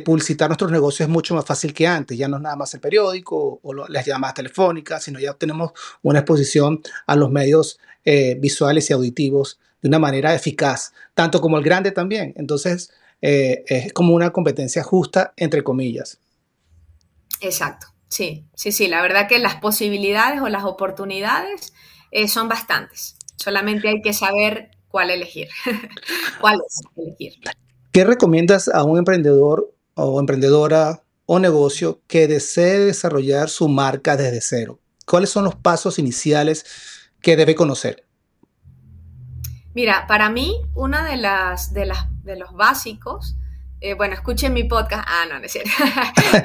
publicitar 0.06 0.50
nuestros 0.50 0.72
negocios 0.72 1.08
es 1.08 1.12
mucho 1.12 1.34
más 1.34 1.46
fácil 1.46 1.74
que 1.74 1.88
antes. 1.88 2.18
Ya 2.18 2.28
no 2.28 2.38
es 2.38 2.44
nada 2.44 2.56
más 2.56 2.74
el 2.74 2.80
periódico 2.80 3.60
o, 3.64 3.74
las 3.88 4.06
llamadas 4.06 4.36
telefónicas, 4.36 5.04
sino 5.04 5.20
ya 5.20 5.34
tenemos 5.34 5.72
una 6.02 6.20
exposición 6.20 6.82
a 7.08 7.16
los 7.16 7.32
medios 7.32 7.80
eh, 8.06 8.36
visuales 8.40 8.90
y 8.90 8.94
auditivos 8.94 9.60
de 9.82 9.88
una 9.88 10.00
manera 10.00 10.34
eficaz, 10.36 10.94
tanto 11.14 11.42
como 11.42 11.58
el 11.58 11.64
grande 11.64 11.92
también. 11.92 12.34
Entonces, 12.38 12.92
eh, 13.22 13.64
es 13.68 13.94
como 13.94 14.14
una 14.14 14.32
competencia 14.32 14.84
justa, 14.84 15.34
entre 15.38 15.64
comillas. 15.64 16.20
Exacto, 17.42 17.88
sí, 18.08 18.46
sí, 18.56 18.72
sí, 18.72 18.88
la 18.88 19.02
verdad 19.02 19.28
que 19.28 19.40
las 19.40 19.56
posibilidades 19.56 20.42
o 20.42 20.50
las 20.50 20.64
oportunidades 20.64 21.74
eh, 22.12 22.28
son 22.28 22.50
bastantes, 22.50 23.16
solamente 23.36 23.88
hay 23.90 24.02
que 24.02 24.14
saber 24.14 24.72
cuál 24.90 25.10
elegir, 25.10 25.48
cuál 26.42 26.60
es 26.66 26.82
elegir. 26.96 27.34
¿Qué 27.92 28.04
recomiendas 28.04 28.68
a 28.68 28.84
un 28.84 28.98
emprendedor 28.98 29.74
o 29.96 30.20
emprendedora 30.20 31.04
o 31.26 31.40
negocio 31.40 32.02
que 32.08 32.28
desee 32.28 32.80
desarrollar 32.80 33.50
su 33.50 33.68
marca 33.68 34.18
desde 34.18 34.42
cero? 34.42 34.80
¿Cuáles 35.06 35.30
son 35.30 35.44
los 35.44 35.56
pasos 35.56 35.98
iniciales 35.98 36.66
que 37.22 37.36
debe 37.36 37.56
conocer? 37.56 38.06
Mira, 39.74 40.08
para 40.08 40.30
mí, 40.30 40.62
una 40.76 41.10
de 41.10 41.18
las, 41.18 41.74
de 41.74 41.86
las 41.86 42.08
de 42.30 42.40
los 42.40 42.54
básicos, 42.54 43.36
eh, 43.82 43.94
bueno, 43.94 44.14
escuchen 44.14 44.54
mi 44.54 44.64
podcast. 44.64 45.08
Ah, 45.08 45.26
no, 45.30 45.40
no 45.40 45.46
es 45.46 45.52
cierto. 45.52 45.72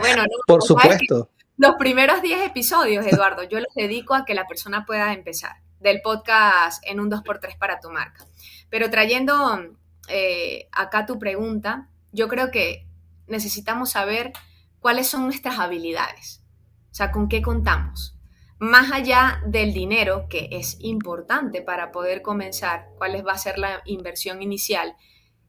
bueno, 0.00 0.22
no, 0.22 0.36
por 0.46 0.62
supuesto. 0.62 1.30
Los 1.56 1.74
primeros 1.78 2.22
10 2.22 2.46
episodios, 2.46 3.06
Eduardo, 3.06 3.44
yo 3.44 3.60
los 3.60 3.72
dedico 3.74 4.14
a 4.14 4.24
que 4.24 4.34
la 4.34 4.46
persona 4.46 4.84
pueda 4.84 5.12
empezar 5.12 5.56
del 5.78 6.00
podcast 6.00 6.82
en 6.86 6.98
un 6.98 7.10
2x3 7.10 7.58
para 7.58 7.78
tu 7.78 7.90
marca. 7.90 8.26
Pero 8.70 8.90
trayendo 8.90 9.60
eh, 10.08 10.68
acá 10.72 11.06
tu 11.06 11.18
pregunta, 11.18 11.88
yo 12.12 12.28
creo 12.28 12.50
que 12.50 12.86
necesitamos 13.26 13.90
saber 13.90 14.32
cuáles 14.80 15.06
son 15.06 15.24
nuestras 15.24 15.58
habilidades, 15.58 16.42
o 16.90 16.94
sea, 16.94 17.10
con 17.10 17.28
qué 17.28 17.42
contamos. 17.42 18.12
más 18.58 18.92
allá 18.92 19.42
del 19.44 19.74
dinero, 19.74 20.26
que 20.30 20.48
es 20.52 20.76
importante 20.80 21.60
para 21.60 21.90
poder 21.90 22.22
comenzar, 22.22 22.86
cuál 22.96 23.26
va 23.26 23.32
a 23.32 23.38
ser 23.38 23.58
la 23.58 23.82
inversión 23.84 24.40
inicial, 24.40 24.96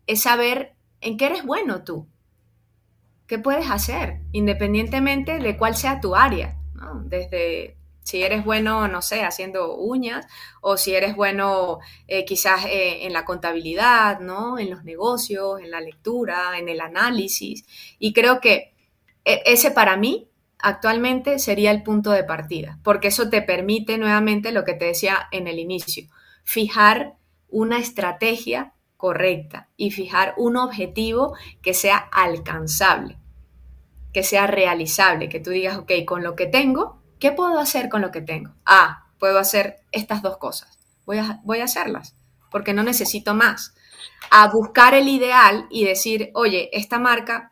es 0.08 0.22
saber 0.22 0.74
en 1.02 1.18
qué 1.18 1.28
eres 1.28 1.44
bueno 1.44 1.84
tú, 1.84 2.08
qué 3.28 3.40
puedes 3.40 3.70
hacer, 3.70 4.20
independientemente 4.32 5.40
de 5.40 5.58
cuál 5.58 5.76
sea 5.76 6.02
tu 6.02 6.16
área, 6.16 6.58
desde 7.04 7.78
si 8.06 8.22
eres 8.22 8.46
bueno, 8.46 8.88
no 8.88 9.02
sé, 9.02 9.24
haciendo 9.24 9.76
uñas, 9.76 10.28
o 10.62 10.78
si 10.78 10.94
eres 10.94 11.16
bueno 11.16 11.80
eh, 12.08 12.24
quizás 12.24 12.66
eh, 12.66 13.04
en 13.06 13.14
la 13.14 13.26
contabilidad, 13.26 14.20
¿no? 14.20 14.60
En 14.60 14.70
los 14.70 14.84
negocios, 14.84 15.60
en 15.60 15.72
la 15.72 15.82
lectura, 15.82 16.60
en 16.60 16.70
el 16.70 16.82
análisis. 16.82 17.66
Y 17.98 18.14
creo 18.14 18.40
que 18.42 18.76
e, 19.26 19.42
ese 19.48 19.72
para 19.72 19.98
mí 19.98 20.30
actualmente 20.60 21.40
sería 21.40 21.72
el 21.72 21.82
punto 21.82 22.12
de 22.12 22.24
partida, 22.24 22.78
porque 22.84 23.08
eso 23.08 23.30
te 23.32 23.42
permite 23.42 23.98
nuevamente 23.98 24.52
lo 24.52 24.66
que 24.66 24.76
te 24.76 24.86
decía 24.86 25.28
en 25.32 25.48
el 25.48 25.58
inicio, 25.58 26.08
fijar 26.44 27.16
una 27.50 27.80
estrategia 27.80 28.75
correcta 29.06 29.70
y 29.78 29.92
fijar 29.92 30.34
un 30.36 30.58
objetivo 30.58 31.36
que 31.62 31.76
sea 31.76 31.98
alcanzable, 31.98 33.20
que 34.12 34.24
sea 34.24 34.48
realizable, 34.48 35.30
que 35.30 35.40
tú 35.40 35.52
digas, 35.52 35.78
ok, 35.78 35.92
con 36.08 36.24
lo 36.24 36.36
que 36.36 36.48
tengo, 36.48 37.04
¿qué 37.20 37.32
puedo 37.32 37.60
hacer 37.60 37.88
con 37.88 38.02
lo 38.02 38.10
que 38.10 38.22
tengo? 38.22 38.56
Ah, 38.66 39.06
puedo 39.20 39.38
hacer 39.38 39.78
estas 39.92 40.24
dos 40.24 40.38
cosas, 40.38 40.80
voy 41.06 41.20
a, 41.20 41.40
voy 41.44 41.60
a 41.60 41.66
hacerlas, 41.66 42.16
porque 42.50 42.74
no 42.74 42.82
necesito 42.82 43.36
más. 43.36 43.76
A 44.32 44.48
buscar 44.48 44.96
el 44.96 45.08
ideal 45.08 45.68
y 45.70 45.86
decir, 45.86 46.32
oye, 46.34 46.72
esta 46.74 46.98
marca 46.98 47.52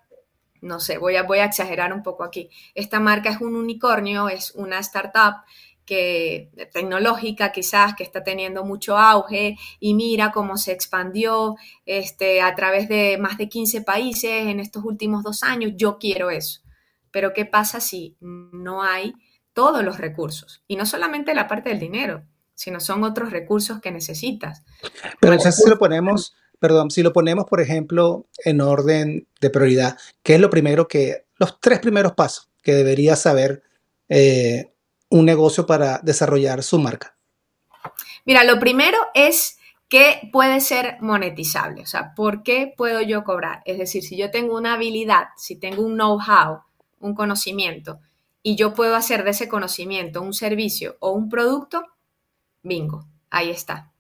no 0.60 0.80
sé, 0.80 0.98
voy 0.98 1.18
a, 1.18 1.24
voy 1.24 1.38
a 1.38 1.46
exagerar 1.46 1.94
un 1.94 2.02
poco 2.02 2.24
aquí. 2.24 2.50
Esta 2.74 3.00
marca 3.00 3.30
es 3.30 3.42
un 3.42 3.56
unicornio, 3.56 4.28
es 4.30 4.54
una 4.56 4.80
startup 4.80 5.44
que 5.86 6.52
tecnológica 6.74 7.52
quizás 7.52 7.96
que 7.96 8.04
está 8.04 8.24
teniendo 8.24 8.64
mucho 8.64 8.98
auge 8.98 9.58
y 9.80 9.94
mira 9.94 10.32
cómo 10.32 10.58
se 10.58 10.72
expandió 10.72 11.56
este, 11.86 12.42
a 12.42 12.56
través 12.56 12.88
de 12.90 13.18
más 13.18 13.38
de 13.38 13.50
15 13.50 13.82
países 13.82 14.48
en 14.48 14.60
estos 14.60 14.84
últimos 14.86 15.24
dos 15.24 15.44
años, 15.44 15.74
yo 15.76 15.98
quiero 15.98 16.30
eso. 16.30 16.62
Pero 17.12 17.34
¿qué 17.34 17.46
pasa 17.46 17.80
si 17.80 18.18
no 18.20 18.82
hay 18.82 19.14
todos 19.54 19.84
los 19.84 19.98
recursos? 19.98 20.64
Y 20.68 20.76
no 20.76 20.86
solamente 20.86 21.36
la 21.36 21.48
parte 21.48 21.70
del 21.70 21.80
dinero, 21.80 22.24
sino 22.56 22.80
son 22.80 23.04
otros 23.04 23.32
recursos 23.32 23.82
que 23.82 23.92
necesitas. 23.92 24.64
Pero 25.20 25.34
entonces 25.34 25.64
si 25.64 25.70
lo 25.70 25.78
ponemos 25.78 26.36
perdón, 26.64 26.92
si 26.92 27.04
lo 27.04 27.12
ponemos, 27.12 27.44
por 27.44 27.60
ejemplo, 27.60 28.30
en 28.46 28.62
orden 28.62 29.28
de 29.42 29.50
prioridad, 29.50 29.98
¿qué 30.24 30.36
es 30.36 30.40
lo 30.40 30.50
primero 30.50 30.88
que, 30.88 31.26
los 31.36 31.60
tres 31.60 31.80
primeros 31.80 32.14
pasos 32.14 32.50
que 32.62 32.74
debería 32.74 33.18
saber 33.18 33.64
eh, 34.08 34.73
un 35.14 35.26
negocio 35.26 35.68
para 35.68 36.00
desarrollar 36.00 36.64
su 36.64 36.80
marca? 36.80 37.16
Mira, 38.26 38.44
lo 38.44 38.60
primero 38.60 38.98
es 39.14 39.60
que 39.88 40.28
puede 40.32 40.60
ser 40.60 40.98
monetizable, 41.02 41.84
o 41.84 41.86
sea, 41.86 42.16
¿por 42.16 42.42
qué 42.42 42.74
puedo 42.76 43.00
yo 43.02 43.24
cobrar? 43.24 43.62
Es 43.66 43.78
decir, 43.78 44.02
si 44.02 44.18
yo 44.18 44.32
tengo 44.32 44.58
una 44.58 44.74
habilidad, 44.74 45.28
si 45.38 45.56
tengo 45.56 45.84
un 45.84 45.94
know-how, 45.94 46.62
un 47.00 47.14
conocimiento, 47.14 48.00
y 48.42 48.56
yo 48.56 48.74
puedo 48.74 48.96
hacer 48.96 49.24
de 49.24 49.30
ese 49.32 49.48
conocimiento 49.48 50.20
un 50.20 50.34
servicio 50.34 50.98
o 51.00 51.12
un 51.12 51.30
producto, 51.30 51.84
bingo, 52.64 53.06
ahí 53.30 53.52
está. 53.52 53.92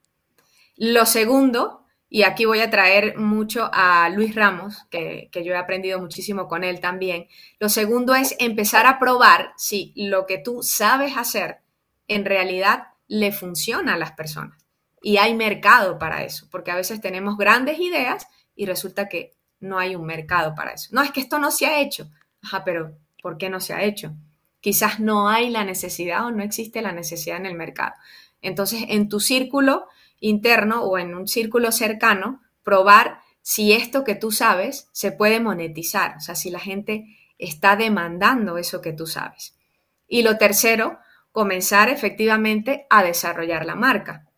Lo 0.78 1.06
segundo 1.06 1.83
y 2.16 2.22
aquí 2.22 2.46
voy 2.46 2.60
a 2.60 2.70
traer 2.70 3.18
mucho 3.18 3.72
a 3.74 4.08
Luis 4.10 4.36
Ramos, 4.36 4.86
que, 4.92 5.32
yo 5.34 5.54
he 5.54 5.58
aprendido 5.58 6.00
muchísimo 6.00 6.48
con 6.48 6.64
él 6.64 6.80
también. 6.80 7.28
Lo 7.58 7.70
segundo 7.70 8.14
es 8.14 8.36
empezar 8.38 8.86
a 8.86 9.00
probar 9.00 9.52
si 9.58 9.94
lo 9.96 10.28
que 10.28 10.38
tú 10.38 10.62
sabes 10.62 11.18
hacer 11.18 11.62
en 12.08 12.24
realidad 12.24 12.90
le 13.08 13.32
funciona 13.32 13.96
a 13.96 13.98
las 13.98 14.12
personas. 14.12 14.64
Y 15.02 15.18
hay 15.18 15.34
mercado 15.34 15.98
para 15.98 16.24
eso, 16.24 16.48
porque 16.52 16.70
a 16.70 16.76
veces 16.76 17.02
tenemos 17.02 17.36
grandes 17.36 17.80
ideas 17.80 18.28
y 18.56 18.68
resulta 18.68 19.10
que 19.10 19.34
no 19.60 19.80
hay 19.80 19.96
un 19.96 20.06
mercado 20.06 20.54
para 20.54 20.74
eso. 20.74 20.90
No, 20.92 21.02
es 21.02 21.10
que 21.10 21.20
esto 21.20 21.40
no 21.40 21.50
se 21.50 21.66
ha 21.66 21.82
hecho. 21.82 22.12
Ajá, 22.44 22.64
pero 22.64 22.96
¿por 23.24 23.40
qué 23.40 23.50
no 23.50 23.60
se 23.60 23.74
ha 23.74 23.82
hecho? 23.82 24.14
Quizás 24.62 25.00
no 25.00 25.30
hay 25.30 25.50
la 25.50 25.64
necesidad 25.64 26.28
o 26.28 26.32
no 26.32 26.44
existe 26.44 26.84
la 26.84 26.92
necesidad 26.92 27.38
en 27.38 27.48
el 27.48 27.56
mercado. 27.56 27.96
Entonces, 28.40 28.84
en 28.90 29.10
tu 29.10 29.20
círculo 29.20 29.88
interno 30.24 30.84
o 30.84 30.98
en 30.98 31.14
un 31.16 31.28
círculo 31.28 31.72
cercano, 31.74 32.42
probar 32.64 33.20
si 33.42 33.74
esto 33.74 34.06
que 34.06 34.16
tú 34.16 34.32
sabes 34.32 34.88
se 34.94 35.12
puede 35.12 35.42
monetizar, 35.42 36.16
o 36.16 36.22
sea, 36.22 36.34
si 36.34 36.50
la 36.50 36.60
gente 36.60 37.06
está 37.38 37.76
demandando 37.76 38.58
eso 38.58 38.82
que 38.82 38.94
tú 38.94 39.06
sabes. 39.06 39.58
Y 40.08 40.24
lo 40.24 40.38
tercero, 40.38 40.98
comenzar 41.34 41.90
efectivamente 41.90 42.88
a 42.90 43.04
desarrollar 43.04 43.66
la 43.66 43.76
marca, 43.76 44.30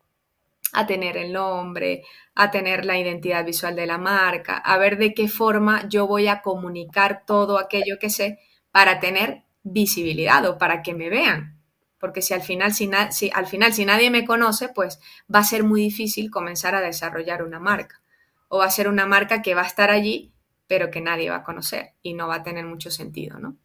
a 0.73 0.87
tener 0.87 1.17
el 1.17 1.31
nombre, 1.31 2.03
a 2.33 2.49
tener 2.49 2.83
la 2.83 2.97
identidad 2.97 3.45
visual 3.45 3.75
de 3.75 3.85
la 3.85 3.99
marca, 3.99 4.57
a 4.57 4.77
ver 4.79 4.97
de 4.97 5.13
qué 5.13 5.27
forma 5.27 5.87
yo 5.87 6.07
voy 6.07 6.27
a 6.27 6.41
comunicar 6.41 7.25
todo 7.27 7.59
aquello 7.59 7.99
que 7.99 8.09
sé 8.09 8.39
para 8.71 8.99
tener 8.99 9.43
visibilidad 9.61 10.43
o 10.47 10.57
para 10.57 10.81
que 10.81 10.95
me 10.95 11.09
vean 11.09 11.54
porque 11.99 12.21
si 12.21 12.33
al 12.33 12.41
final 12.41 12.73
si, 12.73 12.89
al 13.33 13.47
final, 13.47 13.73
si 13.73 13.85
nadie 13.85 14.09
me 14.11 14.25
conoce, 14.25 14.69
pues 14.69 14.99
va 15.33 15.39
a 15.39 15.43
ser 15.43 15.63
muy 15.63 15.81
difícil 15.81 16.29
comenzar 16.29 16.75
a 16.75 16.81
desarrollar 16.81 17.43
una 17.43 17.59
marca. 17.59 18.01
O 18.47 18.59
va 18.59 18.65
a 18.65 18.71
ser 18.71 18.87
una 18.87 19.05
marca 19.05 19.41
que 19.41 19.55
va 19.55 19.61
a 19.61 19.67
estar 19.67 19.89
allí, 19.89 20.33
pero 20.67 20.91
que 20.91 21.01
nadie 21.01 21.29
va 21.29 21.37
a 21.37 21.43
conocer 21.43 21.93
y 22.01 22.13
no 22.13 22.27
va 22.27 22.35
a 22.35 22.43
tener 22.43 22.65
mucho 22.65 22.91
sentido, 22.91 23.39
¿no? 23.39 23.57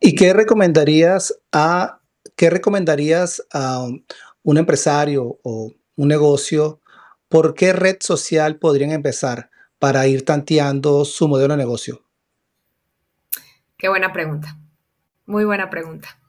¿Y 0.00 0.14
qué 0.14 0.32
recomendarías 0.32 1.38
a, 1.52 2.00
qué 2.36 2.50
recomendarías 2.50 3.46
a 3.52 3.86
un 4.42 4.58
empresario 4.58 5.38
o 5.42 5.72
un 5.96 6.08
negocio? 6.08 6.80
¿Por 7.28 7.54
qué 7.54 7.72
red 7.72 7.96
social 8.00 8.56
podrían 8.56 8.90
empezar 8.90 9.50
para 9.78 10.06
ir 10.06 10.24
tanteando 10.24 11.04
su 11.04 11.28
modelo 11.28 11.54
de 11.54 11.58
negocio? 11.58 12.02
Qué 13.76 13.88
buena 13.88 14.12
pregunta. 14.12 14.56
Muy 15.26 15.44
buena 15.44 15.70
pregunta. 15.70 16.21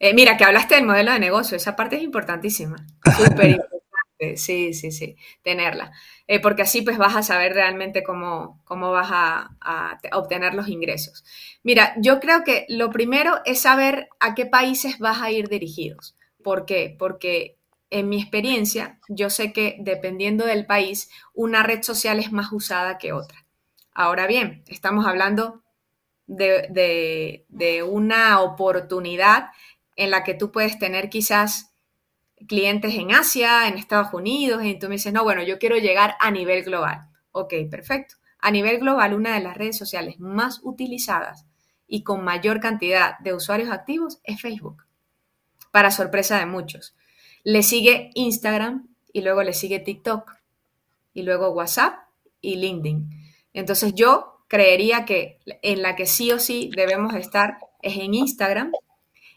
Eh, 0.00 0.14
mira, 0.14 0.36
que 0.36 0.44
hablaste 0.44 0.76
del 0.76 0.86
modelo 0.86 1.12
de 1.12 1.18
negocio, 1.18 1.56
esa 1.56 1.74
parte 1.74 1.96
es 1.96 2.02
importantísima, 2.02 2.76
súper 3.16 3.50
importante, 3.50 3.76
sí, 4.36 4.72
sí, 4.72 4.92
sí, 4.92 5.16
tenerla, 5.42 5.90
eh, 6.28 6.38
porque 6.40 6.62
así 6.62 6.82
pues 6.82 6.98
vas 6.98 7.16
a 7.16 7.22
saber 7.24 7.52
realmente 7.52 8.04
cómo, 8.04 8.62
cómo 8.64 8.92
vas 8.92 9.08
a, 9.10 9.98
obtener 10.12 10.54
los 10.54 10.68
ingresos. 10.68 11.24
Mira, 11.64 11.94
yo 11.98 12.20
creo 12.20 12.44
que 12.44 12.64
lo 12.68 12.90
primero 12.90 13.40
es 13.44 13.60
saber 13.62 14.08
a 14.20 14.34
qué 14.34 14.46
países 14.46 14.98
vas 14.98 15.20
a 15.20 15.30
ir 15.32 15.48
dirigidos. 15.48 16.16
¿Por 16.42 16.64
qué? 16.64 16.94
Porque 16.96 17.58
en 17.90 18.08
mi 18.08 18.20
experiencia, 18.20 19.00
yo 19.08 19.30
sé 19.30 19.52
que 19.52 19.76
dependiendo 19.80 20.46
del 20.46 20.64
país, 20.66 21.10
una 21.34 21.62
red 21.64 21.82
social 21.82 22.20
es 22.20 22.30
más 22.30 22.52
usada 22.52 22.98
que 22.98 23.12
otra. 23.12 23.46
Ahora 23.92 24.28
bien, 24.28 24.62
estamos 24.68 25.06
hablando 25.06 25.62
de, 26.26 27.44
de 27.48 27.82
una 27.82 28.40
oportunidad 28.40 29.48
en 29.98 30.12
la 30.12 30.22
que 30.22 30.32
tú 30.32 30.50
puedes 30.52 30.78
tener 30.78 31.10
quizás 31.10 31.74
clientes 32.46 32.94
en 32.94 33.12
Asia, 33.12 33.66
en 33.66 33.76
Estados 33.76 34.14
Unidos, 34.14 34.64
y 34.64 34.78
tú 34.78 34.86
me 34.86 34.94
dices, 34.94 35.12
no, 35.12 35.24
bueno, 35.24 35.42
yo 35.42 35.58
quiero 35.58 35.76
llegar 35.76 36.14
a 36.20 36.30
nivel 36.30 36.62
global. 36.62 37.08
Ok, 37.32 37.52
perfecto. 37.68 38.14
A 38.38 38.52
nivel 38.52 38.78
global, 38.78 39.12
una 39.14 39.34
de 39.34 39.40
las 39.40 39.56
redes 39.56 39.76
sociales 39.76 40.20
más 40.20 40.60
utilizadas 40.62 41.46
y 41.88 42.04
con 42.04 42.24
mayor 42.24 42.60
cantidad 42.60 43.18
de 43.18 43.34
usuarios 43.34 43.70
activos 43.70 44.20
es 44.22 44.40
Facebook, 44.40 44.84
para 45.72 45.90
sorpresa 45.90 46.38
de 46.38 46.46
muchos. 46.46 46.94
Le 47.42 47.64
sigue 47.64 48.10
Instagram 48.14 48.88
y 49.12 49.22
luego 49.22 49.42
le 49.42 49.52
sigue 49.52 49.80
TikTok 49.80 50.36
y 51.12 51.22
luego 51.22 51.50
WhatsApp 51.50 51.94
y 52.40 52.54
LinkedIn. 52.54 53.10
Entonces 53.52 53.94
yo 53.94 54.44
creería 54.46 55.04
que 55.04 55.40
en 55.62 55.82
la 55.82 55.96
que 55.96 56.06
sí 56.06 56.30
o 56.30 56.38
sí 56.38 56.70
debemos 56.76 57.16
estar 57.16 57.58
es 57.82 57.96
en 57.96 58.14
Instagram 58.14 58.70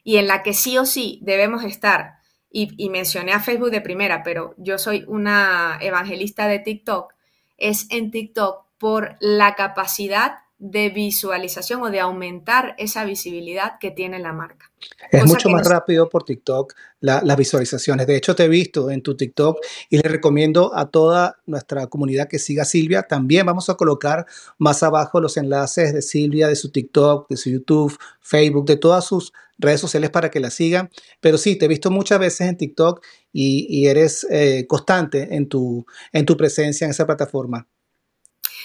y 0.04 0.18
en 0.18 0.28
la 0.28 0.44
que 0.44 0.54
sí 0.54 0.78
o 0.78 0.86
sí 0.86 1.20
debemos 1.22 1.64
estar, 1.64 2.22
y, 2.54 2.90
mencioné 2.90 3.32
a 3.32 3.40
Facebook 3.40 3.72
de 3.72 3.80
primera, 3.80 4.24
pero 4.24 4.56
yo 4.58 4.78
soy 4.78 5.06
una 5.08 5.78
evangelista 5.80 6.48
de 6.48 6.60
TikTok, 6.60 7.14
es 7.58 7.88
en 7.92 8.12
TikTok 8.12 8.66
por 8.78 9.16
la 9.22 9.56
capacidad 9.56 10.40
de 10.62 10.90
visualización 10.90 11.82
o 11.82 11.90
de 11.90 12.00
aumentar 12.00 12.76
esa 12.78 13.04
visibilidad 13.04 13.80
que 13.80 13.90
tiene 13.90 14.20
la 14.20 14.32
marca. 14.32 14.72
Es 15.12 15.26
mucho 15.26 15.50
más 15.50 15.68
rápido 15.68 16.08
por 16.08 16.24
TikTok 16.24 16.76
las 17.00 17.36
visualizaciones. 17.36 18.06
De 18.06 18.16
hecho, 18.16 18.36
te 18.36 18.44
he 18.44 18.48
visto 18.48 18.92
en 18.92 19.02
tu 19.02 19.18
TikTok 19.18 19.58
y 19.90 19.98
le 19.98 20.08
recomiendo 20.08 20.76
a 20.76 20.92
toda 20.92 21.40
nuestra 21.48 21.88
comunidad 21.88 22.28
que 22.28 22.38
siga 22.38 22.62
a 22.62 22.66
Silvia. 22.66 23.02
También 23.02 23.48
vamos 23.48 23.72
a 23.72 23.74
colocar 23.74 24.28
más 24.60 24.84
abajo 24.84 25.20
los 25.20 25.36
enlaces 25.36 25.96
de 25.96 26.04
Silvia, 26.04 26.48
de 26.48 26.56
su 26.56 26.72
TikTok, 26.72 27.28
de 27.28 27.38
su 27.38 27.50
YouTube, 27.50 27.98
Facebook, 28.20 28.68
de 28.68 28.78
todas 28.78 29.04
sus 29.04 29.34
redes 29.58 29.82
sociales 29.82 30.12
para 30.12 30.30
que 30.30 30.40
la 30.40 30.52
sigan. 30.52 30.92
Pero 31.22 31.40
sí, 31.40 31.56
te 31.56 31.66
he 31.66 31.70
visto 31.70 31.90
muchas 31.90 32.20
veces 32.20 32.48
en 32.48 32.58
TikTok 32.58 33.04
y, 33.34 33.88
eres 33.88 34.28
eh, 34.30 34.68
constante 34.68 35.36
en 35.36 35.50
tu, 35.50 35.88
en 36.14 36.28
tu 36.28 36.38
presencia 36.38 36.86
en 36.86 36.92
esa 36.92 37.08
plataforma. 37.08 37.68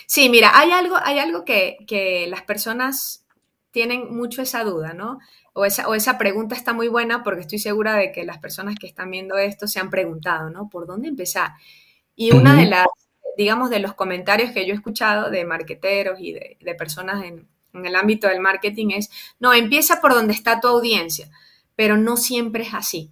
Sí, 0.06 0.28
mira, 0.28 0.58
hay 0.58 0.70
algo, 0.70 0.96
hay 1.02 1.18
algo 1.18 1.44
que, 1.44 2.26
las 2.28 2.42
personas 2.42 3.24
tienen 3.70 4.14
mucho 4.14 4.42
esa 4.42 4.64
duda, 4.64 4.94
¿no? 4.94 5.18
O 5.52 5.64
esa, 5.64 5.88
o 5.88 5.94
esa 5.94 6.18
pregunta 6.18 6.54
está 6.54 6.72
muy 6.72 6.88
buena 6.88 7.22
porque 7.22 7.42
estoy 7.42 7.58
segura 7.58 7.94
de 7.94 8.12
que 8.12 8.24
las 8.24 8.38
personas 8.38 8.76
que 8.78 8.86
están 8.86 9.10
viendo 9.10 9.36
esto 9.36 9.66
se 9.66 9.80
han 9.80 9.90
preguntado, 9.90 10.50
¿no? 10.50 10.68
¿Por 10.70 10.86
dónde 10.86 11.08
empezar? 11.08 11.52
Y 12.14 12.34
una 12.34 12.54
de 12.56 12.66
las, 12.66 12.86
digamos, 13.36 13.68
de 13.70 13.80
los 13.80 13.94
comentarios 13.94 14.52
que 14.52 14.66
yo 14.66 14.72
he 14.72 14.76
escuchado 14.76 15.30
de 15.30 15.44
marqueteros 15.44 16.18
y 16.20 16.32
de, 16.32 16.56
de 16.60 16.74
personas 16.74 17.24
en, 17.24 17.48
en 17.74 17.86
el 17.86 17.96
ámbito 17.96 18.28
del 18.28 18.40
marketing 18.40 18.90
es, 18.90 19.10
no, 19.38 19.52
empieza 19.52 20.00
por 20.00 20.14
donde 20.14 20.32
está 20.32 20.60
tu 20.60 20.68
audiencia, 20.68 21.28
pero 21.74 21.96
no 21.96 22.16
siempre 22.16 22.64
es 22.64 22.74
así. 22.74 23.10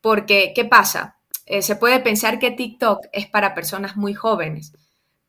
Porque, 0.00 0.52
¿qué 0.54 0.64
pasa? 0.64 1.18
Eh, 1.46 1.62
se 1.62 1.76
puede 1.76 2.00
pensar 2.00 2.38
que 2.38 2.52
TikTok 2.52 3.06
es 3.12 3.26
para 3.26 3.54
personas 3.54 3.96
muy 3.96 4.14
jóvenes, 4.14 4.72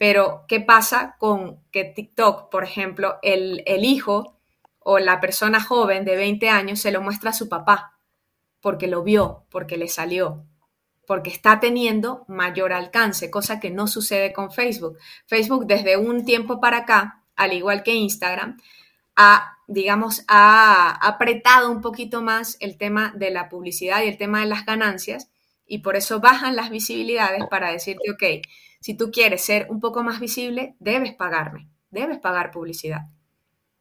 pero 0.01 0.45
¿qué 0.47 0.59
pasa 0.59 1.15
con 1.19 1.59
que 1.71 1.83
TikTok, 1.83 2.49
por 2.49 2.63
ejemplo, 2.63 3.19
el, 3.21 3.61
el 3.67 3.85
hijo 3.85 4.35
o 4.79 4.97
la 4.97 5.19
persona 5.19 5.61
joven 5.61 6.05
de 6.05 6.15
20 6.15 6.49
años 6.49 6.79
se 6.79 6.91
lo 6.91 7.03
muestra 7.03 7.29
a 7.29 7.33
su 7.33 7.47
papá? 7.47 7.99
Porque 8.61 8.87
lo 8.87 9.03
vio, 9.03 9.45
porque 9.51 9.77
le 9.77 9.87
salió, 9.87 10.43
porque 11.05 11.29
está 11.29 11.59
teniendo 11.59 12.25
mayor 12.27 12.73
alcance, 12.73 13.29
cosa 13.29 13.59
que 13.59 13.69
no 13.69 13.85
sucede 13.85 14.33
con 14.33 14.51
Facebook. 14.51 14.97
Facebook 15.27 15.67
desde 15.67 15.97
un 15.97 16.25
tiempo 16.25 16.59
para 16.59 16.77
acá, 16.77 17.21
al 17.35 17.53
igual 17.53 17.83
que 17.83 17.93
Instagram, 17.93 18.57
ha, 19.15 19.59
digamos, 19.67 20.23
ha 20.27 20.97
apretado 21.07 21.69
un 21.69 21.81
poquito 21.81 22.23
más 22.23 22.57
el 22.59 22.79
tema 22.79 23.13
de 23.15 23.29
la 23.29 23.49
publicidad 23.49 24.01
y 24.01 24.07
el 24.07 24.17
tema 24.17 24.39
de 24.39 24.47
las 24.47 24.65
ganancias 24.65 25.29
y 25.67 25.77
por 25.77 25.95
eso 25.95 26.19
bajan 26.19 26.55
las 26.55 26.71
visibilidades 26.71 27.43
para 27.51 27.71
decirte, 27.71 28.09
ok, 28.09 28.23
si 28.81 28.95
tú 28.95 29.11
quieres 29.11 29.45
ser 29.45 29.67
un 29.69 29.79
poco 29.79 30.03
más 30.03 30.19
visible, 30.19 30.75
debes 30.79 31.13
pagarme, 31.13 31.69
debes 31.89 32.19
pagar 32.19 32.51
publicidad. 32.51 33.01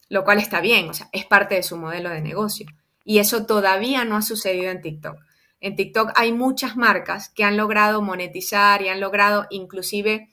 Lo 0.08 0.22
cual 0.22 0.38
está 0.38 0.60
bien, 0.60 0.88
o 0.88 0.94
sea, 0.94 1.08
es 1.12 1.24
parte 1.24 1.56
de 1.56 1.64
su 1.64 1.76
modelo 1.76 2.10
de 2.10 2.20
negocio. 2.20 2.66
Y 3.04 3.18
eso 3.18 3.46
todavía 3.46 4.04
no 4.04 4.16
ha 4.16 4.22
sucedido 4.22 4.70
en 4.70 4.82
TikTok. 4.82 5.16
En 5.60 5.74
TikTok 5.74 6.12
hay 6.14 6.32
muchas 6.32 6.76
marcas 6.76 7.28
que 7.28 7.42
han 7.42 7.56
logrado 7.56 8.02
monetizar 8.02 8.82
y 8.82 8.88
han 8.88 9.00
logrado 9.00 9.46
inclusive 9.50 10.28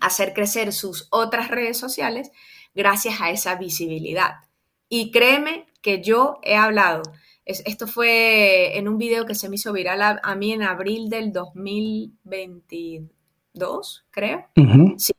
hacer 0.00 0.32
crecer 0.34 0.72
sus 0.72 1.08
otras 1.10 1.48
redes 1.48 1.76
sociales 1.76 2.30
gracias 2.74 3.20
a 3.20 3.30
esa 3.30 3.56
visibilidad. 3.56 4.36
Y 4.88 5.10
créeme 5.10 5.66
que 5.82 6.02
yo 6.02 6.38
he 6.42 6.54
hablado 6.54 7.02
esto 7.46 7.86
fue 7.86 8.76
en 8.76 8.88
un 8.88 8.98
video 8.98 9.24
que 9.24 9.36
se 9.36 9.48
me 9.48 9.54
hizo 9.54 9.72
viral 9.72 10.18
a, 10.20 10.34
mí 10.34 10.52
en 10.52 10.64
abril 10.64 11.08
del 11.08 11.32
2022, 13.56 14.06
creo. 14.10 14.46
Sí. 14.98 15.12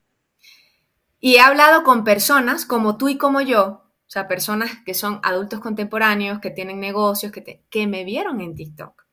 Y 1.19 1.35
he 1.35 1.39
hablado 1.39 1.83
con 1.83 2.03
personas 2.03 2.65
como 2.65 2.97
tú 2.97 3.09
y 3.09 3.17
como 3.17 3.41
yo, 3.41 3.65
o 3.65 4.09
sea, 4.09 4.27
personas 4.27 4.71
que 4.85 4.93
son 4.93 5.19
adultos 5.23 5.59
contemporáneos, 5.59 6.39
que 6.39 6.51
tienen 6.51 6.79
negocios, 6.79 7.31
que, 7.31 7.63
que 7.69 7.87
me 7.87 8.03
vieron 8.03 8.39
en 8.41 8.55
TikTok. 8.55 9.05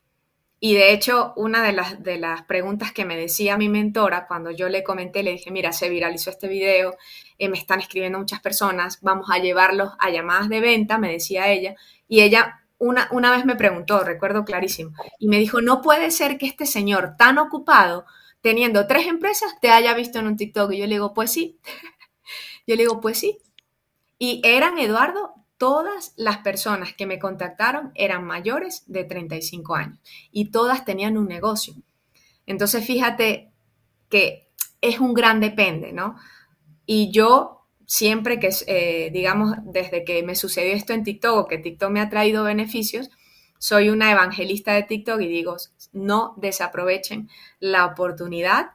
Y 0.61 0.75
de 0.75 0.93
hecho, 0.93 1.35
una 1.37 1.63
de 1.63 1.73
las, 1.73 2.03
de 2.03 2.19
las 2.19 2.43
preguntas 2.43 2.93
que 2.93 3.05
me 3.05 3.17
decía 3.17 3.59
mi 3.59 3.69
mentora 3.69 4.27
cuando 4.27 4.51
yo 4.51 4.69
le 4.69 4.83
comenté, 4.83 5.23
le 5.23 5.33
dije, 5.33 5.51
mira, 5.51 5.73
se 5.73 5.91
viralizó 5.91 6.31
este 6.31 6.49
video, 6.49 6.97
eh, 7.39 7.49
me 7.49 7.59
están 7.59 7.81
escribiendo 7.81 8.19
muchas 8.19 8.41
personas, 8.41 8.99
vamos 9.03 9.29
a 9.31 9.39
llevarlos 9.39 9.93
a 9.99 10.11
llamadas 10.11 10.49
de 10.49 10.61
venta, 10.61 10.97
me 10.97 11.13
decía 11.13 11.49
ella. 11.49 11.75
Y 12.09 12.21
ella 12.21 12.65
una, 12.79 13.31
vez 13.31 13.45
me 13.45 13.57
preguntó, 13.57 14.01
recuerdo 14.01 14.45
clarísimo, 14.45 14.93
y 15.19 15.29
me 15.29 15.39
dijo, 15.39 15.61
no 15.61 15.81
puede 15.81 16.11
ser 16.11 16.39
que 16.39 16.47
este 16.47 16.67
señor 16.67 17.15
tan 17.17 17.39
ocupado, 17.39 18.05
teniendo 18.45 18.87
tres 18.87 19.07
empresas, 19.07 19.59
te 19.59 19.71
haya 19.71 19.95
visto 19.95 20.19
en 20.19 20.27
un 20.27 20.37
TikTok. 20.37 20.71
Y 20.73 20.77
yo 20.77 20.87
le 20.87 20.97
digo, 20.97 21.15
pues 21.15 21.33
sí. 21.33 21.59
yo 22.67 22.77
le 22.77 22.83
digo, 22.83 23.01
pues 23.01 23.17
sí. 23.17 23.39
Y 24.19 24.43
eran, 24.45 24.79
Eduardo, 24.79 25.33
todas 25.57 26.13
las 26.19 26.39
personas 26.39 26.93
que 26.93 27.07
me 27.07 27.19
contactaron 27.19 27.91
eran 27.95 28.27
mayores 28.27 28.85
de 28.87 29.05
35 29.05 29.75
años 29.77 29.99
y 30.31 30.51
todas 30.51 30.85
tenían 30.85 31.17
un 31.17 31.27
negocio. 31.27 31.75
Entonces, 32.45 32.85
fíjate 32.85 33.51
que 34.11 34.51
es 34.83 35.01
un 35.01 35.15
gran 35.15 35.41
depende, 35.41 35.95
¿no? 35.95 36.17
Y 36.85 37.11
yo 37.13 37.67
siempre 37.87 38.39
que, 38.39 38.51
eh, 38.67 39.09
digamos, 39.11 39.57
desde 39.65 40.05
que 40.05 40.23
me 40.23 40.35
sucedió 40.35 40.75
esto 40.75 40.93
en 40.93 41.03
TikTok 41.03 41.49
que 41.49 41.57
TikTok 41.57 41.91
me 41.91 42.01
ha 42.01 42.11
traído 42.11 42.45
beneficios, 42.45 43.09
soy 43.57 43.89
una 43.89 44.13
evangelista 44.13 44.75
de 44.75 44.83
TikTok 44.83 45.23
y 45.23 45.29
digo, 45.29 45.57
no 45.95 46.35
desaprovechen 46.37 47.31
la 47.61 47.87
oportunidad 47.87 48.73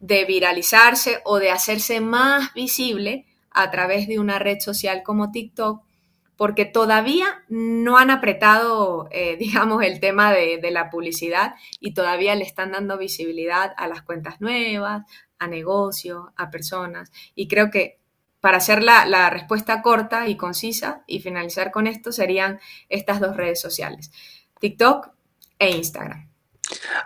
de 0.00 0.24
viralizarse 0.24 1.20
o 1.24 1.38
de 1.38 1.50
hacerse 1.50 2.00
más 2.00 2.52
visible 2.54 3.26
a 3.50 3.70
través 3.70 4.08
de 4.08 4.18
una 4.18 4.38
red 4.38 4.58
social 4.58 5.02
como 5.04 5.30
TikTok, 5.30 5.82
porque 6.36 6.64
todavía 6.64 7.44
no 7.48 7.96
han 7.96 8.10
apretado, 8.10 9.08
eh, 9.12 9.36
digamos, 9.38 9.82
el 9.82 10.00
tema 10.00 10.32
de, 10.32 10.58
de 10.58 10.70
la 10.70 10.90
publicidad 10.90 11.54
y 11.78 11.94
todavía 11.94 12.34
le 12.34 12.44
están 12.44 12.72
dando 12.72 12.98
visibilidad 12.98 13.72
a 13.76 13.86
las 13.86 14.02
cuentas 14.02 14.40
nuevas, 14.40 15.04
a 15.38 15.46
negocios, 15.46 16.26
a 16.36 16.50
personas. 16.50 17.12
Y 17.34 17.46
creo 17.46 17.70
que 17.70 18.00
para 18.44 18.58
hacer 18.58 18.82
la, 18.82 19.30
respuesta 19.30 19.80
corta 19.80 20.28
y 20.28 20.36
concisa 20.36 21.02
y 21.06 21.20
finalizar 21.20 21.70
con 21.70 21.86
esto 21.86 22.12
serían 22.12 22.60
estas 22.90 23.18
dos 23.18 23.38
redes 23.38 23.58
sociales, 23.58 24.12
TikTok 24.60 25.08
e 25.58 25.70
Instagram. 25.70 26.33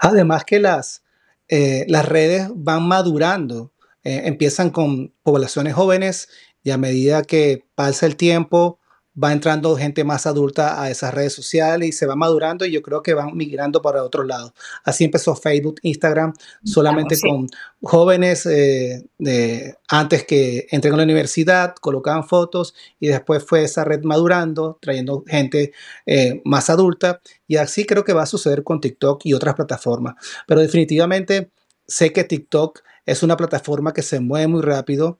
Además 0.01 0.45
que 0.45 0.61
las, 0.61 1.03
eh, 1.49 1.85
las 1.89 2.07
redes 2.07 2.49
van 2.55 2.87
madurando, 2.87 3.73
eh, 4.05 4.23
empiezan 4.25 4.71
con 4.71 5.13
poblaciones 5.23 5.75
jóvenes 5.75 6.29
y 6.63 6.71
a 6.71 6.79
medida 6.79 7.23
que 7.23 7.65
pasa 7.75 8.07
el 8.07 8.17
tiempo 8.17 8.79
va 9.23 9.33
entrando 9.33 9.77
gente 9.77 10.05
más 10.05 10.27
adulta 10.27 10.81
a 10.81 10.91
esas 10.91 11.13
redes 11.13 11.33
sociales 11.33 11.89
y 11.89 11.93
se 11.93 12.07
va 12.07 12.15
madurando 12.15 12.65
y 12.65 12.71
yo 12.71 12.83
creo 12.83 13.03
que 13.03 13.15
van 13.15 13.37
migrando 13.37 13.83
para 13.83 14.05
otro 14.05 14.23
lado. 14.23 14.55
Así 14.85 15.05
empezó 15.05 15.35
Facebook, 15.35 15.81
Instagram, 15.83 16.35
solamente 16.65 17.19
con 17.21 17.49
jóvenes 17.83 18.47
eh, 18.47 19.05
de, 19.19 19.77
antes 19.89 20.25
que 20.25 20.67
entren 20.71 20.95
a 20.95 20.99
la 20.99 21.03
universidad, 21.03 21.75
colocaban 21.75 22.27
fotos 22.27 22.75
y 23.01 23.09
después 23.09 23.45
fue 23.45 23.65
esa 23.65 23.85
red 23.85 24.03
madurando, 24.03 24.79
trayendo 24.81 25.25
gente 25.27 25.73
eh, 26.07 26.41
más 26.45 26.71
adulta 26.71 27.21
y 27.47 27.57
así 27.57 27.85
creo 27.85 28.05
que 28.05 28.13
va 28.13 28.23
a 28.23 28.27
suceder 28.27 28.63
con 28.63 28.81
TikTok 28.81 29.23
y 29.25 29.35
otras 29.35 29.55
plataformas. 29.55 30.15
Pero 30.47 30.61
definitivamente 30.61 31.51
sé 31.87 32.13
que 32.13 32.25
TikTok 32.25 32.83
es 33.09 33.23
una 33.23 33.39
plataforma 33.39 33.95
que 33.95 34.03
se 34.03 34.21
mueve 34.21 34.49
muy 34.49 34.61
rápido, 34.61 35.19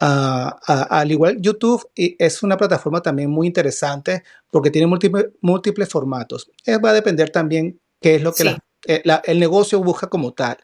al 0.00 1.10
igual, 1.10 1.40
YouTube 1.40 1.90
es 1.94 2.42
una 2.42 2.56
plataforma 2.56 3.02
también 3.02 3.30
muy 3.30 3.46
interesante 3.46 4.22
porque 4.50 4.70
tiene 4.70 4.86
múltiples, 4.86 5.88
formatos. 5.88 6.50
Eh, 6.64 6.78
va 6.78 6.90
a 6.90 6.94
depender 6.94 7.30
también 7.30 7.80
qué 8.00 8.14
es 8.14 8.22
lo 8.22 8.32
que 8.32 8.56
eh, 8.86 9.02
el 9.24 9.38
negocio 9.38 9.80
busca 9.80 10.08
como 10.08 10.32
tal. 10.32 10.56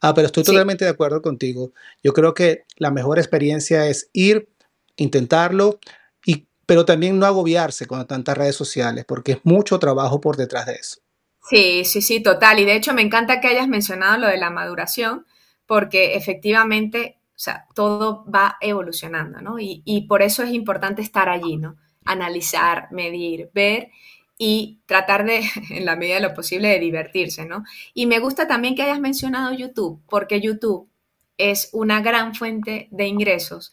Ah, 0.00 0.12
pero 0.12 0.26
estoy 0.26 0.42
totalmente 0.42 0.84
de 0.84 0.90
acuerdo 0.90 1.22
contigo. 1.22 1.72
Yo 2.02 2.12
creo 2.12 2.34
que 2.34 2.64
la 2.76 2.90
mejor 2.90 3.18
experiencia 3.18 3.86
es 3.86 4.10
ir, 4.12 4.48
intentarlo, 4.96 5.78
y, 6.26 6.48
pero 6.66 6.84
también 6.84 7.18
no 7.18 7.26
agobiarse 7.26 7.86
con 7.86 8.04
tantas 8.06 8.36
redes 8.36 8.56
sociales 8.56 9.04
porque 9.06 9.32
es 9.32 9.38
mucho 9.44 9.78
trabajo 9.78 10.20
por 10.20 10.36
detrás 10.36 10.66
de 10.66 10.74
eso. 10.74 11.00
Sí, 11.48 11.84
sí, 11.84 12.02
sí, 12.02 12.20
total. 12.20 12.58
Y 12.58 12.64
de 12.64 12.74
hecho 12.74 12.92
me 12.92 13.02
encanta 13.02 13.40
que 13.40 13.48
hayas 13.48 13.68
mencionado 13.68 14.18
lo 14.18 14.26
de 14.26 14.36
la 14.36 14.50
maduración 14.50 15.26
porque 15.66 16.16
efectivamente 16.16 17.18
o 17.34 17.38
sea, 17.38 17.66
todo 17.74 18.24
va 18.30 18.56
evolucionando, 18.60 19.40
¿no? 19.40 19.56
Y, 19.58 20.06
por 20.08 20.22
eso 20.22 20.44
es 20.44 20.52
importante 20.52 21.02
estar 21.02 21.28
allí, 21.28 21.56
¿no? 21.56 21.76
Analizar, 22.04 22.88
medir, 22.92 23.50
ver 23.52 23.90
y 24.38 24.80
tratar 24.86 25.24
de, 25.24 25.42
en 25.70 25.84
la 25.84 25.96
medida 25.96 26.16
de 26.16 26.20
lo 26.28 26.34
posible, 26.34 26.68
de 26.68 26.78
divertirse, 26.78 27.44
¿no? 27.44 27.64
Y 27.92 28.06
me 28.06 28.20
gusta 28.20 28.46
también 28.46 28.76
que 28.76 28.82
hayas 28.82 29.00
mencionado 29.00 29.52
YouTube, 29.52 30.00
porque 30.08 30.40
YouTube 30.40 30.88
es 31.36 31.70
una 31.72 32.00
gran 32.00 32.34
fuente 32.36 32.88
de 32.92 33.06
ingresos 33.08 33.72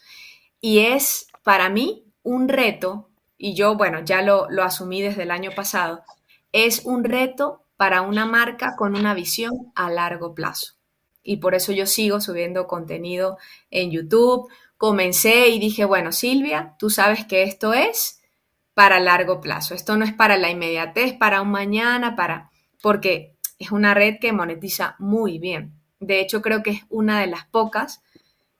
y 0.60 0.80
es 0.80 1.28
para 1.44 1.70
mí 1.70 2.04
un 2.24 2.50
reto, 2.50 3.10
y 3.38 3.54
yo, 3.54 3.76
bueno, 3.76 4.04
ya 4.04 4.22
lo, 4.24 4.50
lo 4.50 4.64
asumí 4.64 5.02
desde 5.02 5.24
el 5.24 5.32
año 5.32 5.52
pasado, 5.56 6.04
es 6.52 6.86
un 6.86 7.04
reto 7.04 7.64
para 7.78 8.02
una 8.02 8.26
marca 8.26 8.76
con 8.76 8.96
una 8.96 9.14
visión 9.14 9.72
a 9.76 9.90
largo 9.90 10.34
plazo 10.36 10.81
y 11.24 11.38
por 11.38 11.56
eso 11.56 11.72
yo 11.72 11.86
sigo 11.86 12.22
subiendo 12.22 12.68
contenido 12.68 13.38
en 13.70 13.92
YouTube. 13.92 14.50
Comencé 14.78 15.50
y 15.50 15.60
dije, 15.60 15.86
bueno, 15.86 16.12
Silvia, 16.12 16.76
tú 16.80 16.90
sabes 16.90 17.26
que 17.26 17.44
esto 17.44 17.74
es 17.74 18.22
para 18.74 19.00
largo 19.00 19.42
plazo, 19.42 19.76
esto 19.76 19.98
no 19.98 20.06
es 20.06 20.14
para 20.14 20.38
la 20.38 20.50
inmediatez, 20.50 21.14
para 21.14 21.42
un 21.42 21.52
mañana, 21.52 22.16
para 22.16 22.50
porque 22.82 23.36
es 23.60 23.72
una 23.72 23.94
red 23.94 24.18
que 24.20 24.34
monetiza 24.34 24.96
muy 24.98 25.38
bien. 25.38 25.74
De 26.00 26.20
hecho, 26.20 26.42
creo 26.42 26.64
que 26.64 26.72
es 26.72 26.82
una 26.90 27.20
de 27.20 27.28
las 27.28 27.46
pocas 27.46 28.02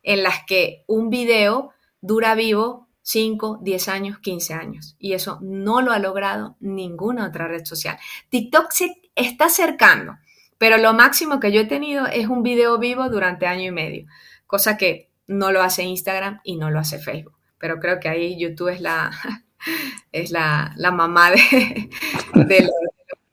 en 0.04 0.24
las 0.24 0.46
que 0.46 0.84
un 0.88 1.10
video 1.10 1.72
dura 2.02 2.36
vivo 2.36 2.88
5, 3.02 3.60
10 3.62 3.88
años, 3.88 4.20
15 4.20 4.54
años. 4.54 4.96
Y 5.00 5.14
eso 5.14 5.40
no 5.42 5.82
lo 5.82 5.92
ha 5.92 6.00
logrado 6.00 6.56
ninguna 6.60 7.28
otra 7.28 7.48
red 7.48 7.66
social. 7.66 7.98
TikTok 8.30 8.72
se 8.72 9.02
está 9.16 9.46
acercando, 9.46 10.18
pero 10.62 10.78
lo 10.78 10.94
máximo 10.94 11.40
que 11.40 11.52
yo 11.52 11.62
he 11.62 11.66
tenido 11.66 12.06
es 12.06 12.28
un 12.28 12.44
video 12.44 12.78
vivo 12.78 13.10
durante 13.10 13.48
año 13.48 13.64
y 13.64 13.72
medio, 13.72 14.06
cosa 14.46 14.78
que 14.78 15.10
no 15.26 15.52
lo 15.52 15.64
hace 15.64 15.82
Instagram 15.82 16.40
y 16.44 16.56
no 16.56 16.70
lo 16.70 16.78
hace 16.78 17.00
Facebook. 17.00 17.36
Pero 17.58 17.80
creo 17.80 18.00
que 18.00 18.10
ahí 18.10 18.40
YouTube 18.40 18.68
es 18.68 18.80
la, 18.80 19.10
es 20.12 20.30
la, 20.30 20.76
mamá 20.94 21.32
de, 21.32 21.90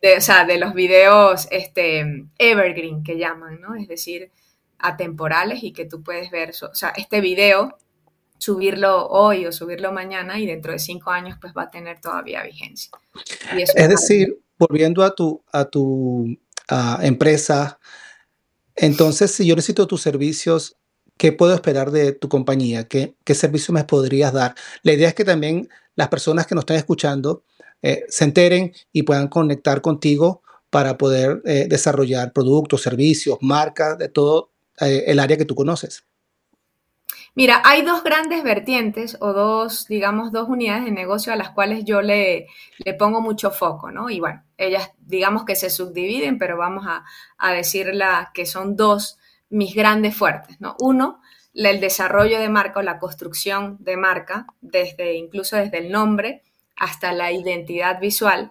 de, 0.00 0.58
los 0.58 0.72
videos 0.72 1.48
este, 1.50 2.24
evergreen 2.38 3.04
que 3.04 3.18
llaman, 3.18 3.60
¿no? 3.60 3.74
Es 3.74 3.88
decir, 3.88 4.32
atemporales 4.78 5.62
y 5.62 5.74
que 5.74 5.84
tú 5.84 6.02
puedes 6.02 6.30
ver, 6.30 6.54
o 6.62 6.74
sea, 6.74 6.94
este 6.96 7.20
video, 7.20 7.76
subirlo 8.38 9.06
hoy 9.06 9.44
o 9.44 9.52
subirlo 9.52 9.92
mañana 9.92 10.40
y 10.40 10.46
dentro 10.46 10.72
de 10.72 10.78
cinco 10.78 11.10
años 11.10 11.36
pues 11.38 11.52
va 11.54 11.64
a 11.64 11.70
tener 11.70 12.00
todavía 12.00 12.42
vigencia. 12.42 12.90
es 13.54 13.88
decir, 13.90 14.40
volviendo 14.58 15.02
a 15.02 15.14
tu, 15.14 15.42
a 15.52 15.66
tu 15.66 16.38
empresa, 17.02 17.78
entonces 18.76 19.32
si 19.32 19.46
yo 19.46 19.56
necesito 19.56 19.86
tus 19.86 20.02
servicios, 20.02 20.76
¿qué 21.16 21.32
puedo 21.32 21.54
esperar 21.54 21.90
de 21.90 22.12
tu 22.12 22.28
compañía? 22.28 22.86
¿Qué, 22.88 23.16
qué 23.24 23.34
servicio 23.34 23.74
me 23.74 23.84
podrías 23.84 24.32
dar? 24.32 24.54
La 24.82 24.92
idea 24.92 25.08
es 25.08 25.14
que 25.14 25.24
también 25.24 25.68
las 25.96 26.08
personas 26.08 26.46
que 26.46 26.54
nos 26.54 26.62
están 26.62 26.76
escuchando 26.76 27.42
eh, 27.82 28.04
se 28.08 28.24
enteren 28.24 28.72
y 28.92 29.02
puedan 29.02 29.28
conectar 29.28 29.80
contigo 29.80 30.42
para 30.70 30.98
poder 30.98 31.42
eh, 31.44 31.66
desarrollar 31.68 32.32
productos, 32.32 32.82
servicios, 32.82 33.38
marcas, 33.40 33.98
de 33.98 34.08
todo 34.08 34.52
eh, 34.80 35.04
el 35.06 35.18
área 35.18 35.36
que 35.36 35.44
tú 35.44 35.54
conoces. 35.54 36.04
Mira, 37.38 37.62
hay 37.64 37.82
dos 37.82 38.02
grandes 38.02 38.42
vertientes 38.42 39.16
o 39.20 39.32
dos, 39.32 39.86
digamos, 39.86 40.32
dos 40.32 40.48
unidades 40.48 40.86
de 40.86 40.90
negocio 40.90 41.32
a 41.32 41.36
las 41.36 41.50
cuales 41.50 41.84
yo 41.84 42.02
le, 42.02 42.48
le 42.78 42.94
pongo 42.94 43.20
mucho 43.20 43.52
foco, 43.52 43.92
¿no? 43.92 44.10
Y 44.10 44.18
bueno, 44.18 44.42
ellas 44.56 44.90
digamos 44.98 45.44
que 45.44 45.54
se 45.54 45.70
subdividen, 45.70 46.36
pero 46.36 46.56
vamos 46.56 46.84
a, 46.88 47.04
a 47.36 47.52
decirla 47.52 48.32
que 48.34 48.44
son 48.44 48.74
dos 48.74 49.18
mis 49.50 49.72
grandes 49.76 50.16
fuertes, 50.16 50.60
¿no? 50.60 50.74
Uno, 50.80 51.20
el 51.54 51.78
desarrollo 51.78 52.40
de 52.40 52.48
marca 52.48 52.80
o 52.80 52.82
la 52.82 52.98
construcción 52.98 53.76
de 53.78 53.96
marca, 53.96 54.48
desde 54.60 55.14
incluso 55.14 55.54
desde 55.54 55.78
el 55.78 55.92
nombre 55.92 56.42
hasta 56.74 57.12
la 57.12 57.30
identidad 57.30 58.00
visual 58.00 58.50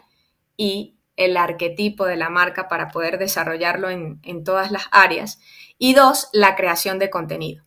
y 0.56 0.96
el 1.18 1.36
arquetipo 1.36 2.06
de 2.06 2.16
la 2.16 2.30
marca 2.30 2.70
para 2.70 2.88
poder 2.88 3.18
desarrollarlo 3.18 3.90
en, 3.90 4.22
en 4.24 4.46
todas 4.46 4.72
las 4.72 4.86
áreas. 4.92 5.42
Y 5.78 5.94
dos, 5.94 6.30
la 6.32 6.56
creación 6.56 7.00
de 7.00 7.10
contenido. 7.10 7.67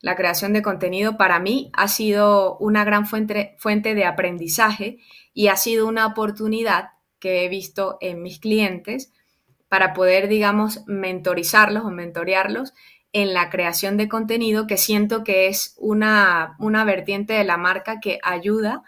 La 0.00 0.16
creación 0.16 0.52
de 0.52 0.62
contenido 0.62 1.16
para 1.16 1.40
mí 1.40 1.70
ha 1.72 1.88
sido 1.88 2.56
una 2.58 2.84
gran 2.84 3.06
fuente, 3.06 3.56
fuente 3.58 3.94
de 3.94 4.04
aprendizaje 4.04 4.98
y 5.34 5.48
ha 5.48 5.56
sido 5.56 5.86
una 5.86 6.06
oportunidad 6.06 6.90
que 7.18 7.44
he 7.44 7.48
visto 7.48 7.98
en 8.00 8.22
mis 8.22 8.38
clientes 8.38 9.12
para 9.68 9.92
poder, 9.92 10.28
digamos, 10.28 10.84
mentorizarlos 10.86 11.84
o 11.84 11.90
mentorearlos 11.90 12.74
en 13.12 13.34
la 13.34 13.50
creación 13.50 13.96
de 13.96 14.08
contenido, 14.08 14.66
que 14.66 14.76
siento 14.76 15.24
que 15.24 15.48
es 15.48 15.74
una, 15.78 16.56
una 16.58 16.84
vertiente 16.84 17.32
de 17.32 17.44
la 17.44 17.56
marca 17.56 18.00
que 18.00 18.18
ayuda 18.22 18.82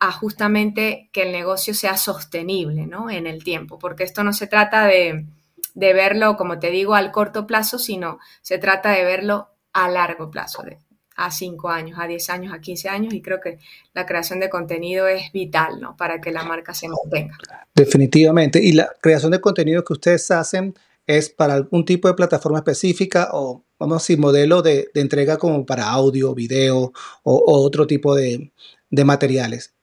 a 0.00 0.10
justamente 0.10 1.10
que 1.12 1.22
el 1.22 1.32
negocio 1.32 1.74
sea 1.74 1.96
sostenible 1.96 2.86
¿no? 2.86 3.08
en 3.08 3.26
el 3.26 3.44
tiempo, 3.44 3.78
porque 3.78 4.04
esto 4.04 4.24
no 4.24 4.32
se 4.32 4.48
trata 4.48 4.86
de, 4.86 5.26
de, 5.74 5.92
verlo, 5.92 6.36
como 6.36 6.58
te 6.58 6.70
digo, 6.70 6.94
al 6.94 7.12
corto 7.12 7.46
plazo, 7.46 7.78
sino 7.78 8.18
se 8.40 8.58
trata 8.58 8.90
de 8.90 9.04
verlo 9.04 9.50
a 9.72 9.88
largo 9.88 10.30
plazo, 10.30 10.62
de, 10.62 10.78
a 11.16 11.30
5 11.30 11.68
años, 11.68 11.98
a 12.00 12.06
10 12.06 12.30
años, 12.30 12.54
a 12.54 12.60
15 12.60 12.88
años, 12.88 13.14
y 13.14 13.22
creo 13.22 13.40
que 13.40 13.58
la 13.94 14.06
creación 14.06 14.40
de 14.40 14.50
contenido 14.50 15.06
es 15.06 15.32
vital 15.32 15.80
¿no? 15.80 15.96
para 15.96 16.20
que 16.20 16.30
la 16.30 16.42
marca 16.42 16.74
se 16.74 16.88
mantenga. 16.88 17.36
Definitivamente, 17.74 18.62
y 18.62 18.72
la 18.72 18.92
creación 19.00 19.32
de 19.32 19.40
contenido 19.40 19.84
que 19.84 19.92
ustedes 19.92 20.30
hacen 20.30 20.74
es 21.06 21.30
para 21.30 21.54
algún 21.54 21.84
tipo 21.84 22.08
de 22.08 22.14
plataforma 22.14 22.58
específica 22.58 23.30
o, 23.32 23.64
vamos 23.78 23.96
a 23.96 24.02
decir, 24.02 24.18
modelo 24.18 24.62
de, 24.62 24.90
entrega 24.94 25.36
como 25.36 25.66
para 25.66 25.88
audio, 25.88 26.34
video 26.34 26.92
o, 27.22 27.64
otro 27.64 27.86
tipo 27.86 28.14
de, 28.14 28.52
materiales? 28.90 29.74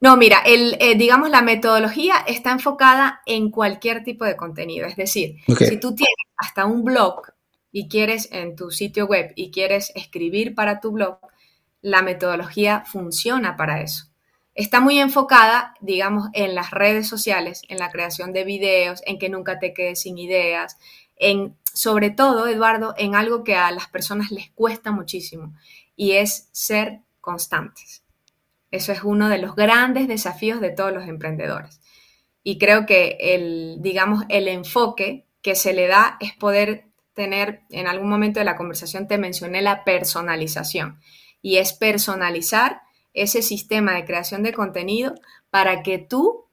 No, 0.00 0.16
mira, 0.16 0.38
el, 0.46 0.76
eh, 0.80 0.96
digamos, 0.96 1.28
la 1.28 1.42
metodología 1.42 2.14
está 2.26 2.52
enfocada 2.52 3.20
en 3.26 3.50
cualquier 3.50 4.02
tipo 4.02 4.24
de 4.24 4.34
contenido. 4.34 4.86
Es 4.86 4.96
decir, 4.96 5.36
si 5.58 5.76
tú 5.76 5.94
tienes 5.94 6.14
hasta 6.38 6.64
un 6.64 6.84
blog 6.84 7.22
y 7.72 7.88
quieres 7.88 8.30
en 8.32 8.56
tu 8.56 8.70
sitio 8.70 9.06
web 9.06 9.32
y 9.36 9.50
quieres 9.50 9.92
escribir 9.94 10.54
para 10.54 10.80
tu 10.80 10.92
blog, 10.92 11.18
la 11.82 12.02
metodología 12.02 12.84
funciona 12.86 13.56
para 13.56 13.82
eso 13.82 14.10
está 14.54 14.80
muy 14.80 14.98
enfocada, 14.98 15.74
digamos, 15.80 16.28
en 16.32 16.54
las 16.54 16.70
redes 16.70 17.08
sociales, 17.08 17.62
en 17.68 17.78
la 17.78 17.90
creación 17.90 18.32
de 18.32 18.44
videos, 18.44 19.02
en 19.06 19.18
que 19.18 19.28
nunca 19.28 19.58
te 19.58 19.72
quedes 19.72 20.02
sin 20.02 20.18
ideas, 20.18 20.76
en, 21.16 21.56
sobre 21.72 22.10
todo, 22.10 22.46
Eduardo, 22.46 22.94
en 22.98 23.14
algo 23.14 23.44
que 23.44 23.54
a 23.54 23.70
las 23.70 23.88
personas 23.88 24.30
les 24.30 24.50
cuesta 24.50 24.90
muchísimo 24.90 25.54
y 25.96 26.12
es 26.12 26.48
ser 26.52 27.00
constantes. 27.20 28.02
Eso 28.70 28.92
es 28.92 29.02
uno 29.02 29.28
de 29.28 29.38
los 29.38 29.54
grandes 29.54 30.08
desafíos 30.08 30.60
de 30.60 30.70
todos 30.70 30.92
los 30.92 31.08
emprendedores. 31.08 31.80
Y 32.42 32.58
creo 32.58 32.86
que 32.86 33.16
el, 33.18 33.78
digamos, 33.80 34.24
el 34.28 34.46
enfoque 34.48 35.26
que 35.42 35.54
se 35.54 35.72
le 35.72 35.86
da 35.88 36.16
es 36.20 36.34
poder 36.34 36.89
tener, 37.14 37.62
en 37.70 37.86
algún 37.86 38.08
momento 38.08 38.40
de 38.40 38.44
la 38.44 38.56
conversación 38.56 39.08
te 39.08 39.18
mencioné 39.18 39.62
la 39.62 39.84
personalización, 39.84 41.00
y 41.42 41.56
es 41.56 41.72
personalizar 41.72 42.82
ese 43.12 43.42
sistema 43.42 43.94
de 43.94 44.04
creación 44.04 44.42
de 44.42 44.52
contenido 44.52 45.14
para 45.50 45.82
que 45.82 45.98
tú, 45.98 46.46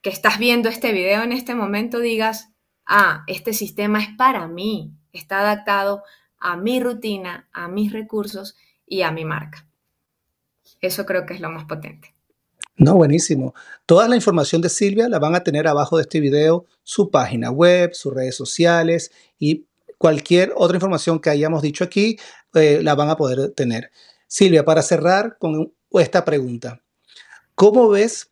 que 0.00 0.10
estás 0.10 0.38
viendo 0.38 0.68
este 0.68 0.92
video 0.92 1.22
en 1.22 1.32
este 1.32 1.54
momento, 1.54 2.00
digas, 2.00 2.50
ah, 2.86 3.24
este 3.26 3.52
sistema 3.52 4.00
es 4.00 4.08
para 4.16 4.46
mí, 4.46 4.92
está 5.12 5.40
adaptado 5.40 6.02
a 6.38 6.56
mi 6.56 6.80
rutina, 6.80 7.48
a 7.52 7.68
mis 7.68 7.92
recursos 7.92 8.56
y 8.86 9.02
a 9.02 9.10
mi 9.10 9.24
marca. 9.24 9.66
Eso 10.80 11.04
creo 11.04 11.26
que 11.26 11.34
es 11.34 11.40
lo 11.40 11.50
más 11.50 11.64
potente. 11.64 12.14
No, 12.76 12.94
buenísimo. 12.94 13.54
Toda 13.86 14.06
la 14.06 14.14
información 14.14 14.62
de 14.62 14.68
Silvia 14.68 15.08
la 15.08 15.18
van 15.18 15.34
a 15.34 15.42
tener 15.42 15.66
abajo 15.66 15.96
de 15.96 16.02
este 16.02 16.20
video, 16.20 16.66
su 16.84 17.10
página 17.10 17.50
web, 17.50 17.90
sus 17.92 18.14
redes 18.14 18.36
sociales 18.36 19.10
y 19.36 19.66
cualquier 19.98 20.52
otra 20.56 20.76
información 20.76 21.18
que 21.20 21.30
hayamos 21.30 21.60
dicho 21.60 21.84
aquí, 21.84 22.18
eh, 22.54 22.80
la 22.82 22.94
van 22.94 23.10
a 23.10 23.16
poder 23.16 23.50
tener. 23.50 23.90
Silvia, 24.26 24.64
para 24.64 24.82
cerrar 24.82 25.36
con 25.38 25.72
esta 25.92 26.24
pregunta. 26.24 26.80
¿Cómo 27.54 27.88
ves 27.88 28.30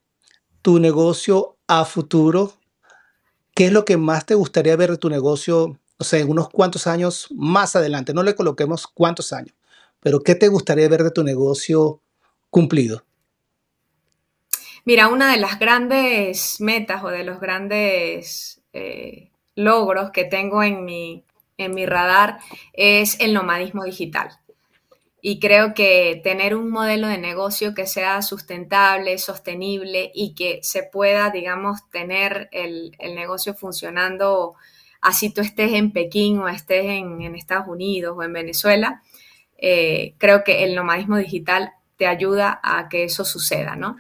tu 0.63 0.79
negocio 0.79 1.57
a 1.67 1.85
futuro? 1.85 2.55
¿Qué 3.55 3.67
es 3.67 3.73
lo 3.73 3.85
que 3.85 3.97
más 3.97 4.25
te 4.27 4.35
gustaría 4.35 4.77
ver 4.77 4.93
de 4.93 4.99
tu 4.99 5.11
negocio, 5.11 5.79
o 5.99 6.05
sea, 6.05 6.21
en 6.21 6.31
unos 6.31 6.49
cuantos 6.49 6.87
años 6.87 7.29
más 7.35 7.75
adelante? 7.75 8.15
No 8.15 8.23
le 8.23 8.35
coloquemos 8.35 8.87
cuántos 8.87 9.33
años, 9.33 9.55
pero 10.01 10.21
¿qué 10.21 10.35
te 10.35 10.49
gustaría 10.49 10.89
ver 10.89 11.03
de 11.03 11.11
tu 11.11 11.25
negocio 11.25 12.01
cumplido? 12.51 13.03
Mira, 14.85 15.09
una 15.09 15.33
de 15.33 15.39
las 15.39 15.59
grandes 15.59 16.61
metas 16.61 17.03
o 17.03 17.09
de 17.09 17.25
los 17.25 17.41
grandes 17.41 18.61
eh, 18.73 19.31
logros 19.57 20.13
que 20.13 20.25
tengo 20.25 20.63
en 20.63 20.85
mi, 20.85 21.26
en 21.59 21.75
mi 21.75 21.87
radar 21.87 22.39
es 22.73 23.19
el 23.21 23.35
nomadismo 23.35 23.85
digital. 23.85 24.31
Y 25.21 25.41
creo 25.41 25.75
que 25.75 26.21
tener 26.23 26.55
un 26.55 26.71
modelo 26.71 27.09
de 27.09 27.19
negocio 27.19 27.75
que 27.75 27.87
sea 27.87 28.23
sustentable, 28.23 29.19
sostenible 29.19 30.13
y 30.15 30.35
que 30.35 30.61
se 30.63 30.85
pueda, 30.85 31.31
digamos, 31.31 31.89
tener 31.91 32.49
el, 32.53 32.93
negocio 33.01 33.55
funcionando 33.55 34.55
así 35.01 35.31
tú 35.31 35.41
estés 35.41 35.73
en 35.73 35.93
Pekín 35.93 36.39
o 36.39 36.49
estés 36.49 36.85
en, 36.85 37.35
Estados 37.35 37.69
Unidos 37.69 38.15
o 38.17 38.23
en 38.23 38.33
Venezuela, 38.33 39.03
eh, 39.59 40.15
creo 40.19 40.45
que 40.45 40.65
el 40.65 40.75
nomadismo 40.75 41.17
digital 41.17 41.73
te 41.97 42.07
ayuda 42.07 42.61
a 42.63 42.89
que 42.89 43.05
eso 43.05 43.25
suceda, 43.25 43.75
¿no? 43.75 43.97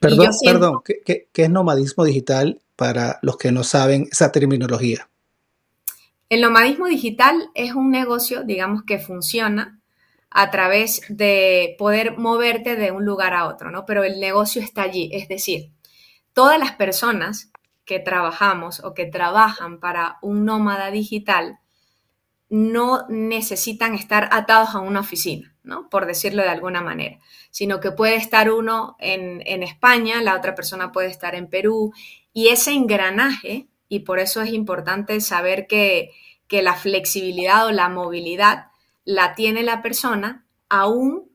Perdón, 0.00 0.30
perdón, 0.44 0.82
¿qué, 0.84 1.28
es 1.32 1.50
nomadismo 1.50 2.04
digital 2.04 2.60
para 2.74 3.18
los 3.22 3.36
que 3.36 3.52
no 3.52 3.64
saben 3.64 4.08
esa 4.10 4.32
terminología? 4.32 5.08
El 6.28 6.40
nomadismo 6.40 6.86
digital 6.86 7.50
es 7.54 7.74
un 7.74 7.90
negocio, 7.90 8.42
digamos, 8.42 8.82
que 8.82 8.98
funciona 8.98 9.80
a 10.30 10.50
través 10.50 11.02
de 11.08 11.76
poder 11.78 12.18
moverte 12.18 12.76
de 12.76 12.90
un 12.90 13.04
lugar 13.04 13.32
a 13.32 13.46
otro, 13.46 13.70
¿no? 13.70 13.86
Pero 13.86 14.04
el 14.04 14.20
negocio 14.20 14.60
está 14.60 14.82
allí, 14.82 15.08
es 15.12 15.28
decir, 15.28 15.72
todas 16.32 16.58
las 16.58 16.72
personas 16.72 17.50
que 17.84 18.00
trabajamos 18.00 18.84
o 18.84 18.92
que 18.92 19.06
trabajan 19.06 19.78
para 19.80 20.18
un 20.20 20.44
nómada 20.44 20.90
digital 20.90 21.60
no 22.48 23.06
necesitan 23.08 23.94
estar 23.94 24.28
atados 24.32 24.74
a 24.74 24.80
una 24.80 25.00
oficina, 25.00 25.56
¿no? 25.62 25.88
Por 25.88 26.06
decirlo 26.06 26.42
de 26.42 26.48
alguna 26.48 26.80
manera, 26.80 27.18
sino 27.50 27.80
que 27.80 27.92
puede 27.92 28.16
estar 28.16 28.50
uno 28.50 28.96
en, 28.98 29.62
España, 29.62 30.20
la 30.22 30.36
otra 30.36 30.54
persona 30.54 30.92
puede 30.92 31.08
estar 31.08 31.34
en 31.34 31.48
Perú, 31.48 31.92
y 32.32 32.48
ese 32.48 32.72
engranaje, 32.72 33.68
y 33.88 34.00
por 34.00 34.18
eso 34.18 34.42
es 34.42 34.52
importante 34.52 35.20
saber 35.20 35.66
que, 35.66 36.10
que 36.48 36.62
la 36.62 36.74
flexibilidad 36.74 37.66
o 37.66 37.72
la 37.72 37.88
movilidad 37.88 38.66
la 39.04 39.34
tiene 39.34 39.62
la 39.62 39.82
persona 39.82 40.46
aún 40.68 41.30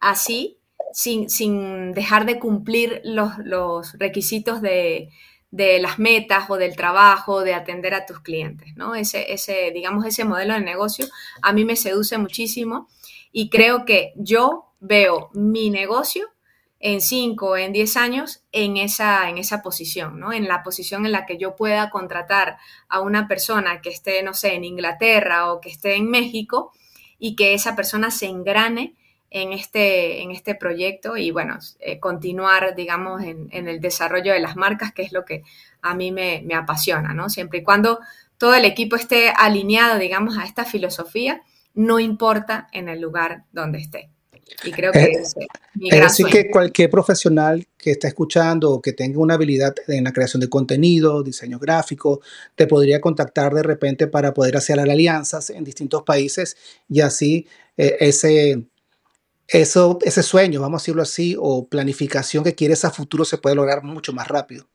así, 0.00 0.58
sin, 0.92 1.92
dejar 1.92 2.26
de 2.26 2.38
cumplir 2.38 3.00
los, 3.04 3.92
requisitos 3.98 4.60
de, 4.60 5.10
las 5.50 5.98
metas 5.98 6.50
o 6.50 6.56
del 6.56 6.76
trabajo, 6.76 7.42
de 7.42 7.54
atender 7.54 7.94
a 7.94 8.04
tus 8.06 8.20
clientes, 8.20 8.76
¿no? 8.76 8.94
Ese, 8.94 9.32
ese, 9.32 9.70
digamos, 9.72 10.04
ese 10.04 10.24
modelo 10.24 10.54
de 10.54 10.60
negocio 10.60 11.06
a 11.42 11.52
mí 11.52 11.64
me 11.64 11.76
seduce 11.76 12.18
muchísimo 12.18 12.88
y 13.32 13.48
creo 13.48 13.84
que 13.84 14.12
yo 14.16 14.72
veo 14.80 15.30
mi 15.32 15.70
negocio 15.70 16.33
en 16.86 17.00
5 17.00 17.46
o 17.46 17.56
en 17.56 17.72
10 17.72 17.96
años 17.96 18.42
en 18.52 18.76
esa, 18.76 19.30
en 19.30 19.38
esa 19.38 19.62
posición, 19.62 20.20
¿no? 20.20 20.34
En 20.34 20.46
la 20.46 20.62
posición 20.62 21.06
en 21.06 21.12
la 21.12 21.24
que 21.24 21.38
yo 21.38 21.56
pueda 21.56 21.88
contratar 21.88 22.58
a 22.90 23.00
una 23.00 23.26
persona 23.26 23.80
que 23.80 23.88
esté, 23.88 24.22
no 24.22 24.34
sé, 24.34 24.52
en 24.52 24.64
Inglaterra 24.64 25.50
o 25.50 25.62
que 25.62 25.70
esté 25.70 25.96
en 25.96 26.10
México 26.10 26.72
y 27.18 27.36
que 27.36 27.54
esa 27.54 27.74
persona 27.74 28.10
se 28.10 28.26
engrane 28.26 28.96
en 29.30 29.54
este, 29.54 30.20
en 30.20 30.30
este 30.30 30.54
proyecto 30.54 31.16
y, 31.16 31.30
bueno, 31.30 31.58
eh, 31.80 31.98
continuar, 32.00 32.74
digamos, 32.74 33.22
en, 33.22 33.48
el 33.50 33.80
desarrollo 33.80 34.34
de 34.34 34.40
las 34.40 34.54
marcas, 34.54 34.92
que 34.92 35.04
es 35.04 35.12
lo 35.12 35.24
que 35.24 35.42
a 35.80 35.94
mí 35.94 36.12
me, 36.12 36.42
me 36.44 36.54
apasiona, 36.54 37.14
¿no? 37.14 37.30
Siempre 37.30 37.60
y 37.60 37.62
cuando 37.62 37.98
todo 38.36 38.54
el 38.56 38.66
equipo 38.66 38.96
esté 38.96 39.30
alineado, 39.30 39.98
digamos, 39.98 40.36
a 40.36 40.44
esta 40.44 40.66
filosofía, 40.66 41.40
no 41.72 41.98
importa 41.98 42.68
en 42.72 42.90
el 42.90 43.00
lugar 43.00 43.44
donde 43.52 43.78
esté. 43.78 44.13
Y 44.64 44.70
creo 44.72 44.92
que 44.92 45.02
es, 45.02 45.34
es 45.80 46.00
decir, 46.00 46.26
que 46.26 46.50
cualquier 46.50 46.90
profesional 46.90 47.66
que 47.76 47.92
esté 47.92 48.08
escuchando 48.08 48.70
o 48.70 48.82
que 48.82 48.92
tenga 48.92 49.18
una 49.18 49.34
habilidad 49.34 49.74
en 49.88 50.04
la 50.04 50.12
creación 50.12 50.40
de 50.40 50.48
contenido, 50.48 51.22
diseño 51.22 51.58
gráfico, 51.58 52.20
te 52.54 52.66
podría 52.66 53.00
contactar 53.00 53.54
de 53.54 53.62
repente 53.62 54.06
para 54.06 54.34
poder 54.34 54.56
hacer 54.56 54.78
alianzas 54.78 55.50
en 55.50 55.64
distintos 55.64 56.02
países 56.02 56.56
y 56.88 57.00
así 57.00 57.46
eh, 57.76 57.96
ese, 58.00 58.64
eso, 59.48 59.98
ese 60.02 60.22
sueño, 60.22 60.60
vamos 60.60 60.80
a 60.80 60.82
decirlo 60.82 61.02
así, 61.02 61.36
o 61.38 61.66
planificación 61.66 62.44
que 62.44 62.54
quieres 62.54 62.84
a 62.84 62.90
futuro 62.90 63.24
se 63.24 63.38
puede 63.38 63.56
lograr 63.56 63.82
mucho 63.82 64.12
más 64.12 64.28
rápido. 64.28 64.66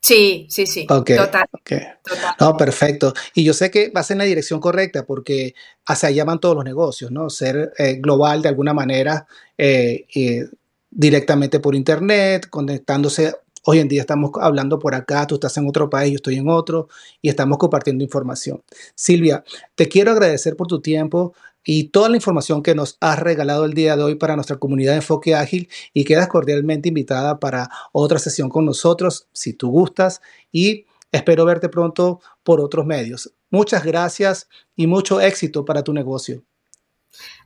Sí, 0.00 0.46
sí, 0.48 0.66
sí. 0.66 0.86
total, 0.86 1.48
No, 2.40 2.56
perfecto. 2.56 3.12
Y 3.34 3.44
yo 3.44 3.52
sé 3.52 3.70
que 3.70 3.90
vas 3.90 4.10
en 4.10 4.18
la 4.18 4.24
dirección 4.24 4.58
correcta 4.58 5.04
porque 5.04 5.54
hacia 5.86 6.08
allá 6.08 6.24
van 6.24 6.40
todos 6.40 6.56
los 6.56 6.64
negocios, 6.64 7.10
¿no? 7.10 7.28
Ser 7.28 7.72
eh, 7.78 7.96
global 8.00 8.40
de 8.40 8.48
alguna 8.48 8.72
manera, 8.72 9.26
eh, 9.58 10.06
directamente 10.90 11.60
por 11.60 11.74
internet, 11.74 12.48
conectándose. 12.48 13.34
Hoy 13.64 13.78
en 13.78 13.88
día 13.88 14.00
estamos 14.00 14.30
hablando 14.40 14.78
por 14.78 14.94
acá, 14.94 15.26
tú 15.26 15.34
estás 15.34 15.54
en 15.58 15.68
otro 15.68 15.90
país, 15.90 16.12
yo 16.12 16.16
estoy 16.16 16.36
en 16.36 16.48
otro, 16.48 16.88
y 17.20 17.28
estamos 17.28 17.58
compartiendo 17.58 18.02
información. 18.02 18.62
Silvia, 18.94 19.44
te 19.74 19.86
quiero 19.86 20.12
agradecer 20.12 20.56
por 20.56 20.66
tu 20.66 20.80
tiempo 20.80 21.34
y 21.64 21.88
toda 21.88 22.08
la 22.08 22.16
información 22.16 22.62
que 22.62 22.74
nos 22.74 22.96
has 23.00 23.18
regalado 23.18 23.64
el 23.64 23.74
día 23.74 23.96
de 23.96 24.02
hoy 24.02 24.14
para 24.14 24.34
nuestra 24.34 24.56
comunidad 24.56 24.92
de 24.92 24.98
Enfoque 24.98 25.34
Ágil 25.34 25.68
y 25.92 26.04
quedas 26.04 26.28
cordialmente 26.28 26.88
invitada 26.88 27.38
para 27.38 27.70
otra 27.92 28.18
sesión 28.18 28.48
con 28.48 28.64
nosotros 28.64 29.28
si 29.32 29.52
tú 29.52 29.70
gustas 29.70 30.20
y 30.50 30.86
espero 31.12 31.44
verte 31.44 31.68
pronto 31.68 32.20
por 32.42 32.60
otros 32.60 32.86
medios. 32.86 33.32
Muchas 33.50 33.84
gracias 33.84 34.48
y 34.76 34.86
mucho 34.86 35.20
éxito 35.20 35.64
para 35.64 35.82
tu 35.82 35.92
negocio. 35.92 36.42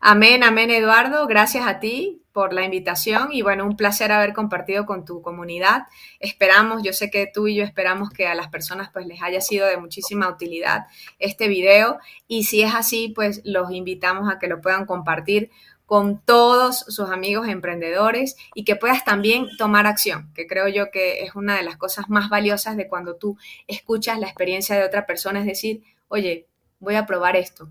Amén, 0.01 0.43
amén 0.43 0.71
Eduardo, 0.71 1.27
gracias 1.27 1.67
a 1.67 1.81
ti 1.81 2.24
por 2.35 2.53
la 2.53 2.65
invitación 2.65 3.29
y 3.33 3.43
bueno, 3.43 3.65
un 3.65 3.77
placer 3.77 4.11
haber 4.11 4.33
compartido 4.35 4.85
con 4.87 5.05
tu 5.05 5.23
comunidad. 5.23 5.85
Esperamos, 6.19 6.83
yo 6.83 6.93
sé 6.93 7.09
que 7.09 7.31
tú 7.33 7.47
y 7.47 7.55
yo 7.55 7.63
esperamos 7.63 8.11
que 8.11 8.27
a 8.27 8.35
las 8.35 8.49
personas 8.49 8.91
pues 8.93 9.07
les 9.07 9.23
haya 9.23 9.41
sido 9.41 9.69
de 9.69 9.77
muchísima 9.77 10.29
utilidad 10.29 10.87
este 11.21 11.47
video 11.47 11.99
y 12.27 12.43
si 12.45 12.63
es 12.63 12.75
así 12.75 13.13
pues 13.15 13.41
los 13.45 13.71
invitamos 13.71 14.29
a 14.29 14.41
que 14.41 14.49
lo 14.49 14.61
puedan 14.61 14.85
compartir 14.85 15.53
con 15.87 16.21
todos 16.21 16.81
sus 16.81 17.09
amigos 17.09 17.47
emprendedores 17.47 18.35
y 18.53 18.65
que 18.65 18.75
puedas 18.75 19.05
también 19.05 19.47
tomar 19.57 19.87
acción, 19.87 20.33
que 20.35 20.49
creo 20.49 20.67
yo 20.67 20.91
que 20.91 21.23
es 21.23 21.37
una 21.37 21.57
de 21.57 21.63
las 21.63 21.77
cosas 21.77 22.09
más 22.09 22.31
valiosas 22.31 22.77
de 22.77 22.89
cuando 22.89 23.15
tú 23.15 23.39
escuchas 23.69 24.19
la 24.19 24.27
experiencia 24.27 24.75
de 24.75 24.85
otra 24.85 25.07
persona, 25.07 25.39
es 25.39 25.47
decir, 25.47 25.85
oye, 26.09 26.49
voy 26.81 26.97
a 26.97 27.07
probar 27.07 27.37
esto, 27.37 27.69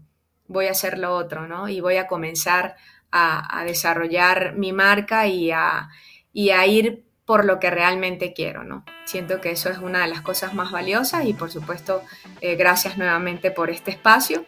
voy 0.48 0.68
a 0.68 0.72
hacer 0.72 1.00
lo 1.00 1.14
otro, 1.16 1.50
¿no? 1.50 1.68
Y 1.68 1.82
voy 1.82 1.98
a 1.98 2.08
comenzar 2.08 2.78
a, 3.14 3.64
desarrollar 3.66 4.56
mi 4.56 4.74
marca 4.74 5.28
y 5.28 5.52
a, 5.52 5.90
a 5.90 6.68
ir 6.68 7.06
por 7.26 7.46
lo 7.46 7.60
que 7.60 7.70
realmente 7.70 8.34
quiero, 8.34 8.64
¿no? 8.64 8.84
Siento 9.06 9.40
que 9.40 9.52
eso 9.52 9.70
es 9.70 9.78
una 9.78 10.02
de 10.02 10.08
las 10.08 10.22
cosas 10.22 10.54
más 10.54 10.72
valiosas 10.72 11.26
y 11.26 11.34
por 11.34 11.52
supuesto, 11.52 12.02
eh, 12.42 12.56
gracias 12.56 12.98
nuevamente 12.98 13.52
por 13.52 13.70
este 13.70 13.92
espacio. 13.92 14.46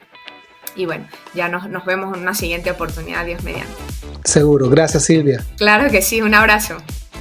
Y 0.76 0.86
bueno, 0.86 1.07
ya 1.34 1.47
nos, 1.47 1.70
nos 1.70 1.86
vemos 1.86 2.16
en 2.16 2.24
una 2.24 2.34
siguiente 2.34 2.72
oportunidad, 2.72 3.26
Dios 3.26 3.43
mediante. 3.43 3.74
Seguro, 4.26 4.70
gracias 4.70 5.05
Silvia. 5.05 5.45
Claro 5.57 5.89
que 5.89 6.01
sí, 6.01 6.22
un 6.22 6.34
abrazo. 6.34 6.78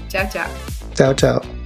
Chao, 0.09 0.29
chao. 0.33 0.49
Chao, 0.95 1.15
chao. 1.15 1.64